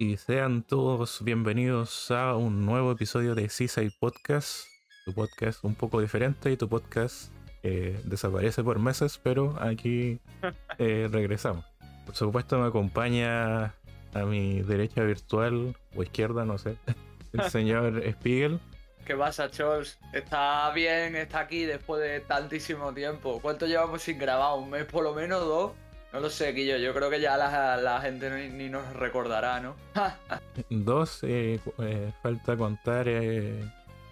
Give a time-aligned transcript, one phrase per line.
[0.00, 4.64] y sean todos bienvenidos a un nuevo episodio de Seaside Podcast,
[5.04, 7.30] tu podcast un poco diferente y tu podcast
[7.62, 10.18] eh, desaparece por meses, pero aquí
[10.78, 11.66] eh, regresamos.
[12.06, 13.74] Por supuesto me acompaña
[14.14, 16.78] a mi derecha virtual o izquierda, no sé,
[17.34, 18.58] el señor Spiegel.
[19.04, 19.98] ¿Qué pasa, Charles?
[20.14, 23.38] Está bien, está aquí después de tantísimo tiempo.
[23.42, 24.58] ¿Cuánto llevamos sin grabar?
[24.58, 25.40] ¿Un mes por lo menos?
[25.40, 25.72] ¿Dos?
[26.12, 26.76] No lo sé, Guillo.
[26.76, 29.76] Yo creo que ya la, gente ni, nos recordará, ¿no?
[30.70, 33.62] Dos, eh, eh, falta contar eh,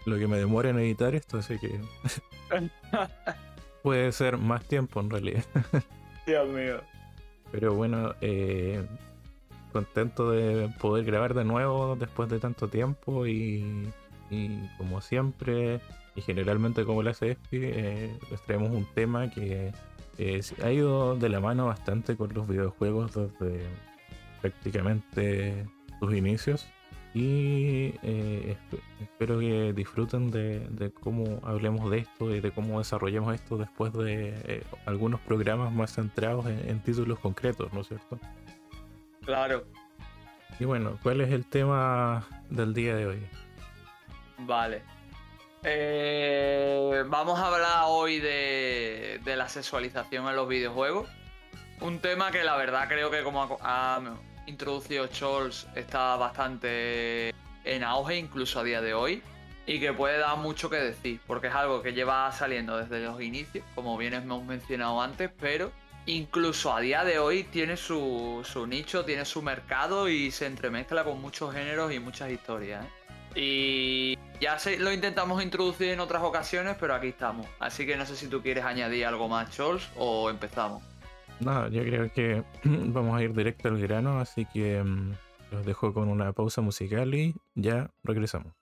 [0.06, 1.80] lo que me demora en editar esto, así que.
[3.82, 5.44] puede ser más tiempo en realidad.
[6.26, 6.80] Dios mío.
[7.50, 8.14] Pero bueno,
[9.72, 13.90] contento de poder grabar de nuevo después de tanto tiempo y,
[14.30, 15.80] y como siempre,
[16.14, 19.72] y generalmente como la CESPI, les traemos un tema que
[20.18, 23.66] eh, ha ido de la mano bastante con los videojuegos desde
[24.40, 25.66] prácticamente
[26.00, 26.68] sus inicios.
[27.14, 28.56] Y eh,
[29.00, 34.34] espero que disfruten de, cómo hablemos de esto y de cómo desarrollemos esto después de
[34.44, 38.18] eh, algunos programas más centrados en, títulos concretos, ¿no es cierto?
[39.24, 39.64] Claro.
[40.60, 43.26] Y bueno, ¿cuál es el tema del día de hoy?
[44.40, 44.82] Vale,
[45.64, 51.08] eh, vamos a hablar hoy de, la sexualización en los videojuegos.
[51.80, 54.00] Un tema que la verdad creo que como ha,
[54.46, 57.34] introducido Scholz está bastante
[57.64, 59.22] en auge incluso a día de hoy
[59.66, 63.20] y que puede dar mucho que decir porque es algo que lleva saliendo desde los
[63.20, 65.70] inicios, como bien hemos mencionado antes, pero
[66.06, 71.04] incluso a día de hoy tiene su, su nicho, tiene su mercado y se entremezcla
[71.04, 72.86] con muchos géneros y muchas historias.
[72.86, 72.97] ¿eh?
[73.40, 77.46] Y ya lo intentamos introducir en otras ocasiones, pero aquí estamos.
[77.60, 80.82] Así que no sé si tú quieres añadir algo más, Chols, o empezamos.
[81.38, 85.12] No, yo creo que vamos a ir directo al grano, así que mm,
[85.52, 88.57] los dejo con una pausa musical y ya regresamos.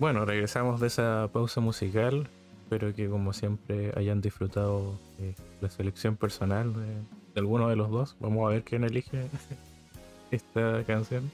[0.00, 2.26] Bueno, regresamos de esa pausa musical.
[2.62, 8.16] Espero que como siempre hayan disfrutado eh, la selección personal de, alguno de los dos.
[8.18, 9.28] Vamos a ver quién elige
[10.30, 11.30] esta canción.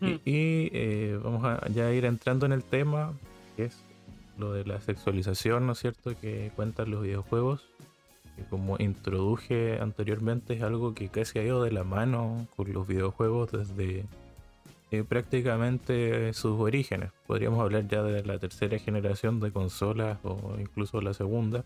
[0.00, 0.20] Y, hmm.
[0.26, 3.12] eh, vamos a ya ir entrando en el tema,
[3.54, 3.84] que es
[4.36, 7.68] lo de la sexualización, ¿no es cierto?, que cuentan los videojuegos.
[8.34, 12.88] Que como introduje anteriormente, es algo que casi ha ido de la mano con los
[12.88, 14.06] videojuegos desde
[14.96, 17.12] eh, prácticamente sus orígenes.
[17.26, 21.64] Podríamos hablar ya de la tercera generación de consolas o incluso la segunda.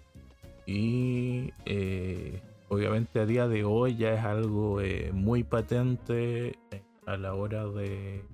[0.67, 6.59] Y eh, obviamente a día de hoy ya es algo eh, muy patente
[7.07, 8.25] a la hora de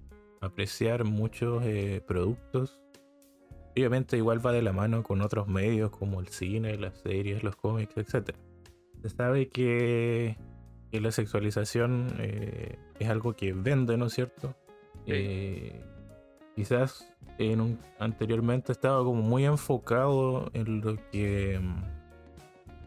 [0.41, 1.63] apreciar muchos
[2.07, 2.81] productos.
[3.73, 7.57] Obviamente igual va de la mano con otros medios como el cine, las series, los
[7.57, 8.35] cómics, etc.
[9.03, 10.37] Se sabe que,
[10.91, 12.15] que la sexualización
[12.99, 14.55] es algo que vende, ¿no es cierto?
[15.07, 15.81] Eh,
[16.55, 21.83] quizás en un, anteriormente estaba como muy enfocado en lo que mm,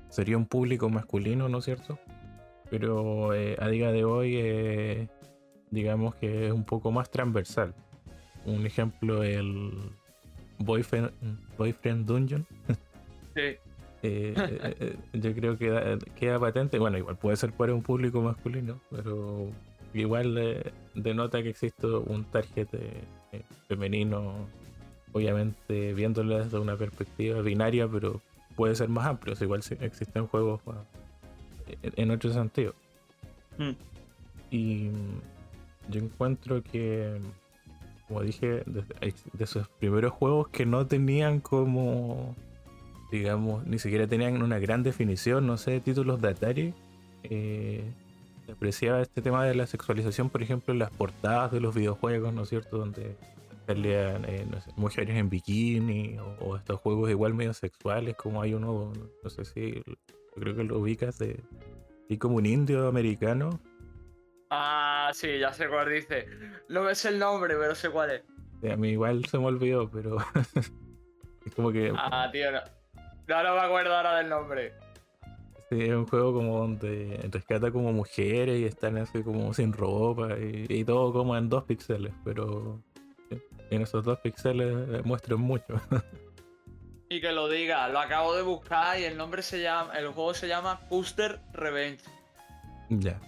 [0.10, 2.00] sería un público masculino, ¿no es cierto?
[2.69, 5.07] Pero eh, a día de hoy, eh,
[5.71, 7.74] digamos que es un poco más transversal.
[8.45, 9.71] Un ejemplo, el
[10.60, 11.12] Boyfriend,
[11.57, 12.45] boyfriend Dungeon.
[13.36, 13.56] Sí.
[15.13, 16.80] yo creo que queda patente.
[16.80, 19.51] Bueno, igual puede ser para un público masculino, pero
[19.94, 24.48] igual eh, denota que existe un target eh, femenino,
[25.12, 28.22] obviamente viéndolo desde una perspectiva binaria, pero
[28.56, 29.36] puede ser más amplio.
[29.40, 30.62] igual existen juegos
[31.82, 32.74] en, otro sentido.
[33.58, 33.72] Hmm.
[34.52, 34.90] Y
[35.90, 37.20] yo encuentro que,
[38.08, 42.36] como dije, de, de esos primeros juegos que no tenían como
[43.12, 46.74] digamos, ni siquiera tenían una gran definición, no sé, títulos de Atari.
[47.24, 47.84] Eh,
[48.51, 52.44] apreciaba este tema de la sexualización, por ejemplo, en las portadas de los videojuegos, ¿no
[52.44, 52.78] es cierto?
[52.78, 53.16] Donde
[53.68, 58.92] salían eh, mujeres en bikini o, estos juegos igual medio sexuales, como hay uno,
[59.24, 59.84] no sé si,
[60.36, 61.40] creo que lo ubicas, de,
[62.07, 63.60] y como un indio americano.
[64.50, 66.28] Ah, sí, ya sé cuál dice.
[66.68, 68.72] No ves el nombre, pero sé cuál es.
[68.72, 70.18] a mí igual se me olvidó, pero
[71.45, 71.94] es como que...
[71.95, 72.60] Ah, tío, no.
[73.28, 74.74] No, no me acuerdo ahora del nombre.
[75.69, 80.30] Sí, es un juego como donde rescata como mujeres y están así como sin ropa
[80.39, 82.81] y, todo como en dos píxeles, pero
[83.69, 85.75] en esos dos píxeles muestran mucho.
[87.10, 90.33] y que lo diga, lo acabo de buscar y el nombre se llama, el juego
[90.33, 92.04] se llama Custer Revenge.
[92.89, 93.19] Ya.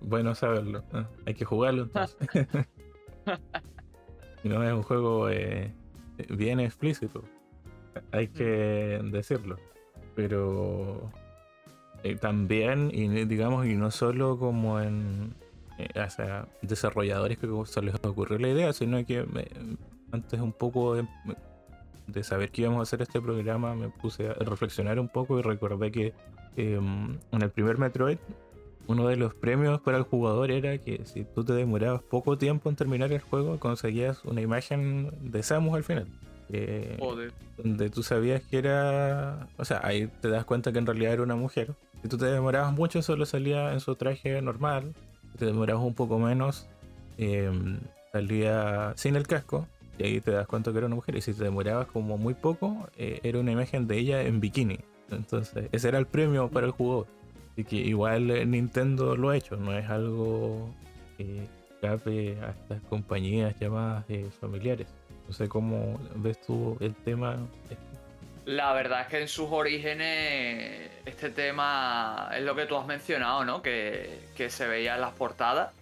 [0.00, 0.84] Bueno saberlo.
[0.92, 2.18] Ah, hay que jugarlo entonces.
[4.44, 5.72] no es un juego eh,
[6.28, 7.24] bien explícito
[8.12, 9.56] hay que decirlo.
[10.14, 11.10] Pero
[12.10, 15.34] eh, también, y digamos, y no solo como en
[15.78, 15.88] eh,
[16.62, 19.26] desarrolladores que se les ocurrió la idea, sino que
[20.12, 25.00] antes un poco de, saber que íbamos a hacer este programa, me puse a reflexionar
[25.00, 26.14] un poco y recordé que
[26.56, 28.18] em, en el primer Metroid,
[28.86, 32.70] uno de los premios para el jugador era que si tú te demorabas poco tiempo
[32.70, 36.06] en terminar el juego, conseguías una imagen de Samus al final.
[36.48, 36.96] Eh,
[37.58, 39.48] donde tú sabías que era.
[39.56, 41.74] O sea, ahí te das cuenta que en realidad era una mujer.
[42.06, 44.94] Si tú te demorabas mucho, solo salía en su traje normal.
[45.32, 46.68] Si te demorabas un poco menos,
[47.18, 47.80] em,
[48.12, 49.66] salía sin el casco.
[49.98, 51.16] Y ahí te das cuenta que era una mujer.
[51.16, 54.78] Y si te demorabas como muy poco, eh, era una imagen de ella en bikini.
[55.10, 57.08] Entonces, ese era el premio para el jugador.
[57.50, 60.70] Así que igual eh, Nintendo lo ha hecho, no es algo
[61.16, 64.04] que escape a estas compañías llamadas
[64.40, 64.86] familiares.
[65.26, 67.36] No sé cómo ves tú el tema.
[68.46, 73.44] La verdad es que en sus orígenes este tema es lo que tú has mencionado,
[73.44, 73.60] ¿no?
[73.60, 75.74] Que, se veía en las portadas.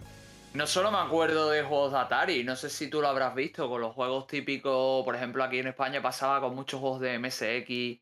[0.54, 3.68] No solo me acuerdo de juegos de Atari, no sé si tú lo habrás visto
[3.68, 8.00] con los juegos típicos, por ejemplo aquí en España pasaba con muchos juegos de MSX,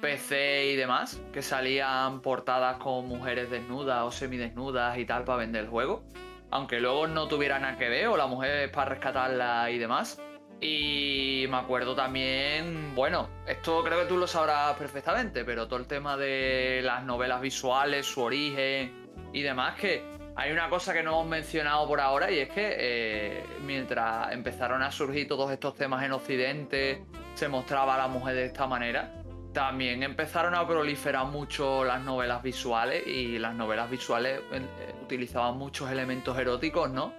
[0.00, 5.64] PC y demás, que salían portadas con mujeres desnudas o semidesnudas y tal para vender
[5.64, 6.02] el juego.
[6.50, 10.18] Aunque luego no tuvieran nada que ver o la mujer es para rescatarla y demás.
[10.62, 15.88] Y me acuerdo también, bueno, esto creo que tú lo sabrás perfectamente, pero todo el
[15.88, 20.04] tema de las novelas visuales, su origen y demás, que
[20.36, 24.84] hay una cosa que no hemos mencionado por ahora y es que eh, mientras empezaron
[24.84, 27.04] a surgir todos estos temas en Occidente,
[27.34, 29.12] se mostraba a la mujer de esta manera,
[29.52, 35.90] también empezaron a proliferar mucho las novelas visuales y las novelas visuales eh, utilizaban muchos
[35.90, 37.12] elementos eróticos, ¿no?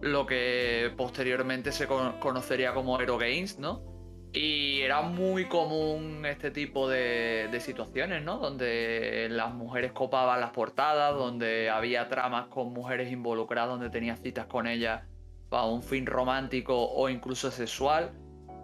[0.00, 3.82] Lo que posteriormente se conocería como Hero Games, ¿no?
[4.32, 8.38] Y era muy común este tipo de, situaciones, ¿no?
[8.38, 14.46] Donde las mujeres copaban las portadas, donde había tramas con mujeres involucradas, donde tenía citas
[14.46, 15.02] con ellas
[15.48, 18.12] para un fin romántico o incluso sexual.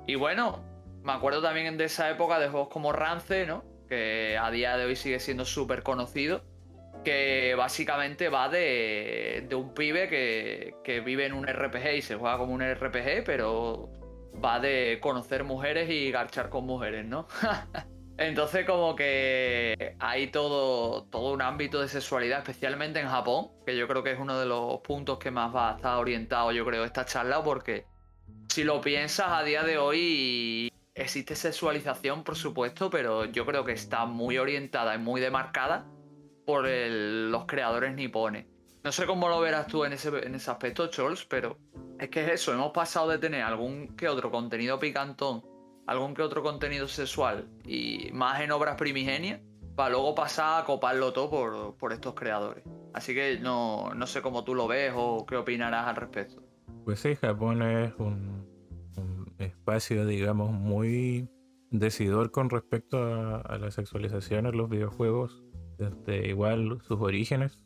[0.06, 0.62] Y bueno,
[1.02, 3.64] me acuerdo también de esa época de juegos como Rance, ¿no?
[3.88, 6.51] Que a día de hoy sigue siendo súper conocido
[7.02, 12.54] que básicamente va de, un pibe que, vive en un RPG y se juega como
[12.54, 13.90] un RPG, pero
[14.42, 17.26] va de conocer mujeres y garchar con mujeres, ¿no?
[18.18, 23.88] Entonces como que hay todo, todo un ámbito de sexualidad, especialmente en Japón, que yo
[23.88, 26.84] creo que es uno de los puntos que más va a estar orientado, yo creo,
[26.84, 27.86] esta charla, porque
[28.48, 33.72] si lo piensas a día de hoy existe sexualización, por supuesto, pero yo creo que
[33.72, 35.86] está muy orientada y muy demarcada
[36.44, 38.46] por los creadores nipones.
[38.84, 41.56] No sé cómo lo verás tú en ese, en ese aspecto, Charles, pero
[42.00, 45.44] es que es eso, hemos pasado de tener algún que otro contenido picantón,
[45.86, 49.40] algún que otro contenido sexual y más en obras primigenias,
[49.76, 52.64] para luego pasar a coparlo todo por, estos creadores.
[52.92, 56.42] Así que no, sé cómo tú lo ves o qué opinarás al respecto.
[56.84, 58.42] Pues sí, Japón es un,
[59.38, 61.28] espacio, digamos, muy
[61.70, 65.41] decidor con respecto a, a la sexualización en los videojuegos
[65.78, 67.58] desde igual sus orígenes,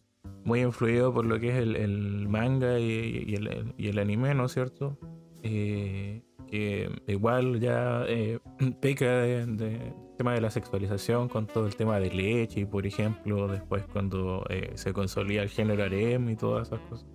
[0.45, 3.35] muy influido por lo que es el, manga y,
[3.79, 4.99] el, anime, ¿no es cierto?
[5.43, 8.39] Eh, que igual ya eh,
[8.81, 13.49] peca de, tema de la sexualización con todo el tema de leche, y por ejemplo,
[13.49, 17.09] después cuando eh, se consolida el género harem y todas esas cosas.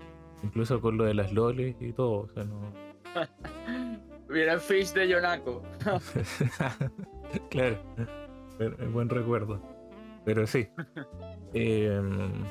[0.43, 2.73] Incluso con lo de las loles y todo, o sea, no...
[4.29, 5.61] Mira el fish de Yonako.
[7.49, 7.77] claro,
[8.93, 9.61] buen recuerdo.
[10.25, 10.67] Pero sí.
[11.53, 12.45] Em,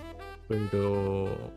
[0.47, 1.55] pero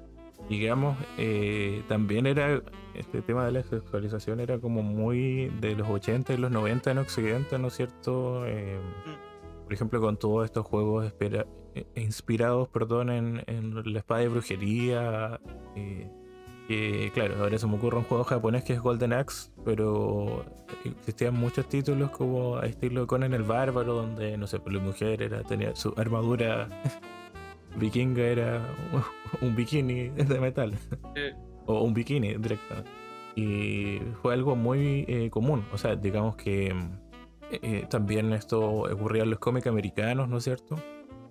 [0.47, 2.61] digamos, eh, también era
[2.95, 6.97] este tema de la sexualización era como muy de los 80 y los 90 en
[6.99, 8.45] Occidente, ¿no es cierto?
[8.45, 9.63] Em, mm.
[9.63, 14.29] por ejemplo, con todos estos juegos espera, eh, inspirados, perdón, en, en, la espada de
[14.29, 15.41] brujería.
[16.67, 20.45] Que claro, ahora se me ocurre un juego japonés que es Golden Axe, pero
[20.85, 25.21] existían muchos títulos como a estilo Conan el Bárbaro, donde no sé, pues la mujer
[25.21, 26.69] era, tenía su armadura
[27.77, 28.61] vikinga era
[29.41, 30.73] un bikini de metal.
[31.65, 32.89] o un bikini directamente.
[33.35, 35.65] Y fue algo muy eh, común.
[35.73, 40.43] O sea, digamos que eh, eh, también esto ocurría en los cómics americanos, ¿no es
[40.43, 40.75] cierto?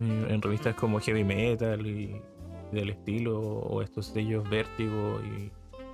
[0.01, 2.21] En revistas como Heavy Metal y
[2.73, 5.51] del estilo, o estos sellos Vértigo y,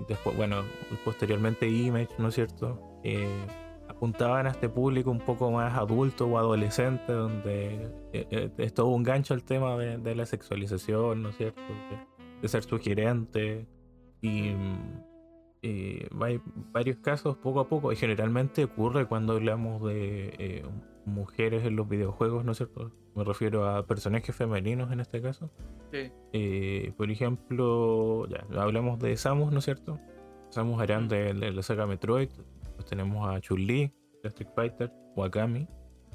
[0.09, 0.63] después, bueno,
[1.05, 3.01] posteriormente Image, ¿no es cierto?
[3.03, 3.47] Eh,
[3.89, 8.89] apuntaban a este público un poco más adulto o adolescente, donde eh, eh, es todo
[8.89, 11.61] un gancho al tema de, la sexualización, ¿no es cierto?
[12.41, 13.67] De, ser sugerente.
[14.23, 14.53] Y,
[16.21, 16.41] hay
[16.73, 20.65] varios casos poco a poco, y generalmente ocurre cuando hablamos de
[21.09, 22.93] mujeres en los videojuegos, ¿no es cierto?
[23.15, 25.51] Me refiero a personajes femeninos en este caso.
[25.93, 26.13] Sí.
[26.33, 29.99] Eh, por ejemplo, ya, hablamos de Samus, ¿no es cierto?
[30.51, 32.29] Samus Aran de, la saga Metroid.
[32.77, 35.67] Pues tenemos a Chun-Li, de Street Fighter, Wakami.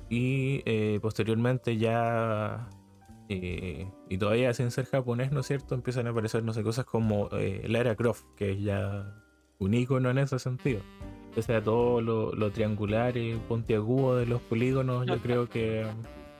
[0.09, 2.69] Y eh, posteriormente ya
[3.29, 5.75] eh, y todavía sin ser japonés, ¿no es cierto?
[5.75, 7.29] Empiezan a aparecer, no sé, cosas como
[7.63, 9.13] Lara Croft, que es ya
[9.59, 10.81] un icono en ese sentido.
[11.35, 15.85] O sea, todo lo, triangular y puntiagudo de los polígonos, yo creo que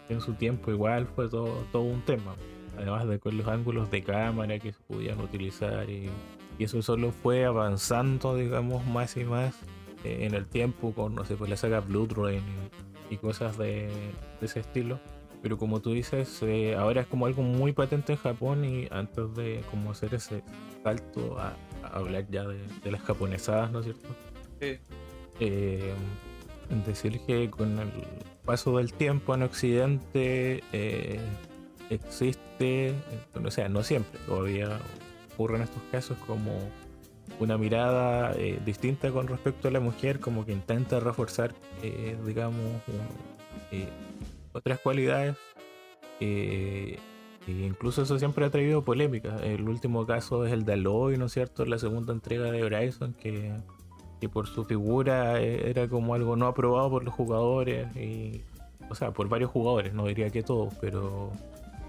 [0.09, 2.35] en su tiempo igual fue todo, un tema.
[2.77, 6.09] Además de con los ángulos de cámara que se podían utilizar y,
[6.59, 9.55] eso solo fue avanzando, digamos, más y más
[10.03, 12.43] eh, en el tiempo con, no sé, pues la saga Blood Rain
[13.09, 13.89] y, cosas de,
[14.39, 14.99] ese estilo.
[15.41, 19.35] Pero como tú dices, eh, ahora es como algo muy patente en Japón y antes
[19.35, 20.43] de como hacer ese
[20.83, 21.53] salto a,
[21.91, 24.07] hablar ya de las japonesadas, ¿no es cierto?
[25.39, 25.93] Eh,
[26.85, 27.91] decir que con el
[28.45, 31.19] paso del tiempo en Occidente eh,
[31.89, 32.93] existe,
[33.43, 34.79] o sea, no siempre, todavía
[35.33, 36.57] ocurren estos casos como
[37.39, 41.53] una mirada eh, distinta con respecto a la mujer, como que intenta reforzar,
[42.25, 42.81] digamos,
[44.53, 45.35] otras cualidades.
[46.19, 46.97] e
[47.47, 49.37] incluso eso siempre ha traído polémica.
[49.43, 51.65] El último caso es el de Aloy, ¿no es cierto?
[51.65, 53.51] La segunda entrega de Horizon, que
[54.23, 58.41] y por su figura eh, era como algo no aprobado por los jugadores y
[58.89, 61.31] o sea por varios jugadores no diría que todos pero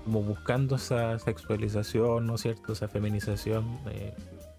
[0.04, 4.14] como buscando esa sexualización no es cierto esa feminización eh,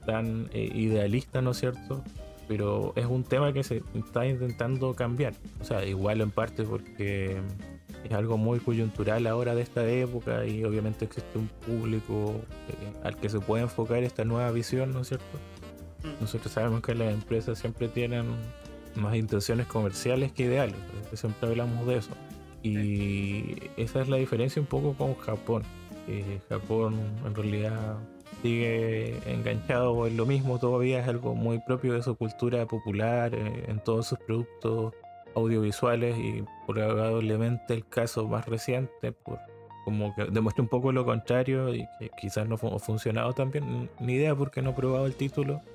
[0.05, 2.03] tan eh, idealista no es cierto
[2.47, 5.33] pero es un tema que se está intentando cambiar.
[5.61, 7.41] O sea igual en parte porque
[8.03, 12.35] es algo muy coyuntural ahora de esta época y obviamente existe un público
[13.03, 15.25] al que se puede enfocar esta nueva visión no es cierto
[16.19, 18.25] nosotros sabemos que las empresas siempre tienen
[18.95, 20.77] más intenciones comerciales que ideales,
[21.13, 22.11] siempre hablamos de eso.
[22.63, 25.63] Y esa es la diferencia un poco con Japón.
[26.49, 27.97] Japón en realidad
[28.41, 33.65] sigue enganchado en lo mismo, todavía es algo muy propio de su cultura popular, eh,
[33.67, 34.93] en todos sus productos
[35.35, 39.39] audiovisuales y probablemente el caso más reciente, por,
[39.83, 44.13] como que demuestra un poco lo contrario y que quizás no ha funcionado también, ni
[44.13, 45.74] idea porque no he probado el título, eh,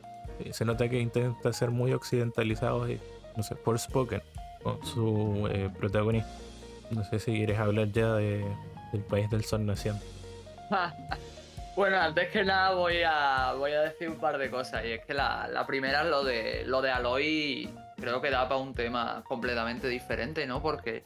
[0.53, 3.01] se nota que intenta ser muy occidentalizado y,
[3.37, 4.23] no sé, por Spoken,
[4.63, 6.31] con su eh, protagonista.
[6.91, 8.45] No sé si quieres hablar ya de,
[8.93, 10.05] del país del sol naciente.
[11.77, 14.85] bueno, antes que nada voy a, voy a decir un par de cosas.
[14.85, 17.71] Y es que la, la primera lo de, lo de Aloy.
[17.97, 20.63] Creo que da para un tema completamente diferente, ¿no?
[20.63, 21.05] Porque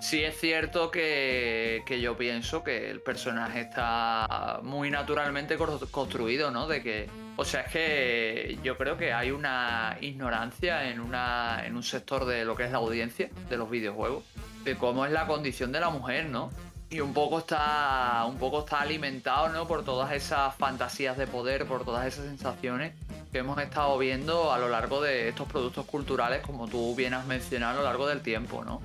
[0.00, 5.56] sí es cierto que, que, yo pienso que el personaje está muy naturalmente
[5.90, 6.66] construido, ¿no?
[6.66, 11.76] De que o sea, es que yo creo que hay una ignorancia en, una, en
[11.76, 14.24] un sector de lo que es la audiencia de los videojuegos,
[14.64, 16.50] de cómo es la condición de la mujer, ¿no?
[16.88, 19.68] Y un poco está, un poco está alimentado, ¿no?
[19.68, 22.94] Por todas esas fantasías de poder, por todas esas sensaciones
[23.30, 27.26] que hemos estado viendo a lo largo de estos productos culturales, como tú bien has
[27.26, 28.80] mencionado a lo largo del tiempo, ¿no?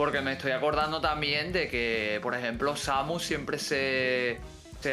[0.00, 4.40] Porque me estoy acordando también de que, por ejemplo, Samus siempre se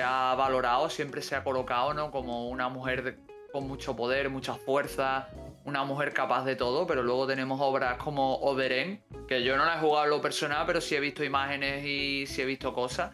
[0.03, 2.11] ha valorado, siempre se ha colocado ¿no?
[2.11, 3.17] como una mujer
[3.53, 5.29] con mucho poder, mucha fuerza,
[5.63, 9.77] una mujer capaz de todo, pero luego tenemos obras como Oderen, que yo no la
[9.77, 13.13] he jugado en lo personal, pero sí he visto imágenes y sí he visto cosas.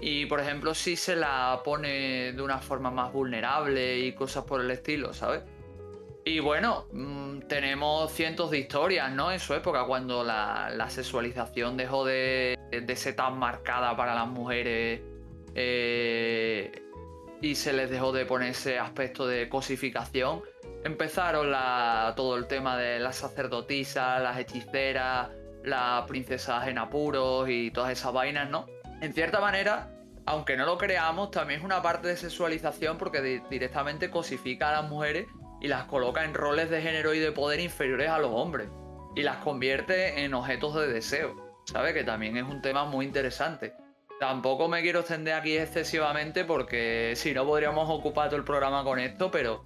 [0.00, 4.62] Y por ejemplo, sí se la pone de una forma más vulnerable y cosas por
[4.62, 5.42] el estilo, ¿sabes?
[6.28, 9.30] Y bueno, mm, tenemos cientos de historias, ¿no?
[9.30, 12.58] En su época, cuando la, sexualización dejó de,
[12.96, 15.02] ser tan marcada para las mujeres
[15.54, 16.82] eh,
[17.40, 20.42] y se les dejó de poner ese aspecto de cosificación
[20.82, 21.54] empezaron
[22.16, 25.28] todo el tema de las sacerdotisas, las hechiceras,
[25.62, 28.66] las princesas en apuros y todas esas vainas, ¿no?
[29.00, 29.92] En cierta manera,
[30.26, 34.90] aunque no lo creamos, también es una parte de sexualización porque directamente cosifica a las
[34.90, 35.26] mujeres
[35.60, 38.68] y las coloca en roles de género y de poder inferiores a los hombres
[39.14, 41.34] y las convierte en objetos de deseo,
[41.64, 41.94] ¿sabes?
[41.94, 43.74] Que también es un tema muy interesante.
[44.20, 48.98] Tampoco me quiero extender aquí excesivamente porque si no podríamos ocupar todo el programa con
[48.98, 49.64] esto, pero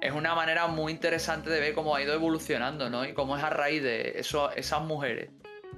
[0.00, 3.04] es una manera muy interesante de ver cómo ha ido evolucionando, ¿no?
[3.04, 5.30] Y cómo es a raíz de eso, esas mujeres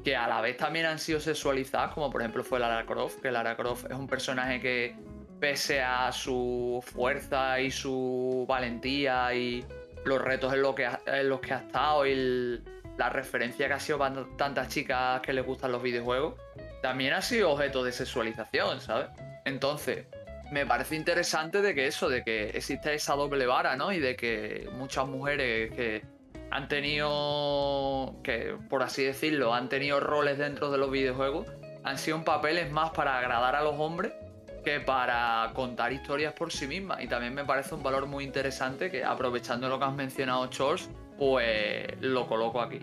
[0.05, 3.31] que a la vez también han sido sexualizadas, como por ejemplo fue Lara Croft, que
[3.31, 4.97] Lara Croft es un personaje que
[5.43, 9.67] pese a su fuerza y su valentía y
[10.05, 12.63] los retos en, lo que en los que ha estado y
[12.97, 16.35] la referencia que ha sido para tantas chicas que les gustan los videojuegos,
[16.81, 19.09] también ha sido objeto de sexualización, ¿sabes?
[19.45, 20.07] Entonces,
[20.53, 23.91] me parece interesante de que eso, de que existe esa doble vara, ¿no?
[23.91, 26.05] Y de que muchas mujeres que
[26.53, 31.49] han tenido, que por así decirlo, han tenido roles dentro de los videojuegos,
[31.83, 34.13] han sido papeles más para agradar a los hombres
[34.65, 37.03] que para contar historias por sí mismas.
[37.03, 40.89] Y también me parece un valor muy interesante que aprovechando lo que has mencionado, Charles,
[41.19, 42.81] pues lo coloco aquí.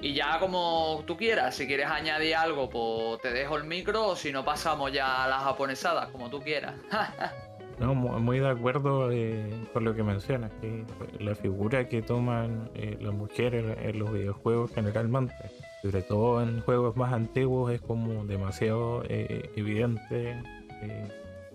[0.00, 4.16] Y ya como tú quieras, si quieres añadir algo, pues te dejo el micro, o
[4.16, 6.74] si no pasamos ya a las japonesadas, como tú quieras.
[7.80, 10.84] no, muy de acuerdo eh, con lo que mencionas, que
[11.18, 15.34] la figura que toman eh, las mujeres en los videojuegos generalmente,
[15.82, 20.40] sobre todo en juegos más antiguos, es como demasiado eh, evidente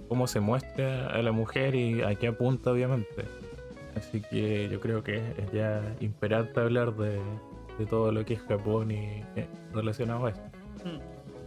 [0.07, 3.25] cómo se muestra a la mujer y a qué apunta obviamente.
[3.95, 7.19] Así que yo creo que es ya imperante hablar de
[7.77, 10.43] de todo lo que es Japón y eh, relacionado a esto.
[10.83, 10.99] Hmm.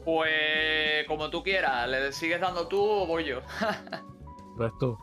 [0.04, 3.40] Pues como tú quieras, ¿le sigues dando tú o voy yo?
[4.56, 4.96] Vas tú.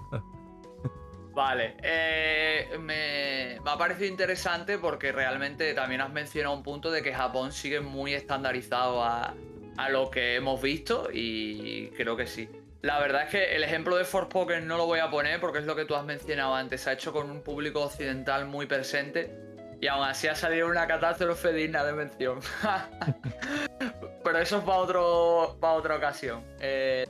[1.34, 7.02] Vale, eh, me, me, ha parecido interesante porque realmente también has mencionado un punto de
[7.02, 9.34] que Japón sigue muy estandarizado a,
[9.78, 12.48] a lo que hemos visto y creo que sí.
[12.84, 15.66] La verdad es que el ejemplo de Forspoken no lo voy a poner porque es
[15.66, 16.82] lo que tú has mencionado antes.
[16.82, 19.34] Se ha hecho con un público occidental muy presente
[19.80, 22.42] y aún así ha salido una catástrofe digna de mención.
[24.26, 26.44] Pero eso es para, otro, para otra ocasión.
[26.60, 27.08] Eh,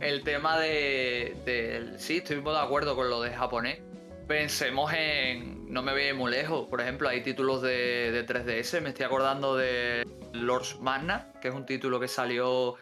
[0.00, 3.78] el tema de, Sí, estoy muy de acuerdo con lo de japonés.
[4.26, 5.70] Pensemos en.
[5.70, 6.66] No me voy muy lejos.
[6.66, 8.80] Por ejemplo, hay títulos de, de 3DS.
[8.80, 10.02] Me estoy acordando de
[10.32, 12.78] Lords Magna, que es un título que salió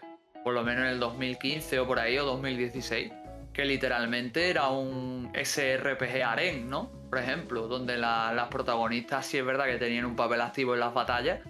[0.48, 3.12] por lo menos en el 2015 o por ahí, o 2016
[3.52, 6.90] que literalmente era un SRPG aren, ¿no?
[7.10, 10.94] Por ejemplo, donde las protagonistas sí es verdad que tenían un papel activo en las
[10.94, 11.40] batallas,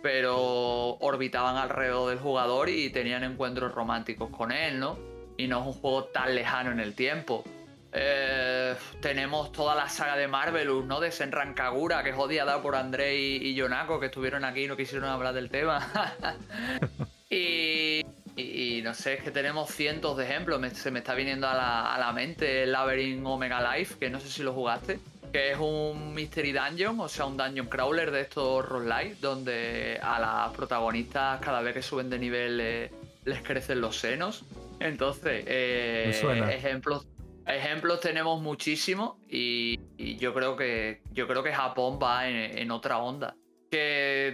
[0.00, 4.98] pero orbitaban alrededor del jugador y tenían encuentros románticos con él, ¿no?
[5.36, 7.44] Y no es un juego tan lejano en el tiempo.
[7.92, 10.98] Eh, tenemos toda la saga de Marvelous, ¿no?
[10.98, 14.66] De Senran Kagura, que es odiada por André y, y Yonako, que estuvieron aquí y
[14.66, 15.86] no quisieron hablar del tema.
[17.28, 18.02] y
[18.36, 20.60] y, no sé, es que tenemos cientos de ejemplos.
[20.74, 21.54] se me está viniendo a
[21.98, 24.98] la, mente el Labyrinth Omega Life, que no sé si lo jugaste,
[25.32, 30.20] que es un Mystery Dungeon, o sea, un dungeon crawler de estos roguelike, donde a
[30.20, 32.90] las protagonistas cada vez que suben de nivel
[33.24, 34.44] les, crecen los senos.
[34.80, 36.10] Entonces, eh,
[36.52, 37.06] ejemplos,
[37.46, 39.80] ejemplos tenemos muchísimos y,
[40.18, 43.34] yo creo que yo creo que Japón va en otra onda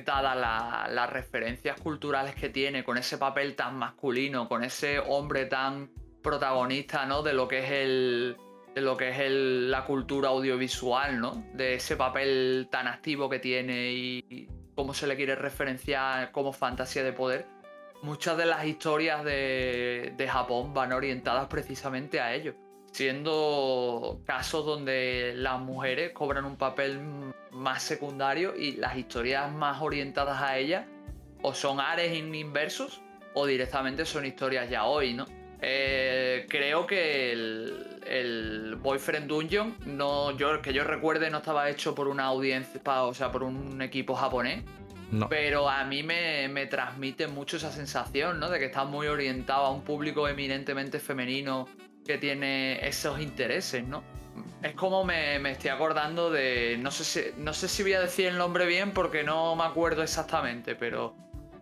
[0.04, 5.90] dadas las referencias culturales que tiene, con ese papel tan masculino, con ese hombre tan
[6.22, 7.22] protagonista, ¿no?
[7.22, 8.36] De lo que es el.
[8.74, 11.44] De lo que es la cultura audiovisual, ¿no?
[11.52, 17.02] De ese papel tan activo que tiene y cómo se le quiere referenciar como fantasía
[17.02, 17.46] de poder.
[18.02, 22.54] Muchas de las historias de, de Japón van orientadas precisamente a ello
[22.92, 27.00] siendo casos donde las mujeres cobran un papel
[27.50, 30.86] más secundario y las historias más orientadas a ellas
[31.42, 33.00] o son ares inversos
[33.34, 35.26] o directamente son historias ya hoy, ¿no?
[35.64, 42.08] Eh, creo que el, Boyfriend Dungeon, no, yo, que yo recuerde, no estaba hecho por
[42.08, 44.64] una audiencia, o sea, por un equipo japonés.
[45.28, 48.48] Pero a mí me, me, transmite mucho esa sensación, ¿no?
[48.48, 51.68] De que está muy orientado a un público eminentemente femenino
[52.04, 54.02] que tiene esos intereses, ¿no?
[54.62, 56.76] es como me, me, estoy acordando de.
[56.78, 59.64] No sé, si, no sé si voy a decir el nombre bien porque no me
[59.64, 61.14] acuerdo exactamente, pero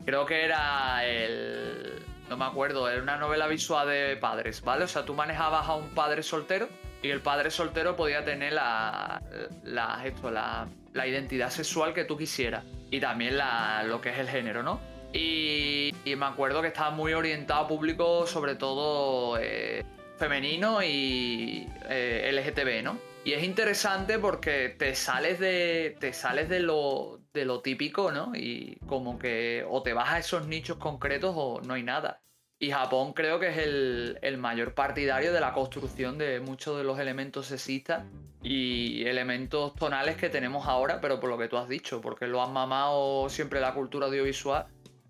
[0.04, 2.04] creo que era el.
[2.28, 4.84] No me acuerdo, era una novela visual de padres, ¿vale?
[4.84, 6.68] O sea, tú manejabas a un padre soltero
[7.02, 9.20] y el padre soltero podía tener la,
[9.64, 14.18] la, esto, la, la identidad sexual que tú quisieras y también la, lo que es
[14.18, 14.80] el género, ¿no?
[15.12, 19.84] Y, me acuerdo que estaba muy orientado a público, sobre todo eh,
[20.20, 22.98] femenino y eh, LGTB, ¿no?
[23.24, 25.96] Y es interesante porque te sales de.
[25.98, 28.32] te sales de lo, de lo típico, ¿no?
[28.34, 32.22] Y como que o te vas a esos nichos concretos o no hay nada.
[32.58, 36.84] Y Japón creo que es el, el, mayor partidario de la construcción de muchos de
[36.84, 38.04] los elementos sexistas
[38.42, 42.42] y elementos tonales que tenemos ahora, pero por lo que tú has dicho, porque lo
[42.42, 44.66] han mamado siempre la cultura audiovisual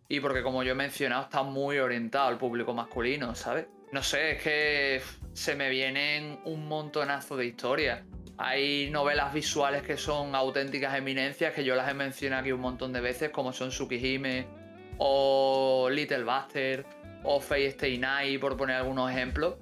[0.09, 3.67] y porque como yo he mencionado está muy orientado al público masculino, ¿sabes?
[3.93, 8.03] No sé, es que se me vienen un montonazo de historias.
[8.39, 12.93] Hay novelas visuales que son auténticas eminencias, que yo las he mencionado aquí un montón
[12.93, 14.47] de veces, como son Tsukihime
[14.99, 16.87] o Little Buster
[17.25, 19.57] o Fate Stay Night, por poner algunos ejemplos,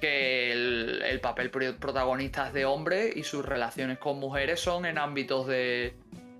[0.00, 4.98] que el, el papel protagonista es de hombre y sus relaciones con mujeres son en
[4.98, 5.94] ámbitos de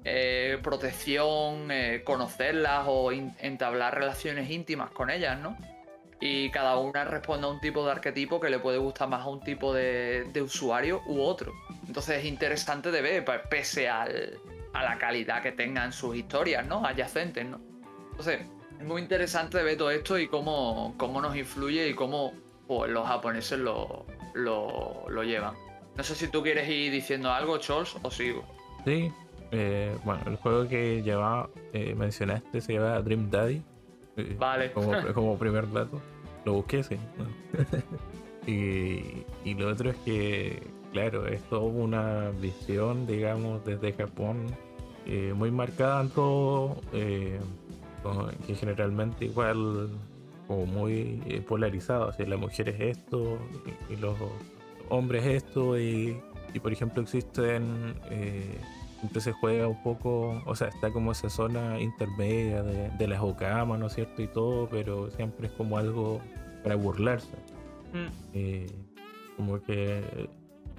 [0.05, 5.57] eh, protección, eh, conocerlas o entablar relaciones íntimas con ellas, ¿no?
[6.21, 9.29] Y cada una responde a un tipo de arquetipo que le puede gustar más a
[9.29, 11.53] un tipo de, usuario u otro.
[11.87, 14.07] Entonces es interesante de ver, pese a
[14.75, 16.85] la calidad que tengan sus historias, ¿no?
[16.85, 17.61] Adyacentes, ¿no?
[18.11, 18.41] Entonces,
[18.81, 22.33] es muy interesante de ver todo esto y cómo, cómo nos influye y cómo
[22.67, 25.55] pues, los japoneses lo, lo, lo llevan.
[25.97, 28.45] No sé si tú quieres ir diciendo algo, Charles, o sigo.
[28.85, 29.13] Sí,
[29.51, 33.63] eh, bueno, el juego que llevaba, eh, mencionaste se llama Dream Daddy.
[34.19, 34.73] Eh, vale.
[34.73, 36.01] Como, primer dato.
[36.45, 36.97] Lo busqué, sí.
[38.47, 44.47] y, lo otro es que, claro, es toda una visión, digamos, desde Japón,
[45.35, 49.89] muy marcada en todo, que generalmente igual,
[50.47, 52.13] como muy polarizado.
[52.19, 53.39] O la mujer es esto,
[53.91, 54.17] y, los
[54.91, 56.21] hombres esto, y,
[56.53, 57.95] y por ejemplo existen
[59.21, 63.79] se juega un poco, o sea, está como esa zona intermedia de, de las Okama,
[63.79, 64.23] ¿no es cierto?
[64.23, 66.21] Y todo, pero siempre es como algo
[66.63, 67.37] para burlarse.
[67.93, 68.07] Mm.
[68.35, 68.67] Eh,
[69.37, 70.29] como que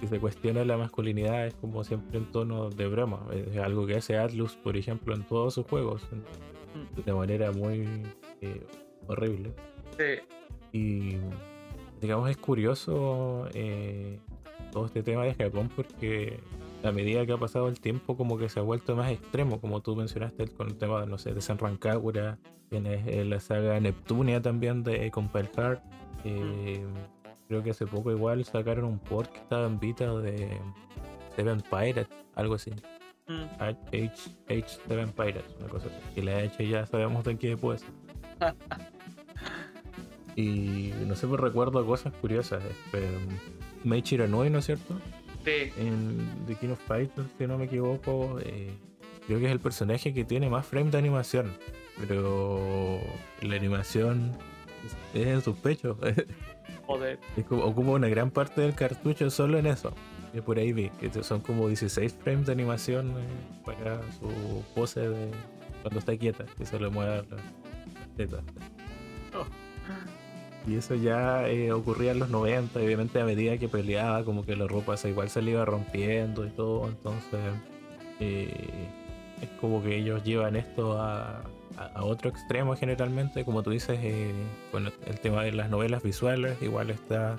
[0.00, 3.26] si se cuestiona la masculinidad es como siempre en tono de broma.
[3.32, 7.00] Es algo que hace Atlus, por ejemplo, en todos sus juegos, mm.
[7.04, 7.86] de manera muy
[8.40, 8.66] eh,
[9.06, 9.52] horrible.
[9.98, 10.20] Sí.
[10.72, 11.16] Y
[12.00, 14.18] digamos es curioso eh,
[14.72, 16.38] todo este tema de Japón porque
[16.82, 19.80] a medida que ha pasado el tiempo, como que se ha vuelto más extremo, como
[19.80, 22.38] tú mencionaste con el tema, no sé, de San Rancagura,
[22.68, 25.82] tienes eh, la saga Neptunia también de Compile Heart.
[26.24, 26.84] Eh,
[27.48, 30.58] creo que hace poco igual sacaron un port que estaba en Vita de
[31.36, 32.72] Seven Pirates, algo así.
[33.58, 36.20] H, H, Seven Pirates, una cosa así.
[36.20, 37.84] Y la H ya sabemos de qué después.
[40.36, 42.64] y no sé, pues recuerdo cosas curiosas.
[42.64, 43.06] Este,
[43.84, 44.96] Meiichi ¿no es cierto?
[45.44, 48.70] En The King of Fighters, si no me equivoco, eh,
[49.26, 51.52] creo que es el personaje que tiene más frames de animación.
[52.08, 53.00] Pero
[53.42, 54.36] la animación
[55.14, 55.96] es en sus pechos.
[56.86, 57.18] Joder.
[57.50, 59.92] ocupa una gran parte del cartucho solo en eso.
[60.32, 63.26] Y por ahí vi que son como 16 frames de animación eh,
[63.64, 65.30] para su pose de
[65.82, 67.36] cuando está quieta, que se le mueve la
[68.16, 68.42] teta.
[70.70, 74.54] Y eso ya eh, ocurría en los 90, obviamente a medida que peleaba, como que
[74.54, 77.40] la ropa se igual se le iba rompiendo y todo, entonces
[78.20, 78.86] eh,
[79.42, 81.42] es como que ellos llevan esto a,
[81.96, 84.30] otro extremo generalmente, como tú dices, eh,
[84.70, 87.36] bueno, el tema de las novelas visuales, igual está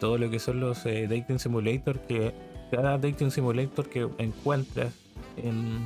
[0.00, 2.34] todo lo que son los dating simulator, que
[2.70, 4.92] cada dating simulator que encuentras
[5.36, 5.78] en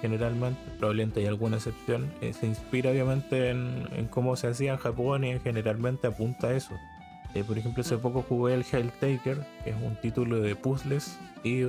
[0.00, 5.24] generalmente, probablemente hay alguna excepción, eh, se inspira obviamente en, cómo se hacía en Japón
[5.24, 6.74] y generalmente apunta a eso.
[7.34, 11.62] Eh, por ejemplo, hace poco jugué el Helltaker, que es un título de puzzles y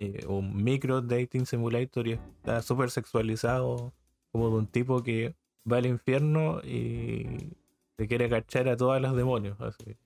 [0.00, 3.92] eh, un micro dating simulator y está súper sexualizado,
[4.32, 5.34] como de un tipo que
[5.70, 7.56] va al infierno y
[7.96, 9.60] se quiere agachar a todas las demonios.
[9.60, 9.96] Así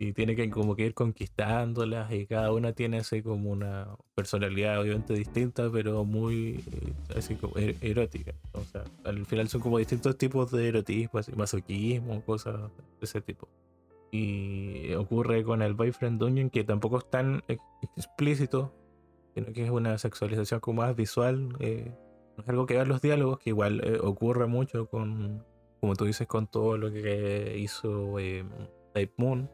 [0.00, 4.80] y tiene que como que ir conquistándolas y cada una tiene así como una personalidad
[4.80, 8.32] obviamente distinta pero muy eh, así como er, erótica.
[8.52, 13.20] O sea al final son como distintos tipos de erotismo así masoquismo cosas de ese
[13.20, 13.48] tipo.
[14.10, 17.42] Y ocurre con el boyfriend dungeon que tampoco es tan
[17.96, 18.72] explícito
[19.34, 21.92] sino que es una sexualización como más visual eh,
[22.38, 25.44] es algo que en los diálogos que igual eh, ocurre mucho con
[25.80, 28.16] como tú dices con todo lo que hizo
[28.94, 29.50] Type Moon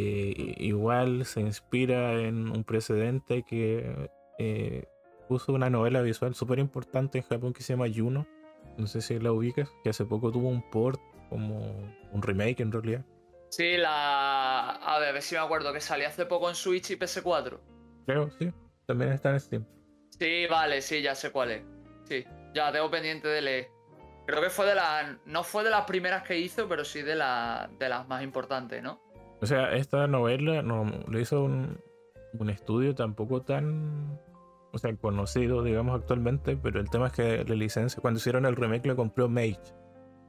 [0.00, 4.84] igual se inspira en un precedente que eh,
[5.28, 8.26] puso una novela visual súper importante en Japón que se llama Juno.
[8.76, 11.58] No sé si la ubicas, que hace poco tuvo un port, como
[12.12, 13.04] un remake en realidad.
[13.48, 14.70] Sí, la.
[14.70, 17.58] A ver, a ver si me acuerdo, que salió hace poco en Switch y PS4.
[18.06, 18.52] Creo, sí.
[18.86, 19.66] También está en Steam.
[20.10, 21.62] Sí, vale, sí, ya sé cuál es.
[22.04, 23.68] Sí, ya tengo pendiente de leer.
[24.26, 25.16] Creo que fue de las.
[25.24, 28.82] No fue de las primeras que hizo, pero sí de, la, de las más importantes,
[28.82, 29.00] ¿no?
[29.40, 31.78] O sea, esta novela no, lo hizo un,
[32.38, 34.18] un estudio tampoco tan
[34.76, 38.56] o sea, conocido, digamos, actualmente, pero el tema es que la licencia, cuando hicieron el
[38.56, 39.58] remake, lo compró Mage,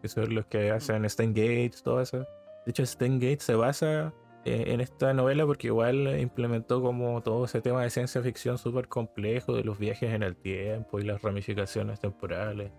[0.01, 2.19] que son los que hacen Gates, todo eso.
[2.65, 4.13] De hecho, Gates se basa
[4.45, 8.87] eh, en esta novela porque igual implementó como todo ese tema de ciencia ficción súper
[8.87, 12.71] complejo de los viajes en el tiempo y las ramificaciones temporales,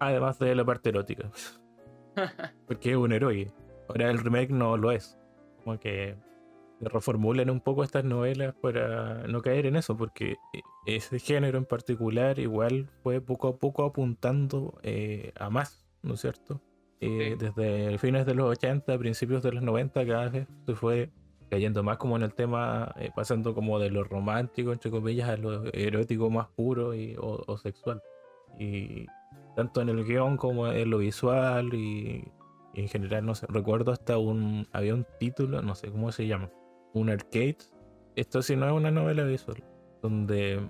[0.00, 1.30] además de la parte erótica,
[2.66, 3.52] porque es un héroe.
[3.88, 5.16] Ahora el remake no lo es,
[5.64, 6.16] como que
[6.80, 11.64] reformulen un poco estas novelas para no caer en eso, porque eh, ese género en
[11.64, 16.60] particular igual fue poco a poco apuntando eh, a más, ¿no es cierto?
[17.00, 21.10] Eh, desde fines de los 80, principios de los 90, cada vez se fue
[21.50, 25.64] cayendo más como en el tema, pasando como de lo romántico, entre comillas, a lo
[25.74, 28.02] erótico más puro y, o, sexual.
[28.58, 29.06] Y
[29.54, 32.24] tanto en el guion como en lo visual y
[32.74, 36.50] en general, no sé, recuerdo hasta un, había un título, no sé cómo se llama,
[36.92, 37.58] un arcade.
[38.16, 39.62] Esto sí no es una novela visual.
[40.02, 40.60] Donde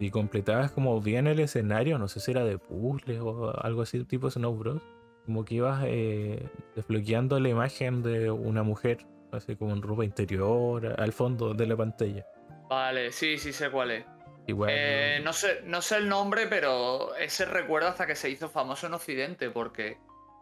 [0.00, 4.04] y completabas como bien el escenario, no sé si era de puzzles o algo así,
[4.04, 4.82] tipo Snow Bros.
[5.26, 10.94] Como que ibas eh, desbloqueando la imagen de una mujer, así como en ropa interior,
[10.98, 12.24] al fondo de la pantalla.
[12.70, 14.04] Vale, sí, sí sé cuál es.
[14.46, 14.70] Igual.
[14.72, 18.86] Eh, no, sé, no sé el nombre, pero ese recuerdo hasta que se hizo famoso
[18.86, 19.98] en Occidente, porque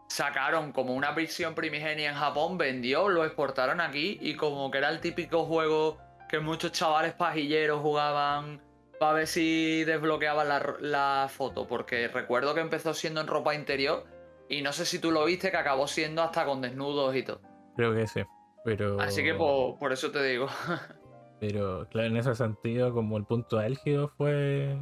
[0.07, 4.89] sacaron como una versión primigenia en Japón, vendió, lo exportaron aquí y como que era
[4.89, 5.97] el típico juego
[6.29, 8.61] que muchos chavales pajilleros jugaban
[8.99, 10.47] para ver si desbloqueaban
[10.79, 14.05] la, foto, porque recuerdo que empezó siendo en ropa interior
[14.49, 17.41] y no sé si tú lo viste que acabó siendo hasta con desnudos y todo.
[17.75, 18.21] Creo que sí,
[18.65, 18.99] pero...
[18.99, 20.47] Así que por, por eso te digo.
[21.39, 24.75] pero claro, en ese sentido como el punto álgido fue,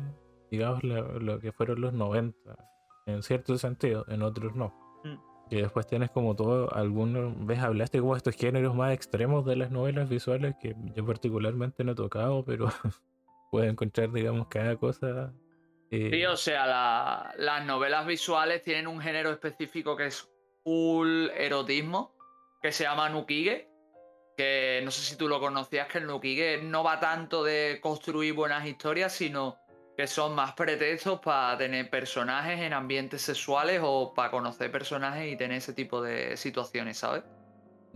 [0.49, 2.37] digamos, lo, lo que fueron los 90,
[3.07, 4.84] en cierto sentido, en otros no.
[5.55, 9.71] Y después tienes como todo, algunos, ves, hablaste como estos géneros más extremos de las
[9.71, 12.67] novelas visuales que yo particularmente no he tocado, pero
[13.51, 15.33] puedo encontrar, digamos, cada cosa.
[15.91, 16.09] Eh...
[16.11, 20.29] Sí, o sea, las novelas visuales tienen un género específico que es
[20.65, 22.13] full erotismo,
[22.61, 23.69] que se llama Nukige,
[24.35, 28.33] que no sé si tú lo conocías, que el Nukige no va tanto de construir
[28.33, 29.55] buenas historias, sino
[29.95, 35.37] que son más pretextos para tener personajes en ambientes sexuales o para conocer personajes y
[35.37, 37.23] tener ese tipo de situaciones, ¿sabes?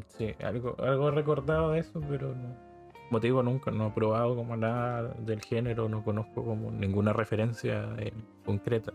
[0.07, 2.69] Sí, algo, algo recordado de eso, pero no.
[3.09, 7.89] Motivo nunca, no he probado como nada del género, no conozco como ninguna referencia
[8.45, 8.93] concreta.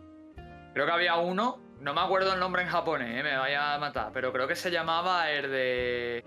[0.72, 3.22] Creo que había uno, no me acuerdo el nombre en japonés, ¿eh?
[3.24, 6.24] me vaya a matar, pero creo que se llamaba el de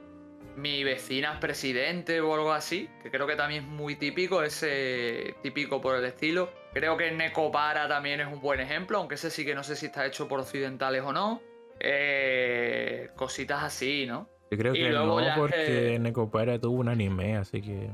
[0.56, 5.36] mi vecina es presidente o algo así, que creo que también es muy típico, ese
[5.44, 6.50] típico por el estilo.
[6.74, 9.86] Creo que Necopara también es un buen ejemplo, aunque ese sí que no sé si
[9.88, 11.42] está hecho por occidentales o no.
[11.80, 14.28] Eh, cositas así, ¿no?
[14.50, 17.90] Yo creo que no, porque Necopara tuvo un anime, así que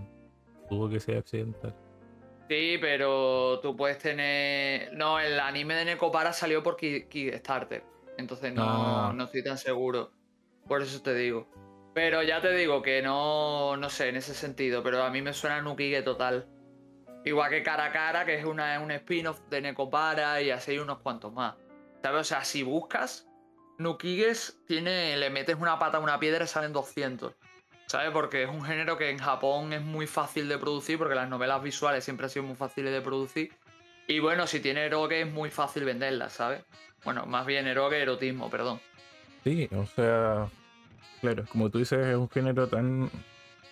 [0.69, 1.75] tuvo que ser occidental.
[2.49, 4.93] Sí, pero tú puedes tener.
[4.93, 7.84] No, el anime de Necopara salió por Kickstarter.
[8.17, 9.13] Entonces no, ah.
[9.15, 10.12] no estoy tan seguro.
[10.67, 11.47] Por eso te digo.
[11.93, 15.34] Pero ya te digo que no, no sé en ese sentido, pero a mí me
[15.34, 16.47] suena Nukige total.
[17.25, 20.99] Igual que Cara a Cara, que es una, un spin-off de Necopara y así unos
[20.99, 21.56] cuantos más.
[22.01, 22.21] ¿Sabes?
[22.21, 23.27] O sea, si buscas,
[23.77, 27.34] Nukiges tiene, le metes una pata a una piedra y salen 200.
[27.86, 28.12] ¿Sabes?
[28.12, 31.62] Porque es un género que en Japón es muy fácil de producir, porque las novelas
[31.62, 33.53] visuales siempre han sido muy fáciles de producir.
[34.08, 36.63] Y bueno, si tiene eroge es muy fácil venderlas, ¿sabes?
[37.06, 38.82] Bueno, más bien eroge, erotismo, perdón.
[39.43, 40.49] Sí, o sea,
[41.21, 43.09] Claro, como tú dices, es un género tan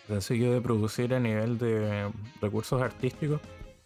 [0.07, 3.41] sencillo de producir a nivel de recursos artísticos,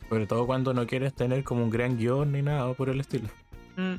[0.09, 3.27] sobre todo cuando no quieres tener como un gran guion ni nada por el estilo.
[3.75, 3.95] Mm.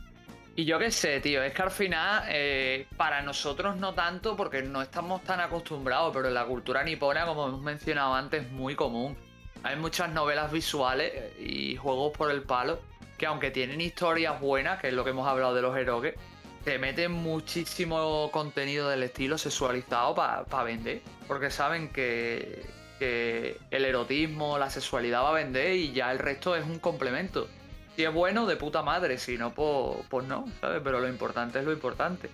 [0.59, 4.63] Y yo qué sé, tío, es que al final, eh, para nosotros no tanto, porque
[4.63, 8.75] no estamos tan acostumbrados, pero en la cultura nipona, como hemos mencionado antes, es muy
[8.75, 9.15] común.
[9.63, 12.79] Hay muchas novelas visuales y juegos por el palo
[13.19, 16.15] que aunque tienen historias buenas, que es lo que hemos hablado de los eroques,
[16.67, 21.01] te meten muchísimo contenido del estilo sexualizado para vender.
[21.29, 22.67] Porque saben que,
[22.99, 27.47] el erotismo, la sexualidad va a vender y ya el resto es un complemento.
[27.95, 29.17] Si es bueno, de puta madre.
[29.19, 30.81] Si no, pues, pues no, ¿sabes?
[30.83, 32.31] Pero lo importante es lo importante.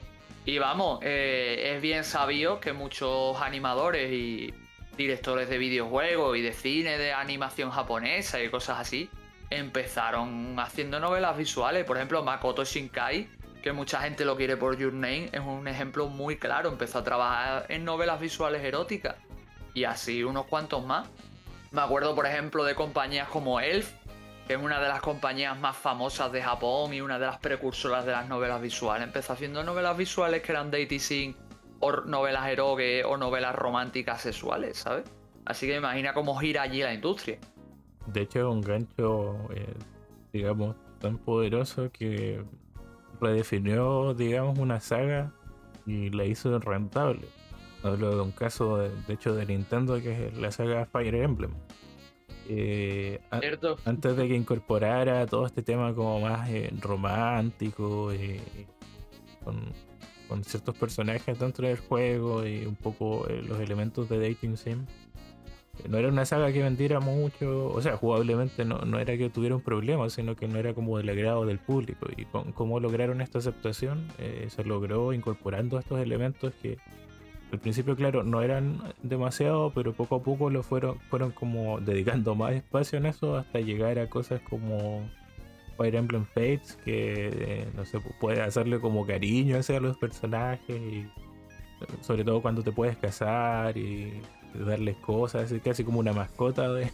[0.47, 4.55] Y vamos, eh, es bien sabido que muchos animadores y,
[4.97, 9.11] directores de videojuegos y de cine, de animación japonesa y cosas así,
[9.51, 11.85] empezaron haciendo novelas visuales.
[11.85, 13.29] Por ejemplo, Makoto Shinkai,
[13.62, 16.68] que mucha gente lo quiere por Your Name, es un ejemplo muy claro.
[16.68, 19.16] Empezó a trabajar en novelas visuales eróticas
[19.72, 21.09] y así unos cuantos más.
[21.70, 23.90] Me acuerdo, por ejemplo, de compañías como Elf,
[24.46, 28.05] que es una de las compañías más famosas de Japón y una de las precursoras
[28.05, 29.07] de las novelas visuales.
[29.07, 31.35] Empezó haciendo novelas visuales que eran dating sim
[31.81, 35.05] o novelas erogue o novelas románticas sexuales, ¿sabes?
[35.44, 37.38] Así que imagina cómo gira allí la industria.
[38.07, 39.75] De hecho, es un gancho, eh,
[40.33, 42.44] digamos, tan poderoso que
[43.23, 45.33] redefinió, digamos, una saga
[45.87, 47.27] y la hizo rentable.
[47.83, 51.53] Hablo de un caso, de, hecho, de Nintendo, que es la saga Fire Emblem.
[52.49, 53.21] Eh,
[53.85, 58.41] antes de que incorporara todo este tema como más eh, romántico, y
[59.45, 59.73] con,
[60.29, 64.85] con, ciertos personajes dentro del juego y un poco los elementos de dating sim,
[65.89, 69.57] no era una saga que vendiera mucho, o sea, jugablemente no, no era que tuviera
[69.57, 72.07] un problema, sino que no era como del agrado del público.
[72.17, 76.79] Y con, cómo lograron esta aceptación, eh, se logró incorporando estos elementos que
[77.53, 82.35] al principio, claro, no eran demasiado, pero poco a poco lo fueron, fueron como dedicando
[82.35, 85.07] más espacio en eso hasta llegar a cosas como
[85.77, 91.07] Fire Emblem Fates, que eh, no sé, puede hacerle como cariño hacia los personajes y
[92.01, 94.23] sobre todo cuando te puedes casar y
[94.55, 96.91] darles cosas, casi como una mascota de,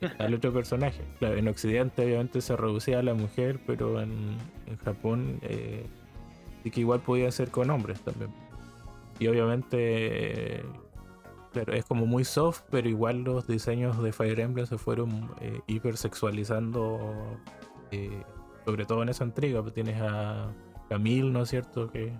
[0.18, 1.02] al otro personaje.
[1.18, 4.36] Claro, en Occidente obviamente se reducía a la mujer, pero en,
[4.84, 5.86] Japón eh,
[6.62, 8.30] sí que igual podía ser con hombres también.
[9.18, 10.64] Y obviamente,
[11.52, 15.60] claro, es como muy soft, pero igual los diseños de Fire Emblem se fueron eh,
[15.66, 17.38] hipersexualizando,
[17.92, 18.22] eh,
[18.64, 19.62] sobre todo en esa entrega.
[19.62, 20.48] Pues tienes a
[20.88, 21.90] Camille, ¿no es cierto?
[21.90, 22.12] Que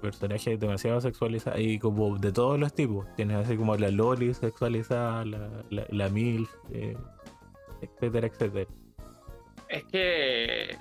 [0.00, 3.06] personaje demasiado sexualizado y como de todos los tipos.
[3.16, 6.96] Tienes así como la Loli sexualizada, la, la, MILF, eh,
[7.80, 8.70] etcétera, etcétera.
[9.68, 10.76] Es que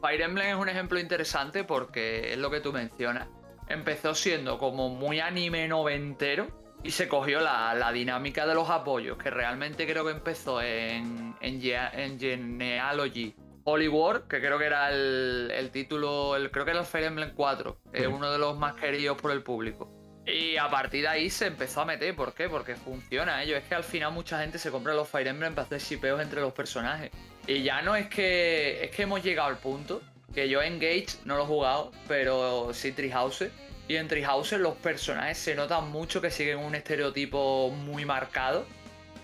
[0.00, 3.28] Fire Emblem es un ejemplo interesante porque es lo que tú mencionas.
[3.68, 6.48] Empezó siendo como muy anime noventero
[6.82, 12.20] y se cogió la, dinámica de los apoyos, que realmente creo que empezó en, en
[12.20, 13.34] Genealogy
[13.64, 17.78] Hollywood, que creo que era el, título, el, creo que era el Fire Emblem 4,
[17.92, 19.90] es uno de los más queridos por el público.
[20.26, 22.48] Y a partir de ahí se empezó a meter, ¿por qué?
[22.48, 23.56] Porque funciona ello.
[23.56, 26.40] Es que al final mucha gente se compra los Fire Emblem para hacer shipeos entre
[26.40, 27.10] los personajes.
[27.46, 28.82] Y ya no es que.
[28.84, 30.00] Es que hemos llegado al punto
[30.34, 33.50] que yo en Gage no lo he jugado, pero sí Treehouse.
[33.86, 38.64] Y en Treehouse los personajes se notan mucho que siguen un estereotipo muy marcado.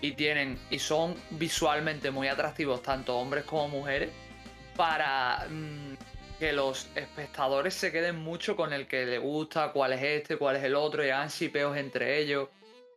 [0.01, 0.59] Y tienen.
[0.69, 4.11] Y son visualmente muy atractivos, tanto hombres como mujeres
[4.81, 5.93] para mm,
[6.39, 10.55] que los espectadores se queden mucho con el que le gusta, cuál es este, cuál
[10.55, 12.49] es el otro, y hagan shipeos entre ellos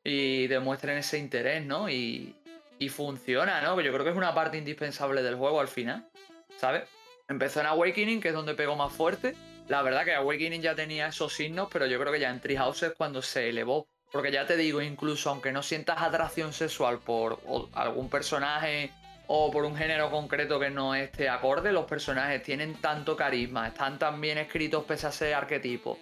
[0.03, 1.91] y demuestren ese interés, ¿no?
[1.91, 2.35] Y,
[2.79, 3.79] y funciona, ¿no?
[3.83, 6.09] Yo creo que es una parte indispensable del juego al final,
[6.57, 6.85] ¿sabes?
[7.29, 9.35] Empezó en Awakening, que es donde pegó más fuerte.
[9.69, 12.85] La verdad que Awakening ya tenía esos signos, pero yo creo que ya en Treehouse
[12.85, 13.89] es cuando se elevó.
[14.11, 17.41] Porque ya te digo, incluso aunque no sientas atracción sexual por
[17.75, 18.91] algún personaje
[19.27, 23.99] o por un género concreto que no esté acorde, los personajes tienen tanto carisma, están
[23.99, 25.99] tan bien escritos pese a ser arquetipos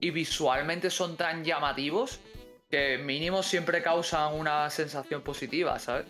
[0.00, 2.20] y visualmente son tan llamativos
[2.70, 6.06] que mínimo siempre causan una sensación positiva, ¿sabes?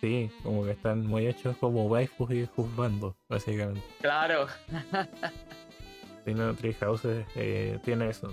[0.00, 3.82] Sí, como que están muy hechos como waifus y juzgando, básicamente.
[4.00, 4.46] Claro.
[6.24, 8.30] Tiene Treehouse eh, tiene eso.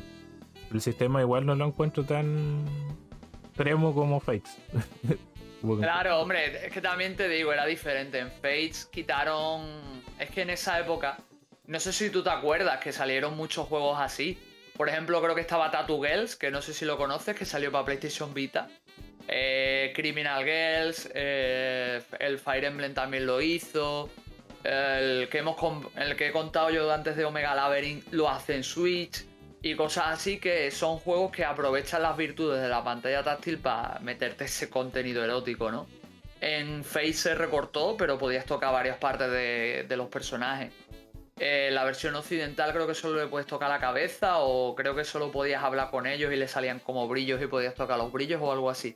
[0.72, 2.66] El sistema igual no lo encuentro tan
[3.46, 4.58] extremo como Fates.
[5.62, 8.20] Claro, hombre, es que también te digo, era diferente.
[8.20, 10.04] En Fates quitaron.
[10.20, 11.18] Es que en esa época,
[11.66, 14.38] no sé si tú te acuerdas que salieron muchos juegos así.
[14.78, 17.72] Por ejemplo, creo que estaba Tattoo Girls, que no sé si lo conoces, que salió
[17.72, 18.68] para PlayStation Vita.
[19.28, 24.10] Eh, Criminal Girls, eh, el Fire Emblem también lo hizo.
[24.64, 25.56] El que, hemos,
[25.96, 29.26] el que he contado yo antes de Omega Labyrinth lo hace en Switch
[29.66, 33.98] y cosas así que son juegos que aprovechan las virtudes de la pantalla táctil para
[34.02, 35.88] meterte ese contenido erótico, ¿no?
[36.40, 40.72] En Face se recortó, pero podías tocar varias partes de, los personajes.
[41.40, 45.04] En la versión occidental creo que solo le puedes tocar la cabeza o creo que
[45.04, 48.40] solo podías hablar con ellos y le salían como brillos y podías tocar los brillos
[48.44, 48.96] o algo así.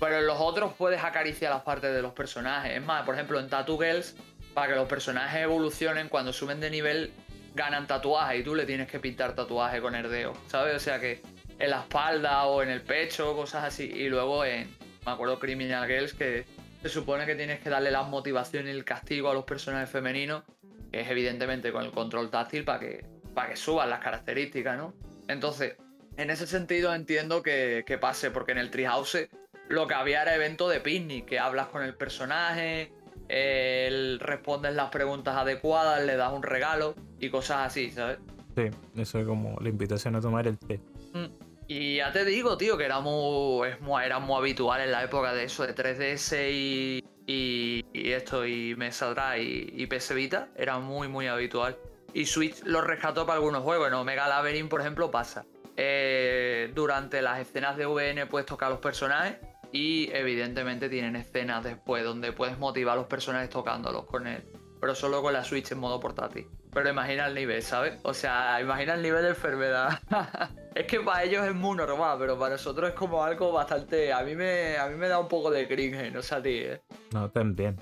[0.00, 2.74] Pero en los otros puedes acariciar las partes de los personajes.
[2.74, 4.16] Es más, por ejemplo, en Tattoo Girls,
[4.54, 7.12] para que los personajes evolucionen cuando suben de nivel,
[7.58, 10.76] ganan tatuajes y tú le tienes que pintar tatuaje con herdeo, ¿sabes?
[10.76, 11.20] O sea que
[11.58, 13.84] en la espalda o en el pecho, cosas así.
[13.84, 14.68] Y luego en,
[15.04, 16.46] me acuerdo, Criminal Girls, que
[16.80, 20.44] se supone que tienes que darle la motivación y el castigo a los personajes femeninos,
[20.92, 23.04] que es evidentemente con el control táctil para que,
[23.34, 24.94] para que suban las características, ¿no?
[25.26, 25.76] Entonces,
[26.16, 29.28] en ese sentido entiendo que, que pase, porque en el Treehouse
[29.68, 32.92] lo que había era evento de picnic, que hablas con el personaje,
[33.28, 38.18] respondes las preguntas adecuadas, le das un regalo y cosas así, ¿sabes?
[38.56, 40.80] Sí, eso es como la invitación a tomar el té.
[41.12, 41.26] Mm.
[41.68, 43.68] Y ya te digo, tío, que era muy,
[44.02, 49.12] era muy habitual en la época de eso, de 3DS y, y, esto, y Mesa
[49.12, 51.76] Drive y, y PS Vita, era muy, muy habitual.
[52.14, 55.44] Y Switch lo rescató para algunos juegos, en Omega Labyrinth, por ejemplo, pasa.
[55.76, 59.36] Eh, durante las escenas de VN puedes tocar a los personajes
[59.72, 64.44] y evidentemente tienen escenas después donde puedes motivar a los personajes tocándolos con él.
[64.80, 66.46] Pero solo con la Switch en modo portátil.
[66.72, 67.98] Pero imagina el nivel, ¿sabes?
[68.04, 70.00] O sea, imagina el nivel de enfermedad.
[70.74, 74.12] es que para ellos es muy normal, pero para nosotros es como algo bastante.
[74.12, 76.58] A mí me, a mí me da un poco de cringe, no sé a ti,
[76.58, 76.80] ¿eh?
[77.12, 77.76] No, también.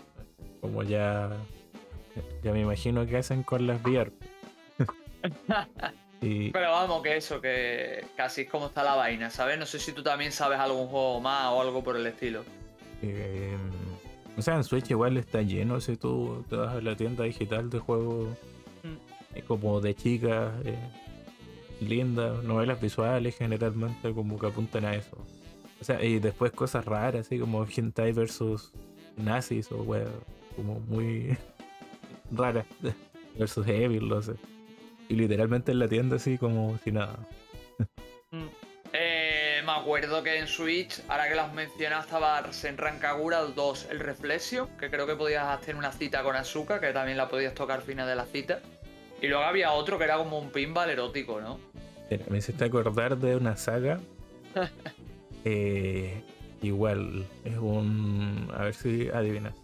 [0.60, 1.30] Como ya.
[2.42, 4.10] Ya me imagino que hacen con las VR.
[6.52, 9.58] Pero vamos, que eso, que casi es como está la vaina, ¿sabes?
[9.58, 12.44] No sé si tú también sabes algún juego más o algo por el estilo.
[13.02, 13.56] Eh,
[14.36, 17.70] o sea, en Switch igual está lleno si tú te vas a la tienda digital
[17.70, 18.28] de juegos
[18.82, 19.40] mm.
[19.46, 20.76] como de chicas, eh,
[21.80, 25.16] lindas, novelas visuales generalmente como que apuntan a eso.
[25.80, 28.72] O sea, y después cosas raras, así como hentai versus
[29.16, 30.06] nazis o wea,
[30.56, 31.36] como muy
[32.32, 32.66] raras.
[33.38, 34.34] versus Evil, no sé.
[35.08, 37.18] Y literalmente en la tienda así como si nada.
[38.30, 38.46] Mm.
[38.92, 44.00] Eh, me acuerdo que en Switch, ahora que las mencionas, estaba Senran Kagura 2, el
[44.00, 47.80] Reflexio, que creo que podías hacer una cita con Asuka, que también la podías tocar
[47.80, 48.60] al final de la cita.
[49.20, 51.58] Y luego había otro que era como un pinball erótico, ¿no?
[52.28, 54.00] me hiciste acordar de una saga.
[55.48, 56.24] Eh,
[56.60, 58.50] igual, es un.
[58.52, 59.54] A ver si adivinas.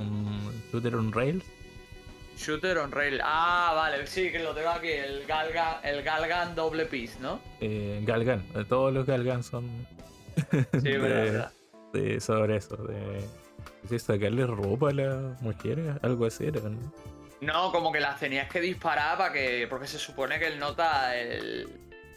[0.00, 1.44] Un shooter on rails
[2.42, 3.20] Shooter on Rail.
[3.22, 4.88] Ah, vale, sí, que lo tengo aquí.
[4.88, 7.40] El Galgan, el Galgan doble piece, ¿no?
[7.60, 8.42] Eh, Galgan.
[8.68, 9.86] Todos los Galgan son.
[10.82, 11.52] Sí, verdad.
[11.92, 12.76] De, sobre eso.
[12.76, 13.24] De,
[13.88, 15.94] de sacarle ropa a las mujeres.
[16.02, 16.92] Algo así era, ¿no?
[17.40, 19.66] No, como que las tenías que disparar para que.
[19.70, 21.68] Porque se supone que él nota el.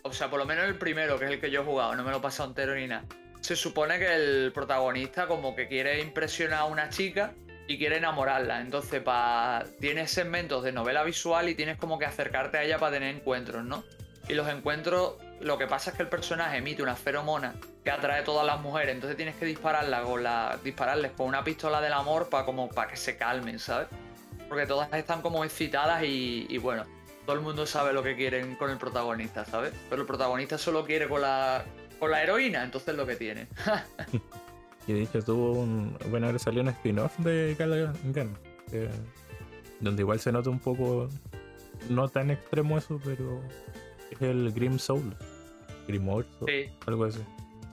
[0.03, 2.03] O sea, por lo menos el primero, que es el que yo he jugado, no
[2.03, 3.05] me lo he pasado entero ni nada.
[3.41, 7.33] Se supone que el protagonista, como que quiere impresionar a una chica
[7.67, 8.61] y quiere enamorarla.
[8.61, 9.63] Entonces, pa...
[9.79, 13.63] tienes segmentos de novela visual y tienes como que acercarte a ella para tener encuentros,
[13.63, 13.83] ¿no?
[14.27, 17.53] Y los encuentros, lo que pasa es que el personaje emite una feromona
[17.83, 18.95] que atrae a todas las mujeres.
[18.95, 20.59] Entonces tienes que dispararla con la...
[20.63, 23.87] dispararles con una pistola del amor para como para que se calmen, ¿sabes?
[24.47, 26.85] Porque todas están como excitadas y, y bueno,
[27.25, 29.73] todo el mundo sabe lo que quieren con el protagonista, ¿sabes?
[29.89, 31.63] Pero el protagonista solo quiere con la,
[31.99, 33.47] con la heroína, entonces lo que tiene.
[34.87, 35.97] Y de hecho tuvo un.
[36.09, 38.37] Bueno, ahora salió un spin-off de Galgan,
[39.79, 41.09] donde igual se nota un poco.
[41.89, 43.41] No tan extremo eso, pero.
[44.11, 45.15] Es el Grim Soul.
[45.87, 46.07] Grim
[46.47, 46.71] sí.
[46.85, 47.19] algo así.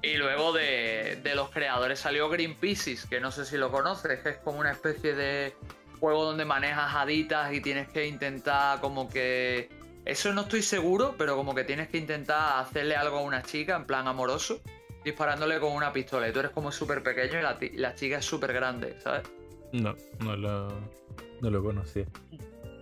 [0.02, 4.20] Y luego de, de, los creadores salió Green Pieces, que no sé si lo conoces,
[4.20, 5.54] que es como una especie de
[6.00, 9.70] juego donde manejas haditas y tienes que intentar como que...
[10.04, 13.76] Eso no estoy seguro, pero como que tienes que intentar hacerle algo a una chica
[13.76, 14.60] en plan amoroso
[15.04, 18.52] disparándole con una pistola y tú eres como súper pequeño y la, chica es súper
[18.52, 19.22] grande, ¿sabes?
[19.72, 20.68] No, no lo,
[21.40, 22.04] no lo conocí.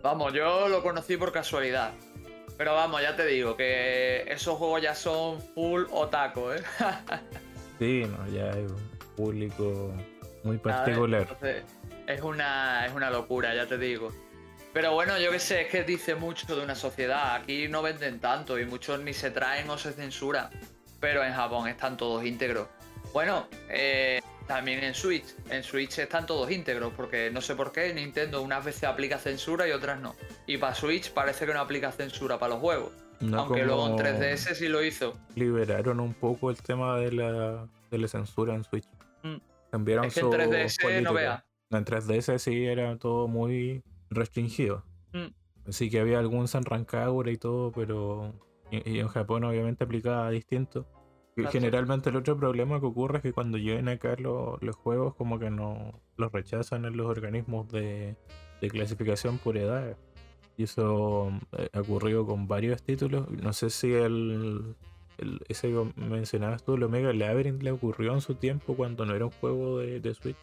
[0.03, 1.93] Vamos, yo lo conocí por casualidad.
[2.57, 6.63] Pero vamos, ya te digo que esos juegos ya son full otaku, ¿eh?
[7.79, 9.95] sí, no, ya hay un público
[10.43, 11.39] muy particular.
[12.07, 14.11] es una, es una locura, ya te digo.
[14.75, 17.35] Pero bueno, yo qué sé, es que dice mucho de una sociedad.
[17.35, 20.51] Aquí no venden tanto y muchos ni se traen o se censuran
[21.01, 22.69] pero en Japón están todos íntegros.
[23.13, 25.25] Bueno, eh, también en Switch.
[25.49, 29.67] En Switch están todos íntegros, porque no sé por qué Nintendo unas veces aplica censura
[29.67, 30.15] y otras no.
[30.47, 32.93] Y para Switch parece que no aplica censura para los juegos.
[33.21, 35.17] aunque luego en 3DS sí lo hizo.
[35.35, 38.89] Liberaron un poco el tema de la, de la censura en Switch.
[39.23, 39.37] Mm.
[39.71, 41.45] Cambiaron es que en 3DS no vea.
[41.71, 44.85] En 3DS sí era todo muy restringido.
[45.13, 45.71] Mm.
[45.71, 48.35] Sí que había algún Sanrancagura y todo, pero
[48.71, 50.87] y, en Japón obviamente aplicaba distinto.
[51.51, 55.39] Generalmente el otro problema que ocurre es que cuando llegan acá los, los juegos como
[55.39, 58.17] que no los rechazan en los organismos de,
[58.61, 59.97] clasificación por edad.
[60.57, 63.31] Y eso eh, ha ocurrido con varios títulos.
[63.31, 64.75] No sé si el,
[65.49, 69.25] ese que mencionabas tú, el Omega Labyrinth, le ocurrió en su tiempo cuando no era
[69.25, 70.37] un juego de, de Switch.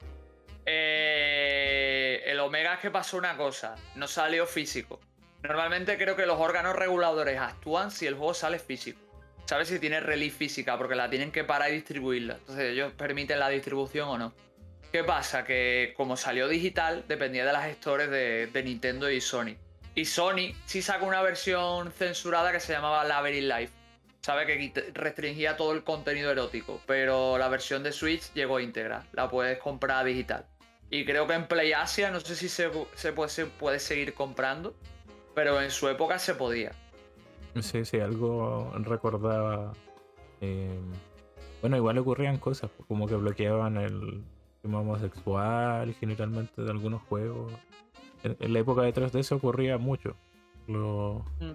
[0.65, 4.99] Eh, el Omega es que pasó una cosa, no salió físico.
[5.43, 8.99] Normalmente creo que los órganos reguladores actúan si el juego sale físico.
[9.45, 10.77] ¿Sabes si tiene release física?
[10.77, 12.35] Porque la tienen que parar y distribuirla.
[12.35, 14.33] Entonces ellos permiten la distribución o no.
[14.91, 15.45] ¿Qué pasa?
[15.45, 19.55] Que como salió digital, dependía de las gestores de, Nintendo y Sony.
[19.95, 23.73] Y Sony sí sacó una versión censurada que se llamaba Labyrinth Life.
[24.21, 24.45] ¿Sabe?
[24.45, 26.81] Que restringía todo el contenido erótico.
[26.85, 29.05] Pero la versión de Switch llegó íntegra.
[29.13, 30.45] La puedes comprar digital.
[30.89, 32.69] Y creo que en Play Asia, no sé si se
[33.13, 34.75] puede seguir comprando.
[35.37, 36.71] Pero en su época se podía.
[37.61, 39.71] Sí, sí, algo recordaba.
[40.41, 40.79] Eh,
[41.61, 44.23] bueno, igual ocurrían cosas, pues, como que bloqueaban el
[44.63, 47.53] tema homosexual generalmente de algunos juegos.
[48.23, 50.15] En, la época detrás de eso ocurría mucho.
[50.65, 51.51] Lo, mm.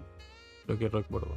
[0.67, 1.35] lo que recuerdo.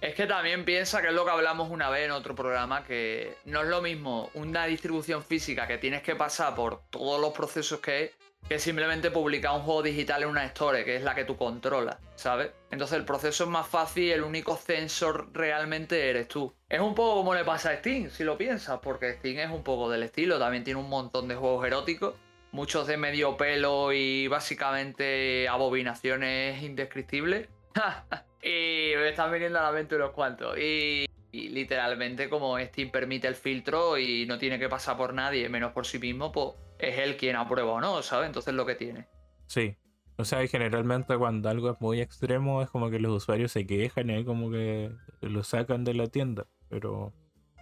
[0.00, 3.36] Es que también piensa que es lo que hablamos una vez en otro programa, que
[3.44, 7.78] no es lo mismo una distribución física que tienes que pasar por todos los procesos
[7.78, 8.10] que es,
[8.48, 11.98] que simplemente publicar un juego digital en una store, que es la que tú controlas,
[12.16, 12.50] ¿sabes?
[12.70, 16.52] Entonces el proceso es más fácil, el único censor realmente eres tú.
[16.68, 19.62] Es un poco como le pasa a Steam, si lo piensas, porque Steam es un
[19.62, 22.14] poco del estilo, también tiene un montón de juegos eróticos,
[22.52, 27.48] muchos de medio pelo y básicamente abominaciones indescriptibles.
[28.42, 30.56] Y me están viniendo a la mente unos cuantos.
[30.58, 35.72] Y, literalmente, como Steam permite el filtro y no tiene que pasar por nadie, menos
[35.72, 38.26] por sí mismo, pues es él quien aprueba o no, ¿sabes?
[38.26, 39.06] Entonces lo que tiene.
[39.46, 39.76] Sí.
[40.16, 44.10] O sea, generalmente cuando algo es muy extremo es como que los usuarios se quejan
[44.10, 46.46] y como que lo sacan de la tienda.
[46.68, 47.14] Pero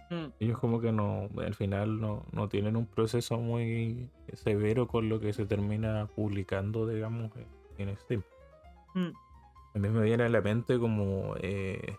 [0.09, 0.25] hmm.
[0.39, 5.31] ellos como que no, al final no, tienen un proceso muy severo con lo que
[5.31, 7.31] se termina publicando, digamos,
[7.77, 8.23] en Steam.
[8.93, 9.11] Hmm.
[9.75, 11.95] A mí me viene a la mente como eh,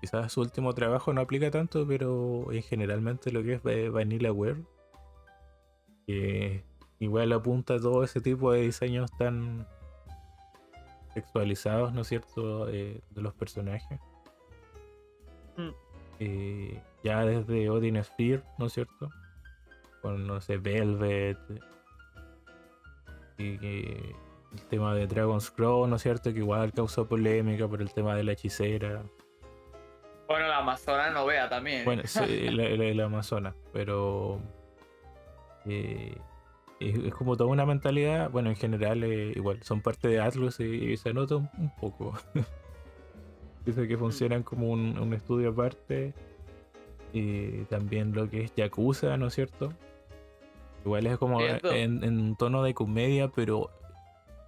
[0.00, 4.62] quizás su último trabajo no aplica tanto, pero en generalmente lo que es Vanillaware,
[6.06, 6.64] que
[6.98, 9.66] igual apunta a todo ese tipo de diseños tan
[11.14, 14.00] sexualizados, ¿no es cierto?, eh, de los personajes.
[15.56, 15.70] Mm.
[16.20, 19.10] Eh, ya desde Odin Sphere, ¿no es cierto?
[20.02, 21.38] Con, no sé, Velvet.
[23.38, 24.14] Y, y
[24.52, 26.32] el tema de Dragon's Crow, ¿no es cierto?
[26.32, 29.02] Que igual causó polémica por el tema de la hechicera.
[30.30, 31.84] Bueno, la Amazona no vea también.
[31.84, 34.38] Bueno, sí, la, Amazona, pero
[35.66, 36.16] eh,
[36.78, 40.96] es, como toda una mentalidad, bueno, en general eh, igual, son parte de Atlus y,
[40.98, 42.14] se nota un, poco.
[43.66, 46.14] Dice que funcionan como un, estudio aparte.
[47.12, 49.72] Y también lo que es Yakuza, ¿no es cierto?
[50.84, 53.68] Igual es como en, en, un tono de comedia, pero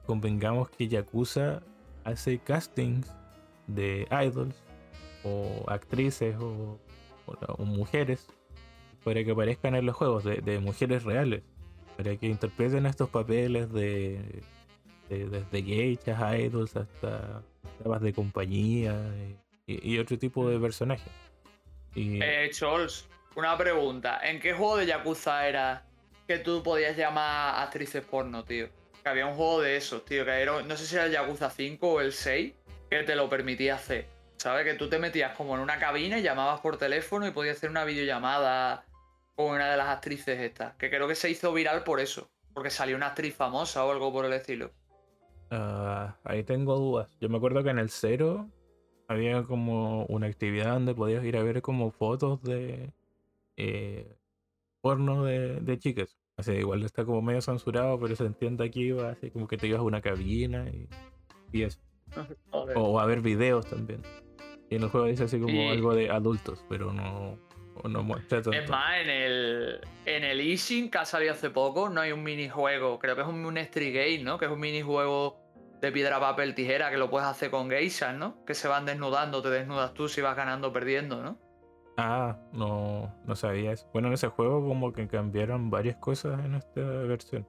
[0.07, 1.61] convengamos que Yakuza
[2.05, 3.13] hace castings
[3.67, 4.63] de idols
[5.25, 6.79] o actrices o,
[7.59, 8.27] mujeres
[9.05, 11.43] para que aparezcan en los juegos de, mujeres reales,
[11.97, 14.43] para que interpreten estos papeles de,
[15.09, 17.43] desde gaychas, idols hasta
[17.83, 18.97] damas de compañía
[19.67, 21.13] y, otro tipo de personajes.
[21.95, 22.23] Y...
[22.23, 24.21] Eh, Chols, una pregunta.
[24.23, 25.85] ¿En qué juego de Yakuza era
[26.27, 28.69] que tú podías llamar actrices porno, tío?
[29.05, 31.89] había un juego de esos, tío, que era, no sé si era el Yakuza 5
[31.89, 32.55] o el 6,
[32.91, 34.07] que te lo permitía hacer.
[34.43, 34.65] ¿Sabes?
[34.65, 37.71] Que tú te metías como en una cabina y llamabas por teléfono y podías hacer
[37.71, 38.85] una videollamada
[39.37, 40.75] con una de las actrices estas.
[40.75, 42.29] Que creo que se hizo viral por eso.
[42.53, 44.73] Porque salió una actriz famosa o algo por el estilo.
[45.53, 47.17] Ah, ahí tengo dudas.
[47.21, 48.51] Yo me acuerdo que en el cero
[49.07, 52.93] había como una actividad donde podías ir a ver como fotos de
[53.57, 54.17] eh,
[54.81, 56.19] porno de, de chicas
[56.51, 59.85] igual está como medio censurado, pero se entiende aquí, así como que te ibas a
[59.85, 60.89] una cabina y,
[61.53, 61.79] y eso.
[62.51, 64.03] o a ver videos también.
[64.73, 67.37] Y en el juego dice así como algo de adultos, pero no,
[67.85, 72.01] no muestra Es más, en el, en el Ishin que ha salido hace poco, no
[72.01, 74.39] hay un minijuego, creo que es un, un Street Game, ¿no?
[74.39, 75.37] Que es un minijuego
[75.83, 78.43] de piedra, papel, tijera que lo puedes hacer con geishas, ¿no?
[78.47, 81.37] Que se van desnudando, te desnudas tú si vas ganando o perdiendo, ¿no?
[81.99, 83.87] Ah, no, no sabía eso.
[83.93, 87.47] Bueno, en ese juego como que cambiaron varias cosas en esta versión.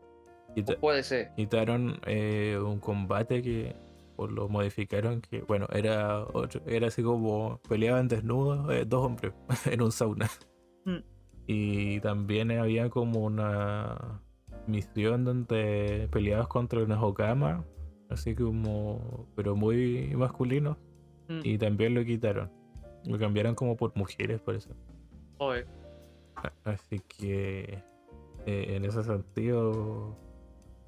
[0.81, 1.31] puede ser.
[1.37, 3.73] Quitaron eh, un combate que
[4.15, 6.25] o lo modificaron que, bueno, era
[6.65, 9.33] era así como peleaban desnudos eh, dos hombres
[9.65, 10.29] en un sauna.
[10.85, 11.03] Mm.
[11.47, 14.21] Y también había como una
[14.67, 17.65] misión donde peleabas contra unos Okama,
[18.09, 20.77] así como, pero muy masculinos.
[21.27, 21.39] Mm.
[21.43, 22.51] Y también lo quitaron.
[23.05, 24.69] Lo cambiaron como por mujeres, por eso.
[26.63, 27.83] Así que
[28.45, 30.15] eh, en ese sentido,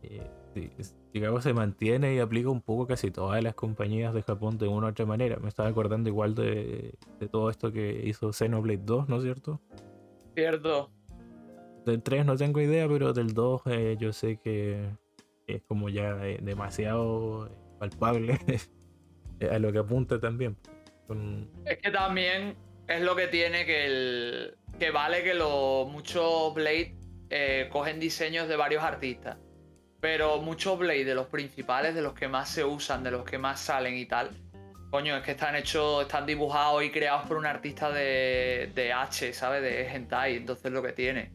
[0.01, 0.29] eh,
[1.15, 4.87] digamos, se mantiene y aplica un poco casi todas las compañías de Japón de una
[4.87, 5.37] u otra manera.
[5.37, 6.93] Me estaba acordando igual de,
[7.31, 9.61] todo esto que hizo Xenoblade 2, ¿no es cierto?
[10.35, 10.91] Cierto.
[11.85, 14.89] Del 3 no tengo idea, pero del 2 eh, yo sé que
[15.47, 17.49] es como ya demasiado
[17.79, 18.37] palpable
[19.49, 20.57] a lo que apunta también.
[21.63, 22.57] Es que también
[22.89, 24.57] es lo que tiene que el.
[24.77, 26.93] que vale que los muchos Blade
[27.29, 29.37] eh, cogen diseños de varios artistas.
[30.05, 33.39] Pero muchos Blade de los principales, de los que más se usan, de los que
[33.39, 34.29] más salen y tal,
[34.91, 39.33] coño, es que están hechos, están dibujados y creados por un artista de, de H,
[39.33, 39.63] ¿sabes?
[39.63, 41.31] De hentai, entonces lo que tiene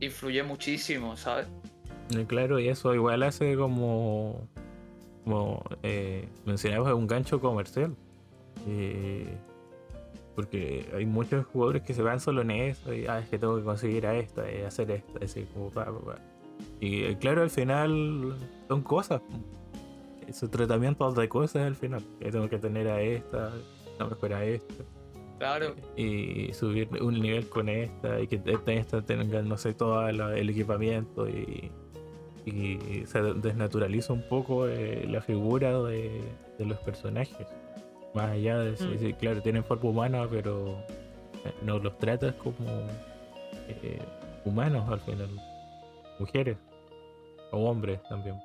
[0.00, 1.46] influye muchísimo, ¿sabes?
[2.26, 4.46] Claro, y eso igual hace como,
[5.24, 7.96] como eh, mencionamos, un gancho comercial.
[8.68, 9.34] Eh,
[10.34, 13.56] porque hay muchos jugadores que se van solo en eso y ah, es que tengo
[13.56, 15.70] que conseguir a esta y hacer esta, así como
[16.80, 18.36] Y eh, claro, al final
[18.68, 19.22] son cosas.
[20.32, 22.02] Su tratamiento de cosas al final.
[22.20, 23.52] Que tengo que tener a esta,
[23.98, 24.84] no mejor a esta.
[25.38, 25.74] Claro.
[25.96, 31.26] Y subir un nivel con esta y que esta tenga, no sé, todo el equipamiento
[31.26, 31.70] y,
[32.44, 36.20] y se desnaturaliza un poco eh, la figura de,
[36.58, 37.46] de los personajes.
[38.14, 39.18] Más allá de mm.
[39.18, 40.78] claro, tienen forma humana, pero
[41.44, 42.68] eh, no los tratas como
[43.68, 43.98] eh,
[44.44, 45.28] humanos al final.
[46.20, 46.56] Mujeres
[47.50, 48.36] o hombres también.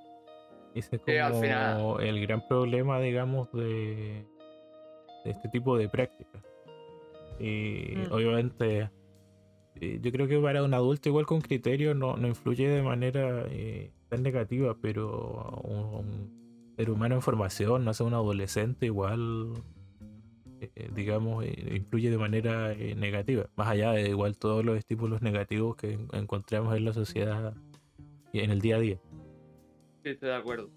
[0.74, 1.02] Ese es
[1.32, 4.26] como el gran problema, digamos, de,
[5.24, 6.42] este tipo de prácticas.
[7.40, 8.12] Y mm.
[8.12, 8.90] obviamente,
[9.76, 13.46] eh, yo creo que para un adulto igual con criterio no, no influye de manera
[14.10, 16.46] tan negativa, pero un
[16.76, 19.54] ser humano en formación, no sé, un adolescente igual,
[20.60, 25.22] eh, eh, digamos, eh, influye de manera negativa, más allá de igual todos los estímulos
[25.22, 27.54] negativos que encontramos en la sociedad
[28.44, 28.98] en el día a día.
[30.04, 30.70] Sí, estoy de acuerdo.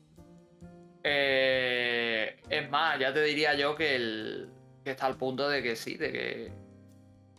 [1.03, 4.51] es más, ya te diría yo que, el,
[4.85, 6.53] que está al punto de que sí, de que,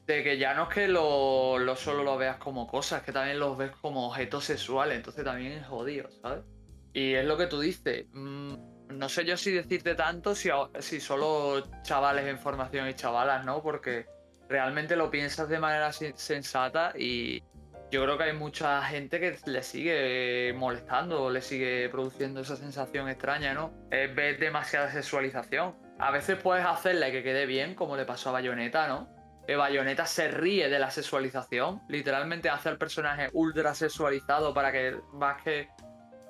[0.06, 3.40] de que ya no es que lo, lo solo lo veas como cosas, que también
[3.40, 6.44] los ves como objetos sexuales, entonces también es jodido, ¿sabes?
[6.94, 8.06] Y es lo que tú dices.
[8.12, 8.54] Mm,
[8.90, 10.50] no sé yo si decirte tanto si,
[10.80, 13.62] si solo chavales en formación y chavalas, ¿no?
[13.62, 14.08] Porque
[14.48, 17.44] realmente lo piensas de manera sensata y
[17.92, 23.10] yo creo que hay mucha gente que le sigue molestando, le sigue produciendo esa sensación
[23.10, 23.72] extraña, ¿no?
[23.90, 25.76] Es ver demasiada sexualización.
[25.98, 29.10] A veces puedes hacerle que quede bien, como le pasó a Bayonetta, ¿no?
[29.48, 34.96] Que Bayonetta se ríe de la sexualización, literalmente hace al personaje ultra sexualizado para que
[35.14, 35.70] más que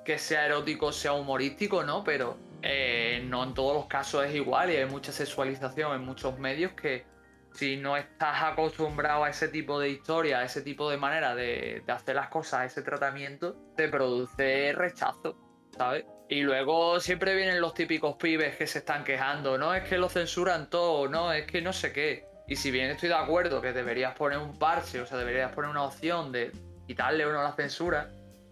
[0.04, 2.02] que sea erótico, sea humorístico, ¿no?
[2.04, 6.38] Pero eh, no en todos los casos es igual y hay mucha sexualización en muchos
[6.38, 7.04] medios que
[7.52, 11.82] si no estás acostumbrado a ese tipo de historia, a ese tipo de manera de,
[11.88, 15.36] hacer las cosas, a ese tratamiento, te produce rechazo,
[15.76, 16.04] ¿sabes?
[16.28, 20.08] Y luego siempre vienen los típicos pibes que se están quejando, no es que lo
[20.08, 22.24] censuran todo, no, es que no sé qué.
[22.46, 25.70] Y si bien estoy de acuerdo que deberías poner un parche, o sea, deberías poner
[25.70, 26.52] una opción de
[26.86, 28.10] quitarle o no la censura,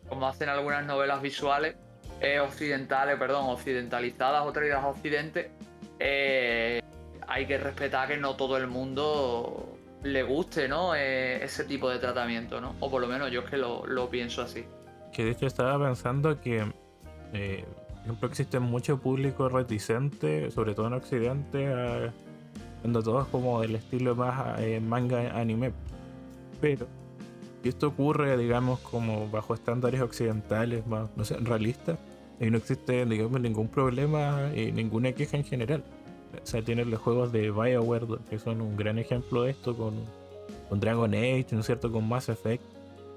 [0.09, 1.77] como hacen algunas novelas visuales
[2.21, 5.51] eh, occidentales, perdón, occidentalizadas o traídas a Occidente,
[6.01, 6.81] eh,
[7.29, 10.95] hay que respetar que no todo el mundo le guste, ¿no?
[10.95, 12.75] Eh, ese tipo de tratamiento, ¿no?
[12.81, 14.65] O por lo menos yo es que lo, pienso así.
[15.13, 20.93] Que de hecho estaba pensando que, por ejemplo, existe mucho público reticente, sobre todo en
[20.95, 22.13] Occidente,
[22.81, 25.73] cuando todo es como del estilo más manga anime.
[26.61, 26.87] Pero
[27.69, 31.11] esto ocurre, digamos, como bajo estándares occidentales más,
[31.41, 31.99] realistas,
[32.41, 35.85] y no existe, digamos, ningún problema y ninguna queja en general.
[36.43, 40.05] O sea, tienen los juegos de Bioware, que son un gran ejemplo de esto, con,
[40.69, 42.63] con Dragon Age, ¿no es cierto?, con Mass Effect,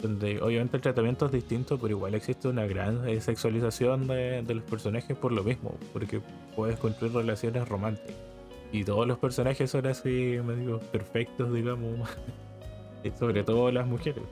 [0.01, 4.55] donde obviamente el tratamiento es distinto, pero igual existe una gran eh, sexualización de, de
[4.55, 6.21] los personajes por lo mismo, porque
[6.55, 8.15] puedes construir relaciones románticas.
[8.71, 12.09] Y todos los personajes son así, medio perfectos, digamos.
[13.17, 14.23] sobre todo las mujeres.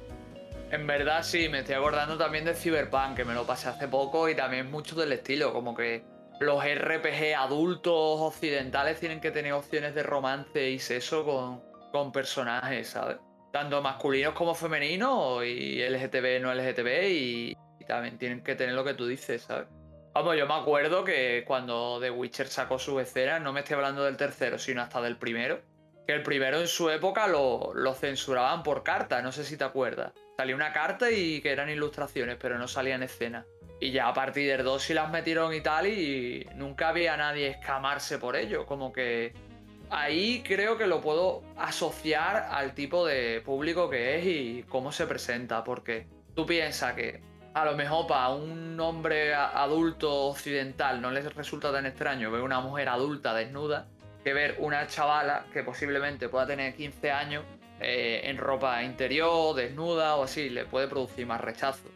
[0.72, 4.30] En verdad sí, me estoy acordando también de Cyberpunk, que me lo pasé hace poco
[4.30, 6.04] y también mucho del estilo, como que
[6.40, 11.62] los RPG adultos occidentales tienen que tener opciones de romance y sexo con,
[11.92, 13.18] con personajes, ¿sabes?
[13.52, 18.94] Tanto masculinos como femeninos y LGTB, no LGTB y, también tienen que tener lo que
[18.94, 19.68] tú dices, ¿sabes?
[20.14, 24.04] Vamos, yo me acuerdo que cuando The Witcher sacó su escena, no me estoy hablando
[24.04, 25.60] del tercero, sino hasta del primero,
[26.06, 30.14] que el primero en su época lo, censuraban por carta, no sé si te acuerdas.
[30.38, 33.46] Salía una carta y que eran ilustraciones, pero no salían escenas.
[33.80, 37.48] Y ya a partir del 2 sí las metieron y tal, y nunca había nadie
[37.48, 38.66] escamarse por ello.
[38.66, 39.34] Como que
[39.90, 45.08] ahí creo que lo puedo asociar al tipo de público que es y cómo se
[45.08, 47.22] presenta, porque tú piensas que
[47.54, 52.60] a lo mejor para un hombre adulto occidental no les resulta tan extraño ver una
[52.60, 53.88] mujer adulta desnuda,
[54.24, 57.44] que ver una chavala que posiblemente pueda tener 15 años
[57.80, 61.90] eh, en ropa interior, desnuda o así, le puede producir más rechazo.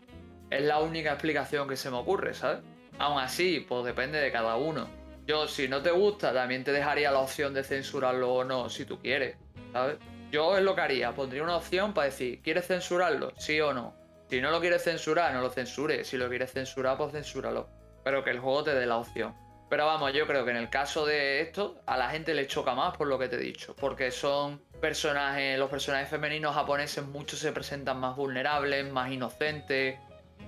[0.54, 2.60] Es la única explicación que se me ocurre, ¿sabes?
[3.00, 4.88] Aún así, pues depende de cada uno.
[5.26, 8.86] Yo, si no te gusta, también te dejaría la opción de censurarlo o no, si
[8.86, 9.36] tú quieres,
[9.72, 9.98] ¿sabes?
[10.32, 13.34] Yo es lo que haría, pondría una opción para decir, ¿quieres censurarlo?
[13.36, 13.96] Sí o no.
[14.30, 16.08] Si no lo quieres censurar, no lo censures.
[16.08, 17.68] Si lo quieres censurar, pues censúralo.
[18.04, 19.34] Pero que el juego te dé la opción.
[19.72, 22.76] Pero vamos, yo creo que en el caso de esto, a la gente le choca
[22.76, 27.40] más por lo que te he dicho, porque son personajes, los personajes femeninos japoneses muchos
[27.40, 29.98] se presentan más vulnerables, más inocentes,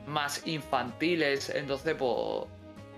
[0.08, 2.48] más infantiles, entonces pues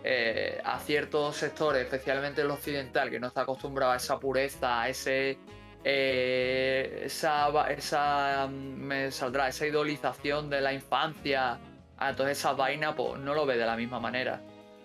[0.04, 4.90] eh, a ciertos sectores, especialmente el occidental, que no está acostumbrado a esa pureza, a
[4.90, 5.38] ese
[5.84, 11.60] eh, esa, esa me saldrá esa idolización de la infancia,
[11.98, 14.42] a todas esas vainas, pues no lo ve de la misma manera.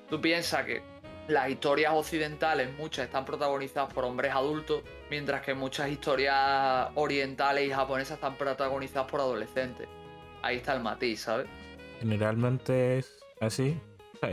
[0.09, 0.83] Tú piensas que
[1.29, 7.71] las historias occidentales, muchas están protagonizadas por hombres adultos, mientras que muchas historias orientales y
[7.71, 9.89] japonesas están protagonizadas por adolescentes.
[10.43, 11.47] Ahí está el matiz, ¿sabes?
[12.03, 13.79] Generalmente es así.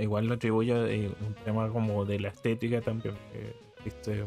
[0.01, 3.13] igual lo atribuye a un tema como de la estética también.
[3.31, 4.23] Que existe,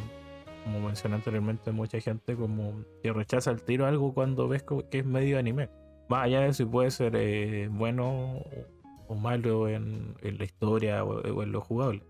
[0.63, 5.05] como mencioné anteriormente, mucha gente como que rechaza el tiro algo cuando ves que es
[5.05, 5.71] medio anime.
[6.09, 8.45] Más allá de si puede ser eh, bueno
[9.09, 12.05] o malo en, la historia o, en lo jugable.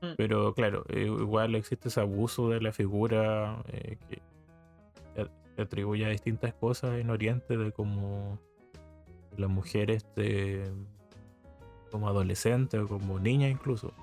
[0.00, 0.14] Mm.
[0.16, 4.22] Pero claro, eh, igual existe ese abuso de la figura eh, que
[5.54, 8.38] se atribuye a distintas cosas en Oriente, de como
[9.38, 10.64] la mujer este,
[11.90, 13.94] como adolescente o como niña incluso.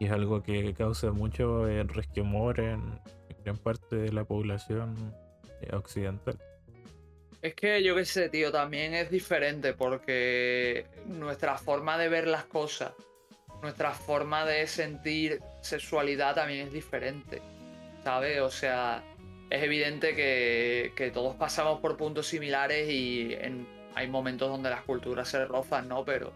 [0.00, 2.80] Y es algo que causa mucho resquemor en
[3.44, 4.96] gran parte de la población
[5.72, 6.38] occidental.
[7.40, 12.44] Es que yo qué sé, tío, también es diferente porque nuestra forma de ver las
[12.44, 12.92] cosas,
[13.62, 17.42] nuestra forma de sentir sexualidad también es diferente,
[18.04, 18.40] ¿sabes?
[18.40, 19.02] O sea,
[19.50, 23.34] es evidente que, todos pasamos por puntos similares y
[23.94, 26.04] hay momentos donde las culturas se rozan, ¿no?
[26.04, 26.32] Pero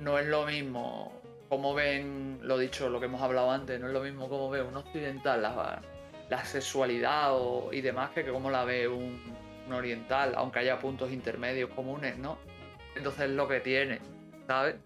[0.00, 1.12] no es lo mismo
[1.48, 4.62] como ven, lo dicho, lo que hemos hablado antes, no es lo mismo como ve
[4.62, 5.80] un occidental la,
[6.28, 7.32] la sexualidad
[7.72, 9.18] y demás que como la ve un
[9.72, 12.38] oriental, aunque haya puntos intermedios comunes, ¿no?
[12.94, 14.00] Entonces es lo que tiene,
[14.46, 14.76] ¿sabes?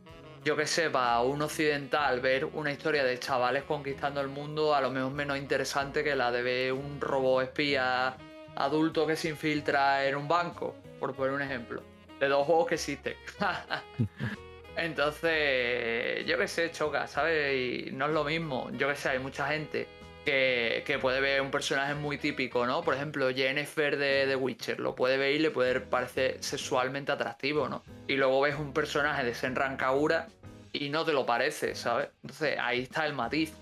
[0.44, 4.80] Yo que sé, para un occidental ver una historia de chavales conquistando el mundo a
[4.80, 8.16] lo mejor menos interesante que la de ver un robot espía
[8.56, 11.82] adulto que se infiltra en un banco, por poner un ejemplo,
[12.22, 13.16] de dos juegos que existen.
[14.76, 17.88] Entonces, yo que sé, choca, ¿sabes?
[17.88, 18.70] Y no es lo mismo.
[18.78, 19.88] Yo que sé, hay mucha gente
[20.24, 22.82] que, puede ver un personaje muy típico, ¿no?
[22.82, 27.68] Por ejemplo, Jennifer de The Witcher, lo puede ver y le puede parecer sexualmente atractivo,
[27.68, 27.82] ¿no?
[28.06, 30.28] Y luego ves un personaje de Senran Kagura
[30.72, 32.08] y no te lo parece, ¿sabes?
[32.22, 33.52] Entonces ahí está el matiz.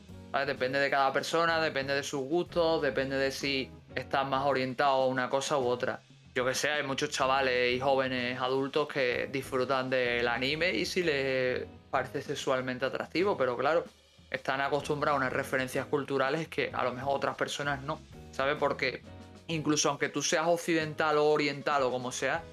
[0.47, 5.07] Depende de cada persona, depende de sus gustos, depende de si estás más orientado a
[5.07, 6.03] una cosa u otra.
[6.35, 11.03] Yo que sé, hay muchos chavales y jóvenes adultos que disfrutan del anime y si
[11.03, 13.85] les parece sexualmente atractivo, pero claro,
[14.31, 18.01] están acostumbrados a unas referencias culturales que a lo mejor otras personas no,
[18.31, 18.57] ¿sabes?
[18.59, 19.03] Porque
[19.49, 22.45] incluso aunque tú seas occidental o oriental o como sea,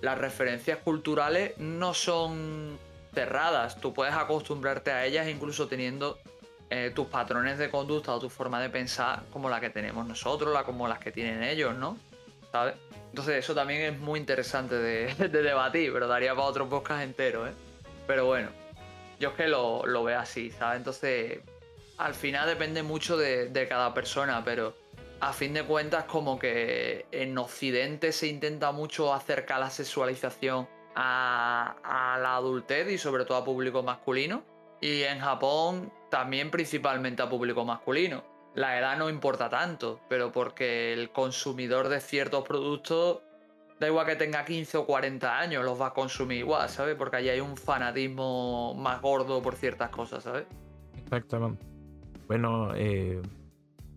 [0.00, 2.78] las referencias culturales no son
[3.12, 6.18] cerradas, tú puedes acostumbrarte a ellas incluso teniendo
[6.70, 10.54] eh, tus patrones de conducta o tu forma de pensar como la que tenemos nosotros,
[10.54, 11.98] la como las que tienen ellos, ¿no?
[12.52, 12.74] ¿Sabes?
[13.10, 17.46] Entonces eso también es muy interesante de, de debatir, pero daría para otro podcast entero,
[17.46, 17.52] ¿eh?
[18.06, 18.48] Pero bueno,
[19.18, 20.78] yo es que lo, veo así, ¿sabes?
[20.78, 21.40] Entonces,
[21.98, 24.74] al final depende mucho de, cada persona, pero
[25.20, 32.18] a fin de cuentas como que en Occidente se intenta mucho acercar la sexualización a,
[32.22, 34.44] la adultez y sobre todo a público masculino.
[34.80, 38.22] Y en Japón también principalmente a público masculino.
[38.54, 43.20] La edad no importa tanto, pero porque el consumidor de ciertos productos
[43.78, 46.96] da igual que tenga 15 o 40 años, los va a consumir igual, ¿sabes?
[46.96, 50.46] Porque allí hay un fanatismo más gordo por ciertas cosas, ¿sabes?
[50.96, 51.64] Exactamente.
[52.26, 53.22] Bueno, eh,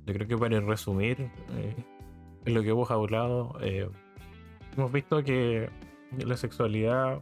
[0.06, 1.76] yo creo que para resumir eh,
[2.46, 3.90] lo que hemos hablado, eh,
[4.76, 5.70] hemos visto que
[6.18, 7.22] la sexualidad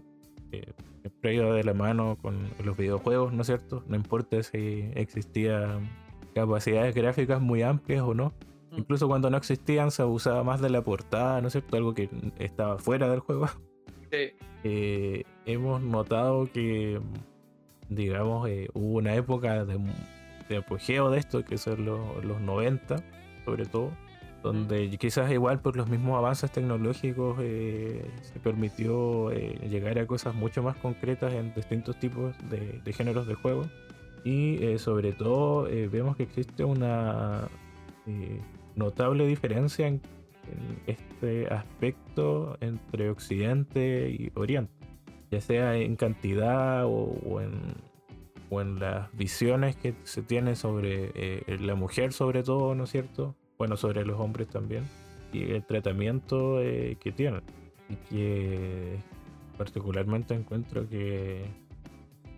[0.51, 0.71] eh,
[1.01, 3.83] siempre ido de la mano con los videojuegos, ¿no es cierto?
[3.87, 5.89] No importa si existían
[6.33, 8.33] capacidades gráficas muy amplias o no
[8.71, 8.79] Mm.
[8.79, 11.77] Incluso cuando no existían se abusaba más de la portada, ¿no es cierto?
[11.77, 13.47] Algo que estaba fuera del juego.
[14.11, 14.31] Sí.
[14.63, 16.99] Eh, hemos notado que,
[17.89, 23.03] digamos, eh, hubo una época de, apogeo de esto, que son los, los 90,
[23.45, 23.91] sobre todo,
[24.43, 24.97] donde mm.
[24.97, 30.75] quizás igual por los mismos avances tecnológicos eh, se permitió llegar a cosas mucho más
[30.77, 33.65] concretas en distintos tipos de, de géneros de juego.
[34.23, 37.47] Y sobre todo vemos que existe una
[38.75, 40.01] notable diferencia en,
[40.87, 44.73] este aspecto entre Occidente y Oriente,
[45.29, 47.75] ya sea en cantidad o, en,
[48.49, 52.89] o en las visiones que se tiene sobre eh, la mujer sobre todo, ¿no es
[52.89, 53.35] cierto?
[53.59, 54.85] Bueno, sobre los hombres también,
[55.31, 57.43] y el tratamiento eh, que tienen.
[57.87, 58.97] Y que
[59.55, 61.45] particularmente encuentro que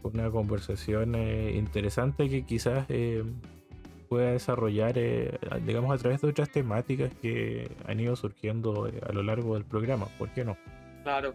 [0.04, 3.24] una conversación eh, interesante que quizás eh,
[4.10, 9.24] pueda desarrollar, eh, digamos, a través de otras temáticas que han ido surgiendo a lo
[9.24, 10.08] largo del programa.
[10.18, 10.58] ¿Por qué no?
[11.04, 11.34] Claro.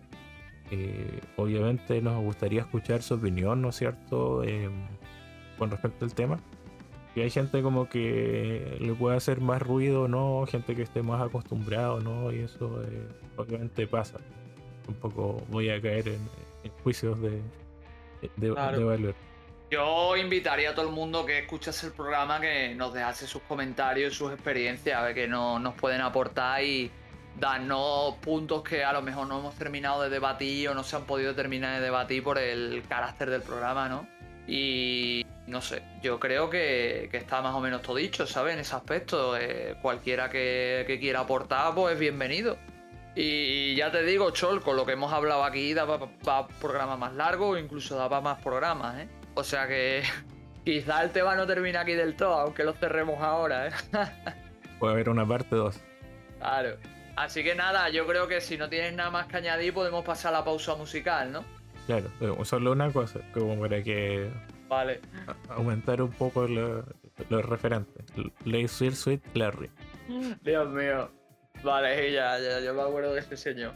[1.37, 4.43] obviamente nos gustaría escuchar su opinión, ¿no es cierto?,
[5.59, 6.39] con respecto al tema.
[7.15, 10.45] Y hay gente como que le puede hacer más ruido, ¿no?
[10.47, 12.31] Gente que esté más acostumbrado, ¿no?
[12.31, 12.83] Y eso
[13.37, 14.19] obviamente pasa.
[14.87, 16.19] Un poco voy a caer en
[16.83, 17.41] juicios de,
[18.37, 19.15] de,
[19.71, 24.15] Yo invitaría a todo el mundo que escuchase el programa que nos dejase sus comentarios,
[24.15, 26.91] sus experiencias, a ver que nos pueden aportar y
[27.39, 31.05] darnos puntos que a lo mejor no hemos terminado de debatir o no se han
[31.05, 34.09] podido terminar de debatir por el carácter del programa, ¿no?
[34.47, 38.55] Y no sé, yo creo que, está más o menos todo dicho, ¿sabes?
[38.55, 42.57] En ese aspecto, eh, cualquiera que, que, quiera aportar, pues es bienvenido.
[43.19, 47.15] Y ya te digo, Chol, con lo que hemos hablado aquí, da para programas más
[47.15, 49.09] largos o incluso da para más programas, ¿eh?
[49.35, 50.03] O sea que
[50.65, 53.71] quizá el tema no termina aquí del todo, aunque lo cerremos ahora, ¿eh?
[54.79, 55.81] Puede haber una parte 2.
[56.39, 56.77] Claro.
[57.17, 60.35] Así que nada, yo creo que si no tienes nada más que añadir, podemos pasar
[60.35, 61.43] a la pausa musical, ¿no?
[61.87, 62.11] Claro,
[62.45, 64.31] solo una cosa, como para que.
[64.69, 65.01] Vale.
[65.49, 68.05] Aumentar un poco los referentes.
[68.45, 69.71] Lazy Sweet Larry.
[70.43, 71.11] Dios mío.
[71.63, 73.75] Vale, ya, ya, yo me acuerdo de este señor.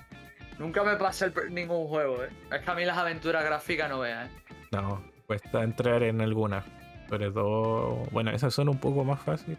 [0.59, 2.29] Nunca me pasa ningún juego, ¿eh?
[2.53, 4.33] Es que a mí las aventuras gráficas no veas, ¿eh?
[4.73, 6.65] No, cuesta entrar en algunas.
[7.09, 9.59] Sobre todo, bueno, esas son un poco más fáciles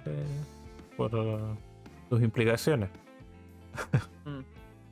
[0.96, 1.12] por
[2.10, 2.90] sus implicaciones.
[4.24, 4.42] Mm,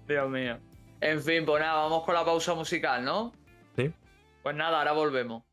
[0.07, 0.57] Dios mío.
[1.01, 3.31] En fin, pues nada, vamos con la pausa musical, ¿no?
[3.75, 3.93] Sí.
[4.41, 5.43] Pues nada, ahora volvemos.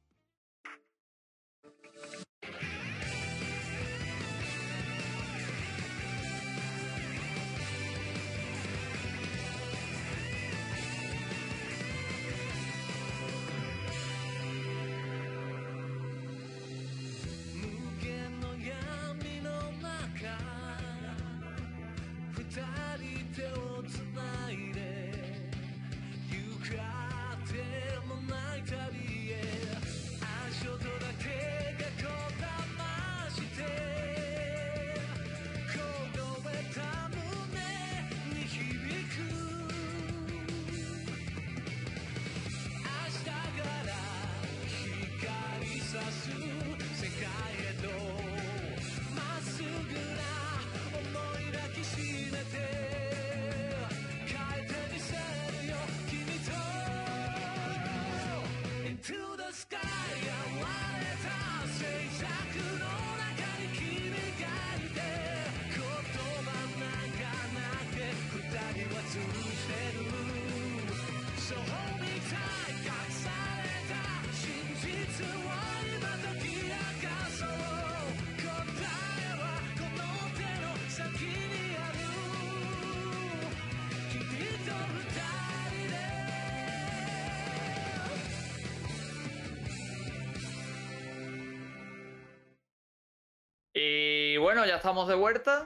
[93.78, 95.65] Y bueno, ya estamos de vuelta.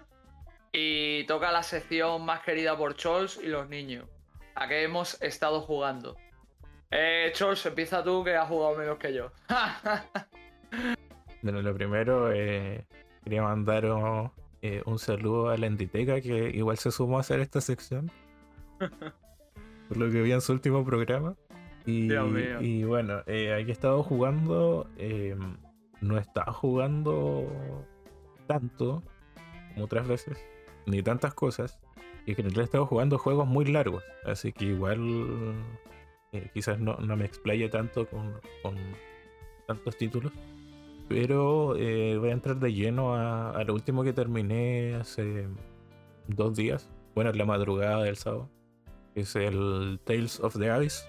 [1.40, 4.04] Toca la sección más querida por Chols y los niños.
[4.54, 6.14] ¿A qué hemos estado jugando?
[6.90, 9.32] Eh, Chols, empieza tú que has jugado menos que yo.
[11.42, 12.84] bueno, lo primero, eh,
[13.24, 13.86] quería mandar
[14.60, 18.10] eh, un saludo a la Enditeca que igual se sumó a hacer esta sección.
[19.88, 21.36] por lo que vi en su último programa.
[21.86, 22.12] Y,
[22.60, 24.86] y bueno, eh, aquí he estado jugando.
[26.02, 27.86] no estaba jugando
[28.46, 29.02] tanto
[29.72, 30.36] como otras veces,
[30.86, 31.78] ni tantas cosas,
[32.26, 35.54] y que en realidad he estado jugando juegos muy largos, así que igual
[36.32, 38.34] eh, quizás no, me explaye tanto con,
[39.66, 40.32] tantos títulos,
[41.08, 45.48] pero eh, voy a entrar de lleno a, lo último que terminé hace
[46.28, 48.48] dos días, bueno, en la madrugada del sábado,
[49.14, 51.04] que es el Tales of the Abyss.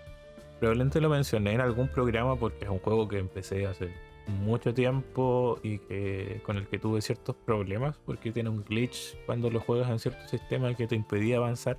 [0.59, 3.91] Probablemente lo mencioné en algún programa porque es un juego que empecé hace
[4.27, 9.49] mucho tiempo y que con el que tuve ciertos problemas porque tiene un glitch cuando
[9.49, 11.77] lo juegas en cierto sistema que te impedía avanzar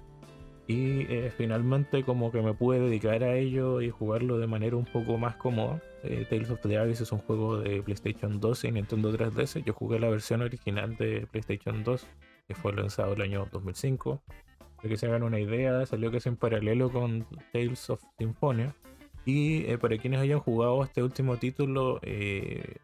[0.66, 4.84] y eh, finalmente como que me pude dedicar a ello y jugarlo de manera un
[4.84, 5.82] poco más cómoda.
[6.04, 9.64] Eh, Tales of the Abyss es un juego de PlayStation 2 y Nintendo 3DS.
[9.64, 12.06] Yo jugué la versión original de PlayStation 2
[12.46, 14.22] que fue lanzado el año 2005.
[14.76, 18.74] Para que se hagan una idea, salió es en paralelo con Tales of Symphonia
[19.24, 22.76] y eh, para quienes hayan jugado este último título, eh,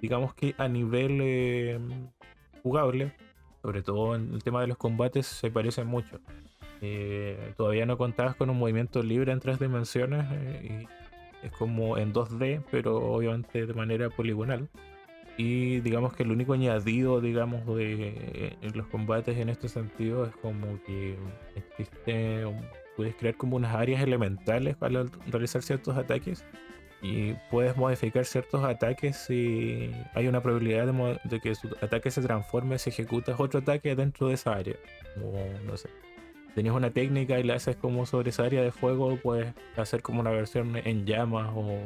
[0.00, 1.78] digamos que a nivel eh,
[2.62, 3.12] jugable,
[3.62, 6.18] sobre todo en el tema de los combates, se parece mucho.
[7.56, 10.24] todavía no contabas con un movimiento libre en tres dimensiones
[10.64, 10.88] y
[11.46, 14.68] es como en 2D, pero obviamente de manera poligonal.
[15.36, 20.36] Y digamos que el único añadido, digamos, de en los combates en este sentido es
[20.36, 21.16] como que
[21.54, 22.44] existe,
[23.02, 26.44] puedes crear como unas áreas elementales para realizar ciertos ataques
[27.02, 30.86] y puedes modificar ciertos ataques si hay una probabilidad
[31.24, 34.76] de, que su ataque se transforme si ejecutas otro ataque dentro de esa área.
[35.14, 35.88] Como, no sé,
[36.54, 40.20] tenías una técnica y la haces como sobre esa área de fuego, puedes hacer como
[40.20, 41.76] una versión en llamas o,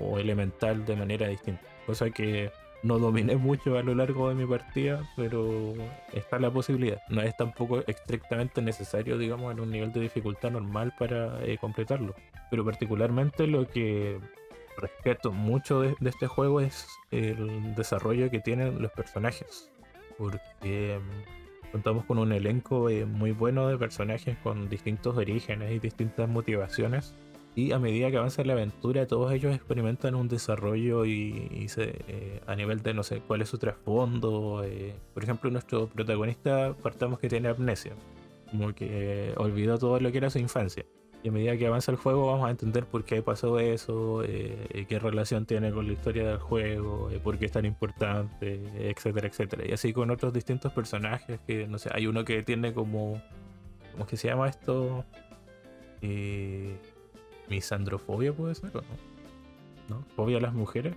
[0.00, 1.62] o elemental de manera distinta.
[1.86, 2.50] Cosa que
[2.82, 5.74] no dominé mucho a lo largo de mi partida, pero
[6.12, 7.00] está la posibilidad.
[7.08, 12.14] No es tampoco estrictamente necesario, digamos, en un nivel de dificultad normal para eh, completarlo.
[12.50, 14.18] Pero particularmente lo que
[14.76, 19.70] respeto mucho de, este juego es el desarrollo que tienen los personajes.
[20.16, 25.78] Porque mm, contamos con un elenco eh, muy bueno de personajes con distintos orígenes y
[25.78, 27.14] distintas motivaciones
[27.56, 32.54] y a medida que avanza la aventura, todos ellos experimentan un desarrollo y, eh, a
[32.54, 34.62] nivel de no sé cuál es su trasfondo.
[34.64, 37.92] Eh, por ejemplo, nuestro protagonista partamos que tiene amnesia,
[38.50, 40.84] como que olvidó todo lo que era su infancia.
[41.22, 44.86] Y a medida que avanza el juego vamos a entender por qué pasó eso, eh,
[44.88, 49.64] qué relación tiene con la historia del juego, por qué es tan importante, etcétera, etcétera.
[49.68, 53.20] Y así con otros distintos personajes que, no sé, hay uno que tiene como,
[53.92, 55.04] ¿cómo que se llama esto?
[56.00, 56.78] Eh,
[57.50, 59.96] ¿Misandrofobia puede ser o no?
[59.96, 60.04] ¿No?
[60.14, 60.94] ¿Fobia a las mujeres?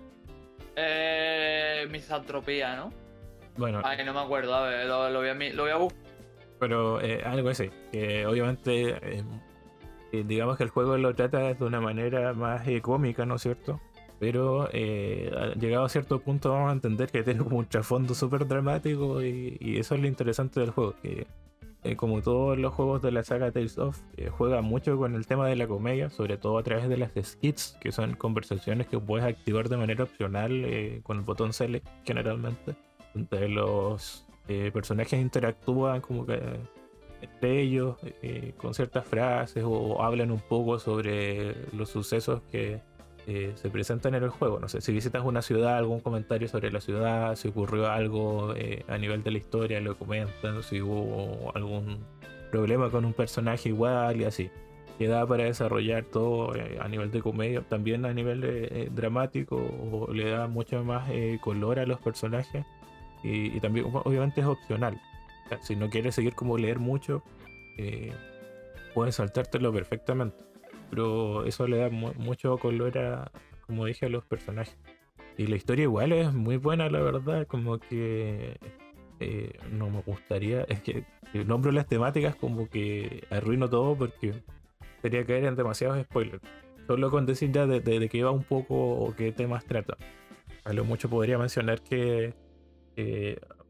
[0.75, 2.93] Eh, misantropía, ¿no?
[3.57, 3.81] Bueno.
[3.83, 6.03] Ay, no me acuerdo, a ver, lo, voy, a, lo voy a buscar.
[6.59, 9.23] Pero eh, algo así, que obviamente, eh,
[10.11, 13.81] eh, digamos que el juego lo trata de una manera más cómica, ¿no es cierto?
[14.19, 19.21] Pero llegado a cierto punto vamos a entender que tiene como un trasfondo súper dramático
[19.21, 21.27] y, y, eso es lo interesante del juego, que
[21.83, 25.27] eh, como todos los juegos de la saga Tales of, eh, juega mucho con el
[25.27, 28.97] tema de la comedia, sobre todo a través de las skits, que son conversaciones que
[28.99, 32.75] puedes activar de manera opcional eh, con el botón Select generalmente.
[33.15, 34.25] Entre los
[34.73, 36.41] personajes interactúan como que
[37.21, 37.95] entre ellos
[38.57, 42.81] con ciertas frases o hablan un poco sobre los sucesos que
[43.25, 44.59] eh, se presentan en el juego.
[44.59, 48.83] No sé, si visitas una ciudad, algún comentario sobre la ciudad, si ocurrió algo eh,
[48.87, 51.99] a nivel de la historia, lo comentan, si hubo algún
[52.51, 54.49] problema con un personaje igual y así.
[54.99, 60.29] Queda para desarrollar todo eh, a nivel de comedia, también a nivel dramático, o le
[60.29, 61.09] da mucho más
[61.41, 62.65] color a los personajes.
[63.23, 64.99] Y, también, obviamente, es opcional.
[65.61, 67.23] si no quieres seguir como leer mucho,
[68.93, 70.52] puedes saltártelo perfectamente
[70.93, 73.31] pero eso le da mucho color a,
[73.65, 74.77] como dije, a los personajes.
[75.39, 78.59] Y la historia igual es muy buena, la verdad, como que
[79.19, 81.03] eh, no me gustaría, es que
[81.47, 84.43] nombro las temáticas como que arruino todo porque
[85.01, 86.43] sería caer en demasiados spoilers.
[86.85, 89.97] Solo con decir ya de, de, qué va un poco o qué temas trata.
[90.63, 92.35] A lo mucho podría mencionar que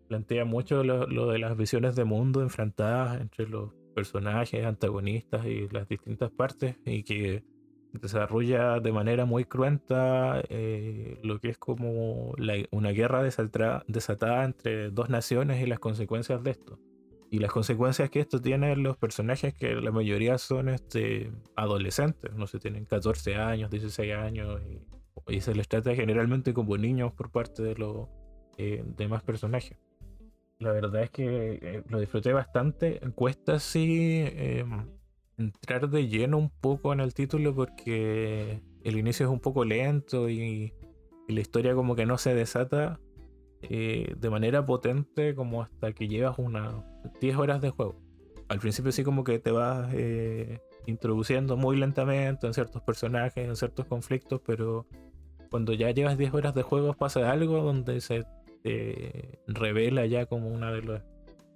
[0.09, 5.87] plantea mucho lo, de las visiones de mundo enfrentadas entre los personajes, antagonistas y las
[5.87, 7.43] distintas partes y que
[7.93, 12.33] desarrolla de manera muy cruenta eh, lo que es como
[12.71, 16.79] una guerra desatada, entre dos naciones y las consecuencias de esto.
[17.29, 22.33] Y las consecuencias que esto tiene en los personajes, que la mayoría son este, adolescentes,
[22.35, 24.61] no sé, tienen 14 años, 16 años,
[25.27, 28.07] y, se les trata generalmente como niños por parte de los
[28.57, 29.77] eh, demás personajes.
[30.63, 33.01] La verdad es que eh, lo disfruté bastante.
[33.15, 34.87] Cuesta sí em,
[35.37, 40.29] entrar de lleno un poco en el título porque el inicio es un poco lento
[40.29, 40.73] y,
[41.27, 42.99] la historia como que no se desata
[43.61, 46.75] eh, de manera potente como hasta que llevas unas
[47.21, 47.95] 10 horas de juego.
[48.49, 53.55] Al principio sí como que te vas eh, introduciendo muy lentamente en ciertos personajes, en
[53.55, 54.85] ciertos conflictos, pero
[55.49, 58.25] cuando ya llevas 10 horas de juego pasa algo donde se
[59.47, 61.03] revela ya como una de las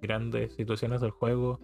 [0.00, 1.60] grandes situaciones del juego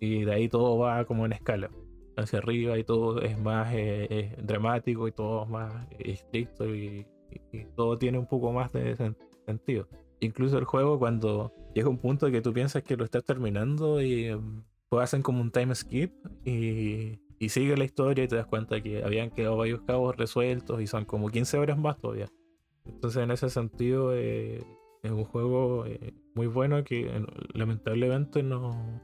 [0.00, 1.70] y de ahí todo va como en escala
[2.16, 7.06] hacia arriba y todo es más eh, dramático y todo es más estricto y,
[7.74, 8.96] todo tiene un poco más de
[9.44, 9.88] sentido.
[10.20, 14.30] Incluso el juego cuando llega un punto que tú piensas que lo estás terminando y
[14.88, 16.12] pues hacen como un time skip
[16.44, 20.80] y, y sigue la historia y te das cuenta que habían quedado varios cabos resueltos
[20.80, 22.28] y son como 15 horas más todavía.
[22.86, 24.62] Entonces en ese sentido eh,
[25.02, 29.00] es un juego eh, muy bueno que eh, lamentablemente no,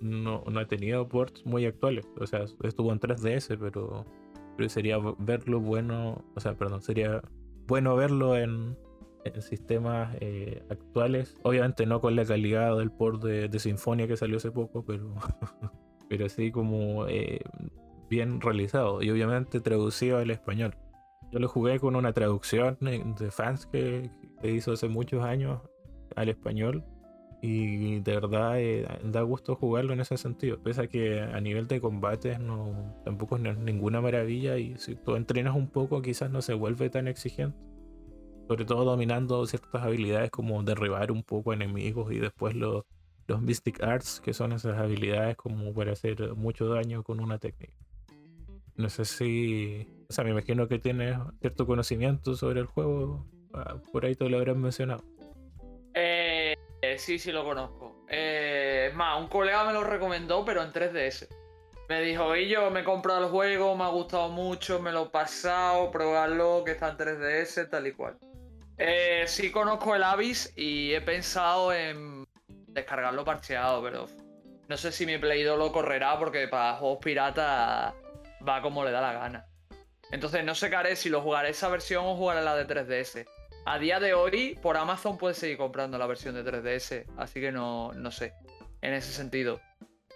[0.00, 2.06] no, ha tenido ports muy actuales.
[2.20, 4.04] O sea, estuvo en 3DS, pero,
[4.56, 7.22] pero sería verlo bueno, o sea, perdón, sería
[7.66, 8.76] bueno verlo en,
[9.38, 10.16] sistemas
[10.68, 11.36] actuales.
[11.44, 15.14] Obviamente no con la calidad del port de, de Sinfonia que salió hace poco, pero,
[16.08, 17.06] pero sí como
[18.10, 20.74] bien realizado y obviamente traducido al español.
[21.32, 24.10] Yo lo jugué con una traducción de fans que,
[24.42, 25.60] se hizo hace muchos años
[26.14, 26.84] al español
[27.40, 30.60] y de verdad eh, da gusto jugarlo en ese sentido.
[30.60, 35.16] Pese a que a nivel de combate no, tampoco es ninguna maravilla y si tú
[35.16, 37.56] entrenas un poco quizás no se vuelve tan exigente.
[38.46, 42.84] Sobre todo dominando ciertas habilidades como derribar un poco enemigos y después los
[43.40, 47.72] Mystic Arts, que son esas habilidades como para hacer mucho daño con una técnica.
[48.76, 49.86] No sé si...
[50.08, 53.26] O sea, me imagino que tienes cierto conocimiento sobre el juego.
[53.54, 55.04] Ah, por ahí te lo habrás mencionado.
[55.94, 56.56] Eh,
[56.96, 58.04] sí, sí lo conozco.
[58.08, 61.28] Eh, es más, un colega me lo recomendó, pero en 3DS.
[61.88, 65.06] Me dijo, y yo me he comprado el juego, me ha gustado mucho, me lo
[65.06, 68.16] he pasado, probarlo, que está en 3DS, tal y cual.
[68.78, 72.24] Eh, sí conozco el Abyss y he pensado en
[72.68, 74.06] descargarlo parcheado, pero
[74.68, 77.94] no sé si mi Play 2 lo correrá porque para juegos piratas
[78.46, 79.46] va como le da la gana.
[80.10, 83.26] Entonces no sé qué haré, si lo jugaré esa versión o jugaré la de 3DS.
[83.64, 87.52] A día de hoy, por Amazon puedes seguir comprando la versión de 3DS, así que
[87.52, 88.34] no, no sé,
[88.80, 89.60] en ese sentido.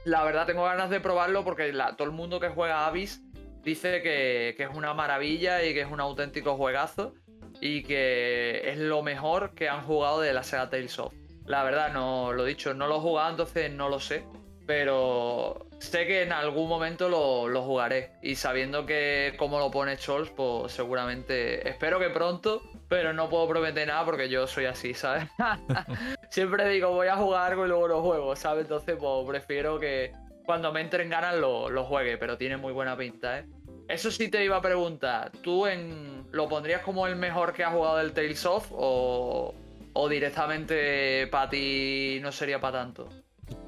[0.04, 3.22] La verdad tengo ganas de probarlo porque todo el mundo que juega Abyss
[3.62, 7.14] dice que, que, es una maravilla y que es un auténtico juegazo
[7.60, 11.12] y que es lo mejor que han jugado de la Sega Tales of.
[11.46, 14.24] La verdad, no lo he dicho, no lo he jugado, entonces no lo sé.
[14.66, 18.10] Pero sé que en algún momento lo, jugaré.
[18.22, 22.62] Y sabiendo que como lo pone Scholz, pues seguramente espero que pronto.
[22.88, 25.24] Pero no puedo prometer nada porque yo soy así, ¿sabes?
[26.30, 28.62] Siempre digo, voy a jugar algo y luego lo juego, ¿sabes?
[28.62, 30.12] Entonces, pues prefiero que
[30.44, 32.18] cuando me entren ganas lo, lo juegue.
[32.18, 33.46] Pero tiene muy buena pinta, ¿eh?
[33.88, 35.30] Eso sí te iba a preguntar.
[35.42, 39.54] ¿Tú en, lo pondrías como el mejor que ha jugado del Tales of o,
[39.92, 43.08] o directamente para ti no sería para tanto?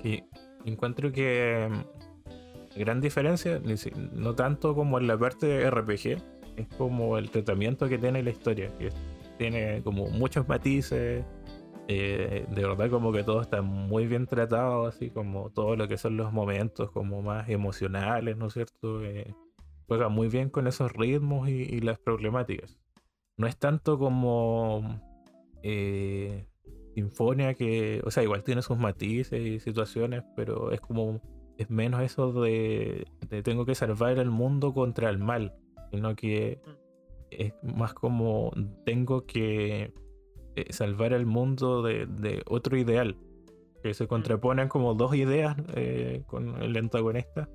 [0.03, 0.23] Y
[0.69, 3.61] encuentro que mm, gran diferencia,
[4.13, 6.23] no tanto como en la parte de RPG,
[6.57, 8.91] es como el tratamiento que tiene la historia, que
[9.37, 11.25] tiene como muchos matices,
[11.89, 15.97] eh, de verdad como que todo está muy bien tratado, así como todo lo que
[15.97, 19.05] son los momentos como más emocionales, ¿no es cierto?
[19.05, 19.35] Eh,
[19.87, 22.79] juega muy bien con esos ritmos y las problemáticas.
[23.39, 25.01] No es tanto como
[25.63, 26.47] eh,
[26.99, 31.21] Sinfonia que, o sea, igual tiene sus matices y situaciones, pero es como,
[31.57, 33.07] es menos eso de,
[33.45, 35.55] tengo que salvar el mundo contra el mal,
[35.93, 36.71] sino que mm.
[37.31, 38.51] es más como
[38.85, 39.95] tengo que
[40.57, 43.17] eh, salvar el mundo de, otro ideal,
[43.85, 44.09] que se mm.
[44.09, 47.49] contraponen como dos ideas eh, con el antagonista.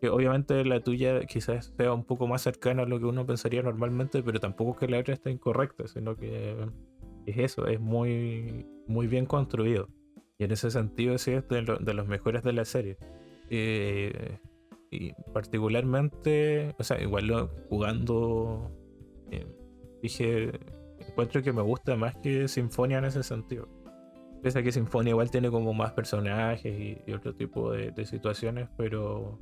[0.00, 3.62] Que obviamente la tuya quizás sea un poco más cercana a lo que uno pensaría
[3.62, 6.54] normalmente, pero tampoco que la otra esté incorrecta, sino que
[7.26, 9.88] es eso, es muy, muy bien construido.
[10.38, 12.98] Y en ese sentido sí es de, los mejores de la serie.
[13.50, 14.38] Eh,
[14.90, 18.70] y particularmente, o sea, igual jugando,
[19.30, 19.46] eh,
[20.02, 20.52] dije,
[20.98, 23.68] encuentro que me gusta más que Sinfonia en ese sentido.
[24.42, 29.38] Pese a que Sinfonia igual tiene como más personajes y, otro tipo de, situaciones, pero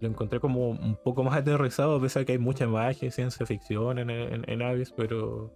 [0.00, 3.46] lo encontré como un poco más aterrizado, pese a que hay mucha magia y ciencia
[3.46, 5.54] ficción en, en, en pero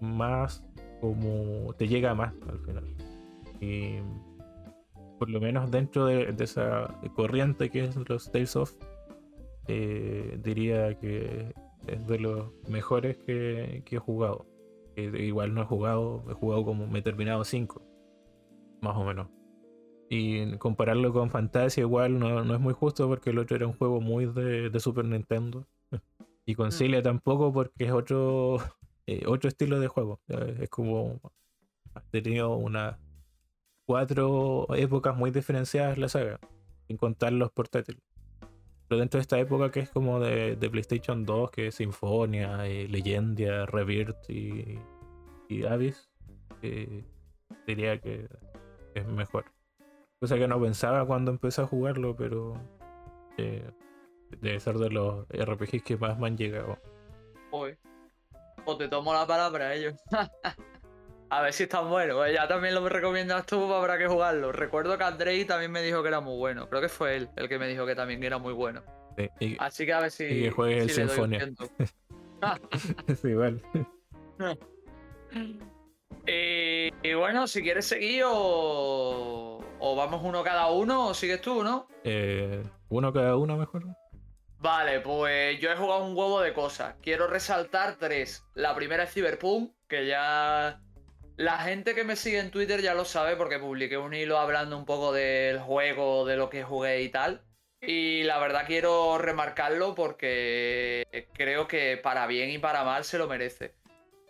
[0.00, 0.64] más
[1.00, 2.94] como te llega más al final.
[3.60, 3.96] Y
[5.18, 8.72] por lo menos dentro de, esa corriente que es los Tales of,
[9.68, 11.54] eh, diría que
[11.86, 14.46] es de los mejores que, he jugado.
[14.96, 17.82] igual no he jugado, he jugado como me he terminado 5,
[18.80, 19.28] más o menos.
[20.08, 24.00] Y compararlo con Fantasia igual no, es muy justo porque el otro era un juego
[24.00, 25.66] muy de, de Super Nintendo.
[26.44, 26.72] Y con mm.
[26.72, 28.58] Cilia tampoco porque es otro,
[29.06, 30.20] eh, otro estilo de juego.
[30.28, 31.20] Es como
[31.94, 32.98] ha tenido unas
[33.86, 36.40] cuatro épocas muy diferenciadas la saga,
[36.86, 38.02] sin contar los portátiles.
[38.88, 42.88] Pero dentro de esta época que es como de, PlayStation 2, que es Sinfonia, eh,
[42.88, 44.78] Legendia, Rebirth y,
[45.48, 46.10] y Abyss,
[46.62, 47.04] eh,
[47.66, 48.28] diría que
[48.94, 49.46] es mejor.
[50.20, 52.54] Cosa que no pensaba cuando empecé a jugarlo, pero
[53.36, 56.78] debe ser de los RPGs que más me han llegado.
[57.50, 57.76] Hoy.
[58.64, 59.94] O te tomo la palabra a ellos.
[61.30, 62.16] a ver si están buenos.
[62.16, 64.52] Pues ya también lo recomiendas tú, pues habrá que jugarlo.
[64.52, 66.68] Recuerdo que Andrei también me dijo que era muy bueno.
[66.68, 68.82] Creo que fue él el que me dijo que también era muy bueno.
[69.58, 70.24] Así que a ver si.
[70.24, 71.48] Y que juegues el Sinfonia.
[73.22, 73.62] sí, vale.
[77.02, 81.86] y, bueno, si quieres seguir o, o vamos uno cada uno o sigues tú, ¿no?
[82.04, 83.84] Eh, uno cada uno mejor.
[84.62, 86.94] Vale, pues yo he jugado un huevo de cosas.
[87.02, 88.44] Quiero resaltar tres.
[88.54, 90.80] La primera es Cyberpunk, que ya
[91.36, 94.78] la gente que me sigue en Twitter ya lo sabe porque publiqué un hilo hablando
[94.78, 97.42] un poco del juego, de lo que jugué y tal.
[97.80, 103.26] Y la verdad quiero remarcarlo porque creo que para bien y para mal se lo
[103.26, 103.74] merece.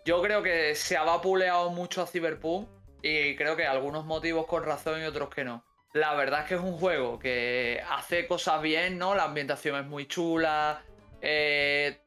[0.03, 2.67] Yo creo que se ha vapuleado mucho a Cyberpunk
[3.03, 5.63] y creo que algunos motivos con razón y otros que no.
[5.93, 9.13] La verdad es que es un juego que hace cosas bien, ¿no?
[9.13, 10.81] La ambientación es muy chula,
[11.21, 11.99] eh,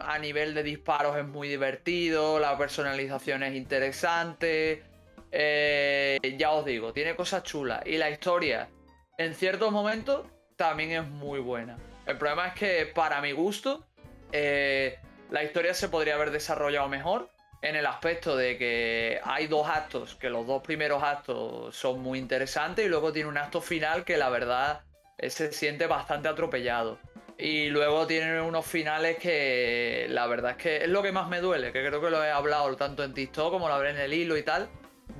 [0.00, 4.82] a nivel de disparos es muy divertido, la personalización es interesante.
[5.30, 7.82] Eh, ya os digo, tiene cosas chulas.
[7.84, 8.70] Y la historia,
[9.18, 10.26] en ciertos momentos,
[10.56, 11.76] también es muy buena.
[12.06, 13.84] El problema es que, para mi gusto,
[14.32, 14.98] eh,
[15.30, 17.28] la historia se podría haber desarrollado mejor
[17.64, 22.18] en el aspecto de que hay dos actos, que los dos primeros actos son muy
[22.18, 24.82] interesantes y luego tiene un acto final que la verdad
[25.16, 26.98] eh, se siente bastante atropellado.
[27.38, 31.40] Y luego tiene unos finales que la verdad es que es lo que más me
[31.40, 34.12] duele, que creo que lo he hablado tanto en TikTok como lo hablé en el
[34.12, 34.68] hilo y tal,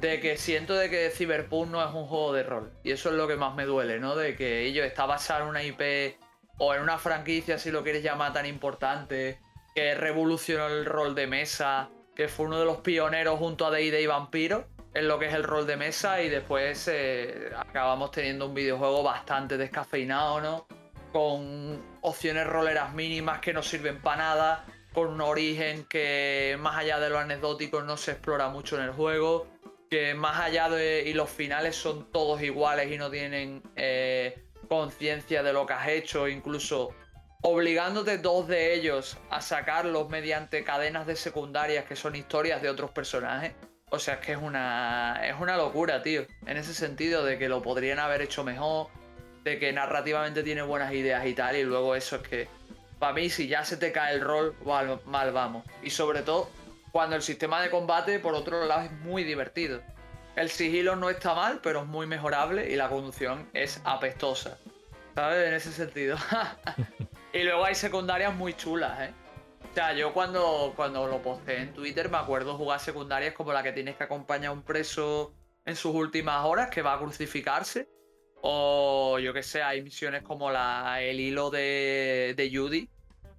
[0.01, 2.73] de que siento de que Cyberpunk no es un juego de rol.
[2.85, 4.17] Y eso es lo que más me duele, ¿no?
[4.17, 6.19] De que ello está basado en una IP
[6.59, 9.39] o en una franquicia, si lo quieres llamar, tan importante,
[9.75, 14.01] que revolucionó el rol de mesa que fue uno de los pioneros junto a D&D
[14.01, 18.47] y Vampiro en lo que es el rol de mesa y después eh, acabamos teniendo
[18.47, 20.67] un videojuego bastante descafeinado, ¿no?
[21.13, 27.01] Con opciones roleras mínimas que no sirven para nada, con un origen que más allá
[27.01, 29.49] de lo anecdótico no se explora mucho en el juego,
[29.91, 31.03] que más allá de...
[31.07, 35.89] y los finales son todos iguales y no tienen eh, conciencia de lo que has
[35.89, 36.95] hecho, incluso
[37.47, 42.91] obligándote dos de ellos a sacarlos mediante cadenas de secundarias que son historias de otros
[42.91, 43.53] personajes.
[43.91, 46.25] O sea, es que es una, es una locura, tío.
[46.47, 48.87] En ese sentido de que lo podrían haber hecho mejor,
[49.43, 52.49] de que narrativamente tiene buenas ideas y tal, y luego eso es que,
[52.99, 55.67] para mí, si ya se te cae el rol, mal, mal vamos.
[55.83, 56.49] Y sobre todo,
[56.93, 59.83] cuando el sistema de combate, por otro lado, es muy divertido.
[60.35, 64.57] El sigilo no está mal, pero es muy mejorable y la conducción es apestosa.
[65.15, 65.47] ¿Sabes?
[65.47, 66.17] En ese sentido.
[67.35, 69.13] Y luego hay secundarias muy chulas, ¿eh?
[69.69, 73.65] O sea, yo cuando, cuando lo posté en Twitter me acuerdo jugar secundarias como la
[73.65, 75.35] que tienes que acompañar a un preso
[75.65, 77.89] en sus últimas horas que va a crucificarse.
[78.41, 82.89] O yo que sé, hay misiones como la, el hilo de, de Judy.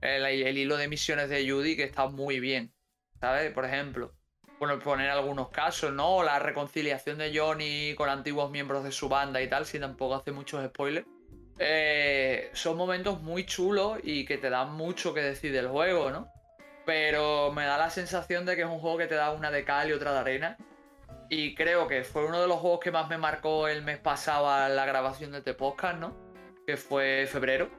[0.01, 2.73] El, el, hilo de misiones de Judy que está muy bien.
[3.21, 3.53] ¿Sabes?
[3.53, 4.13] Por ejemplo.
[4.59, 6.21] Bueno, poner algunos casos, ¿no?
[6.21, 10.33] La reconciliación de Johnny con antiguos miembros de su banda y tal, si tampoco hace
[10.33, 11.07] muchos spoilers.
[11.57, 16.29] Eh, son momentos muy chulos y que te dan mucho que decir del juego, ¿no?
[16.85, 19.63] Pero me da la sensación de que es un juego que te da una de
[19.63, 20.57] cal y otra de arena.
[21.29, 24.49] Y creo que fue uno de los juegos que más me marcó el mes pasado
[24.49, 26.13] a la grabación de este podcast, ¿no?
[26.67, 27.69] Que fue febrero.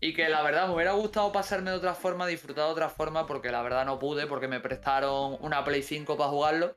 [0.00, 3.26] Y que la verdad me hubiera gustado pasarme de otra forma, disfrutar de otra forma,
[3.26, 6.76] porque la verdad no pude, porque me prestaron una Play 5 para jugarlo.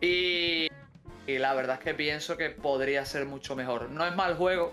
[0.00, 0.68] Y,
[1.26, 3.90] y la verdad es que pienso que podría ser mucho mejor.
[3.90, 4.72] No es mal juego,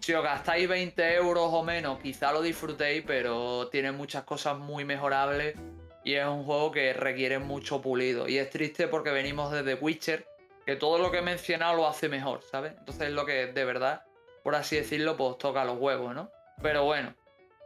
[0.00, 4.84] si os gastáis 20 euros o menos, quizá lo disfrutéis, pero tiene muchas cosas muy
[4.84, 5.56] mejorables
[6.04, 8.28] y es un juego que requiere mucho pulido.
[8.28, 10.26] Y es triste porque venimos desde Witcher,
[10.64, 12.74] que todo lo que he mencionado lo hace mejor, ¿sabes?
[12.78, 14.04] Entonces es lo que de verdad,
[14.44, 16.30] por así decirlo, pues toca los huevos, ¿no?
[16.62, 17.12] Pero bueno,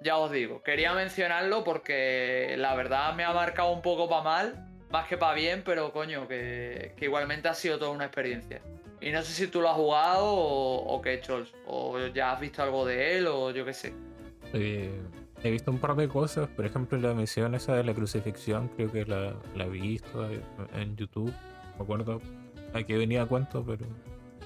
[0.00, 4.66] ya os digo, quería mencionarlo porque la verdad me ha marcado un poco para mal,
[4.88, 8.62] más que para bien, pero coño, que, que igualmente ha sido toda una experiencia.
[9.00, 11.52] Y no sé si tú lo has jugado o, qué, Chols.
[11.66, 13.94] O ya has visto algo de él o yo qué sé.
[14.52, 14.90] Eh,
[15.42, 16.48] he visto un par de cosas.
[16.48, 20.28] Por ejemplo, la misión esa de la crucifixión, creo que la, he visto
[20.74, 21.32] en YouTube.
[21.78, 22.20] Me acuerdo
[22.74, 23.86] a qué venía a cuento, pero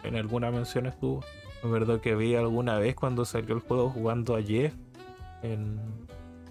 [0.05, 1.25] en alguna mención estuvo.
[1.63, 4.75] Me acuerdo que vi alguna vez cuando salió el juego jugando a Jeff
[5.43, 5.81] en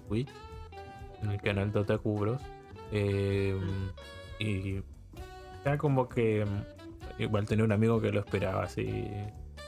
[0.08, 0.30] Twitch,
[1.22, 2.42] en el canal de Otaku Bros.
[2.92, 3.58] Eh,
[4.40, 4.82] y
[5.64, 6.46] era como que
[7.20, 9.08] Igual tenía un amigo que lo esperaba así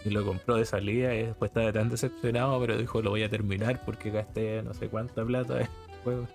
[0.04, 3.30] y lo compró de salida y después estaba tan decepcionado, pero dijo lo voy a
[3.30, 6.28] terminar porque gasté no sé cuánta plata en el juego.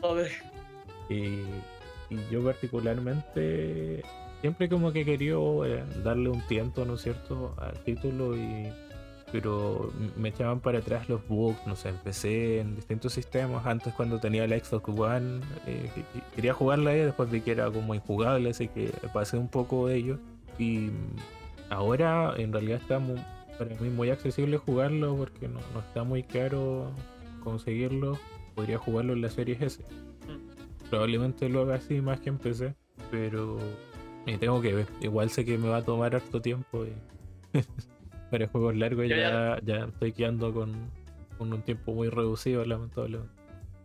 [0.00, 0.32] Joder.
[1.08, 1.42] y,
[2.30, 4.02] yo particularmente
[4.40, 8.72] siempre como que quería eh, darle un tiempo, ¿no es cierto?, al título y
[9.32, 14.20] pero me echaban para atrás los bugs, no sé, empecé en distintos sistemas, antes cuando
[14.20, 15.90] tenía el Xbox One, eh,
[16.34, 19.96] quería jugarla y después vi que era como injugable, así que pasé un poco de
[19.96, 20.18] ello.
[20.58, 20.90] Y
[21.70, 23.00] ahora en realidad está
[23.58, 26.90] para mí muy accesible jugarlo porque no, está muy caro
[27.42, 28.18] conseguirlo.
[28.54, 29.82] Podría jugarlo en la serie S.
[29.82, 30.88] Mm.
[30.88, 32.74] Probablemente lo haga así más que empecé,
[33.10, 33.58] pero
[34.24, 34.86] tengo que ver.
[35.00, 36.92] Igual sé que me va a tomar harto tiempo y
[38.30, 40.90] para juegos largos ya, ya, estoy quedando con,
[41.38, 43.32] con un tiempo muy reducido, lamentablemente.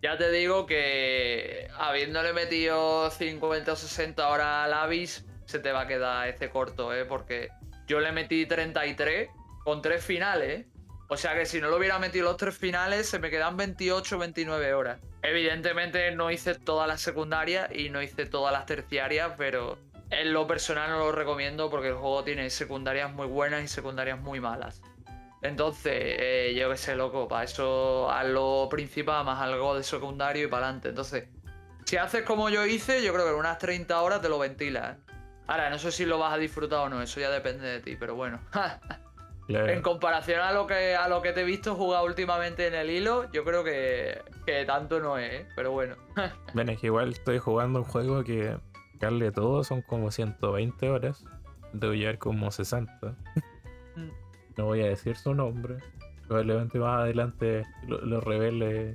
[0.02, 5.82] Ya te digo que habiéndole metido 50 o 60 horas al Avis, se te va
[5.82, 7.06] a quedar este corto, ¿eh?
[7.06, 7.50] Porque
[7.88, 9.30] yo le metí 33
[9.64, 10.66] con tres finales.
[11.08, 14.18] O sea que si no lo hubiera metido los tres finales, se me quedan 28
[14.18, 15.00] 29 horas.
[15.22, 19.78] Evidentemente no hice todas las secundarias y no hice todas las terciarias, pero
[20.12, 24.20] en lo personal no lo recomiendo porque el juego tiene secundarias muy buenas y secundarias
[24.20, 24.82] muy malas.
[25.42, 30.46] Entonces, eh, yo qué sé, loco, para eso haz lo principal más algo de secundario
[30.46, 30.90] y para adelante.
[30.90, 31.30] Entonces,
[31.86, 34.98] si haces como yo hice, yo creo que en unas 30 horas te lo ventilas.
[34.98, 35.02] ¿eh?
[35.48, 37.96] Ahora, no sé si lo vas a disfrutar o no, eso ya depende de ti,
[37.96, 38.40] pero bueno.
[39.48, 42.90] En comparación a lo que a lo que te he visto jugar últimamente en el
[42.90, 44.22] hilo, yo creo que,
[44.66, 45.48] tanto no es, ¿eh?
[45.58, 45.98] pero bueno.
[46.54, 48.56] bueno, es que igual estoy jugando un juego que
[49.06, 51.26] darle todo son como 120 horas.
[51.74, 53.16] Debo llevar como 60.
[53.96, 54.10] Mm.
[54.58, 55.78] no voy a decir su nombre.
[56.28, 58.92] Probablemente más adelante lo, revele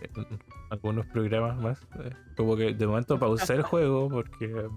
[0.00, 0.26] en
[0.70, 1.80] algunos programas más.
[2.00, 4.68] Eh, como que de momento pausé el juego porque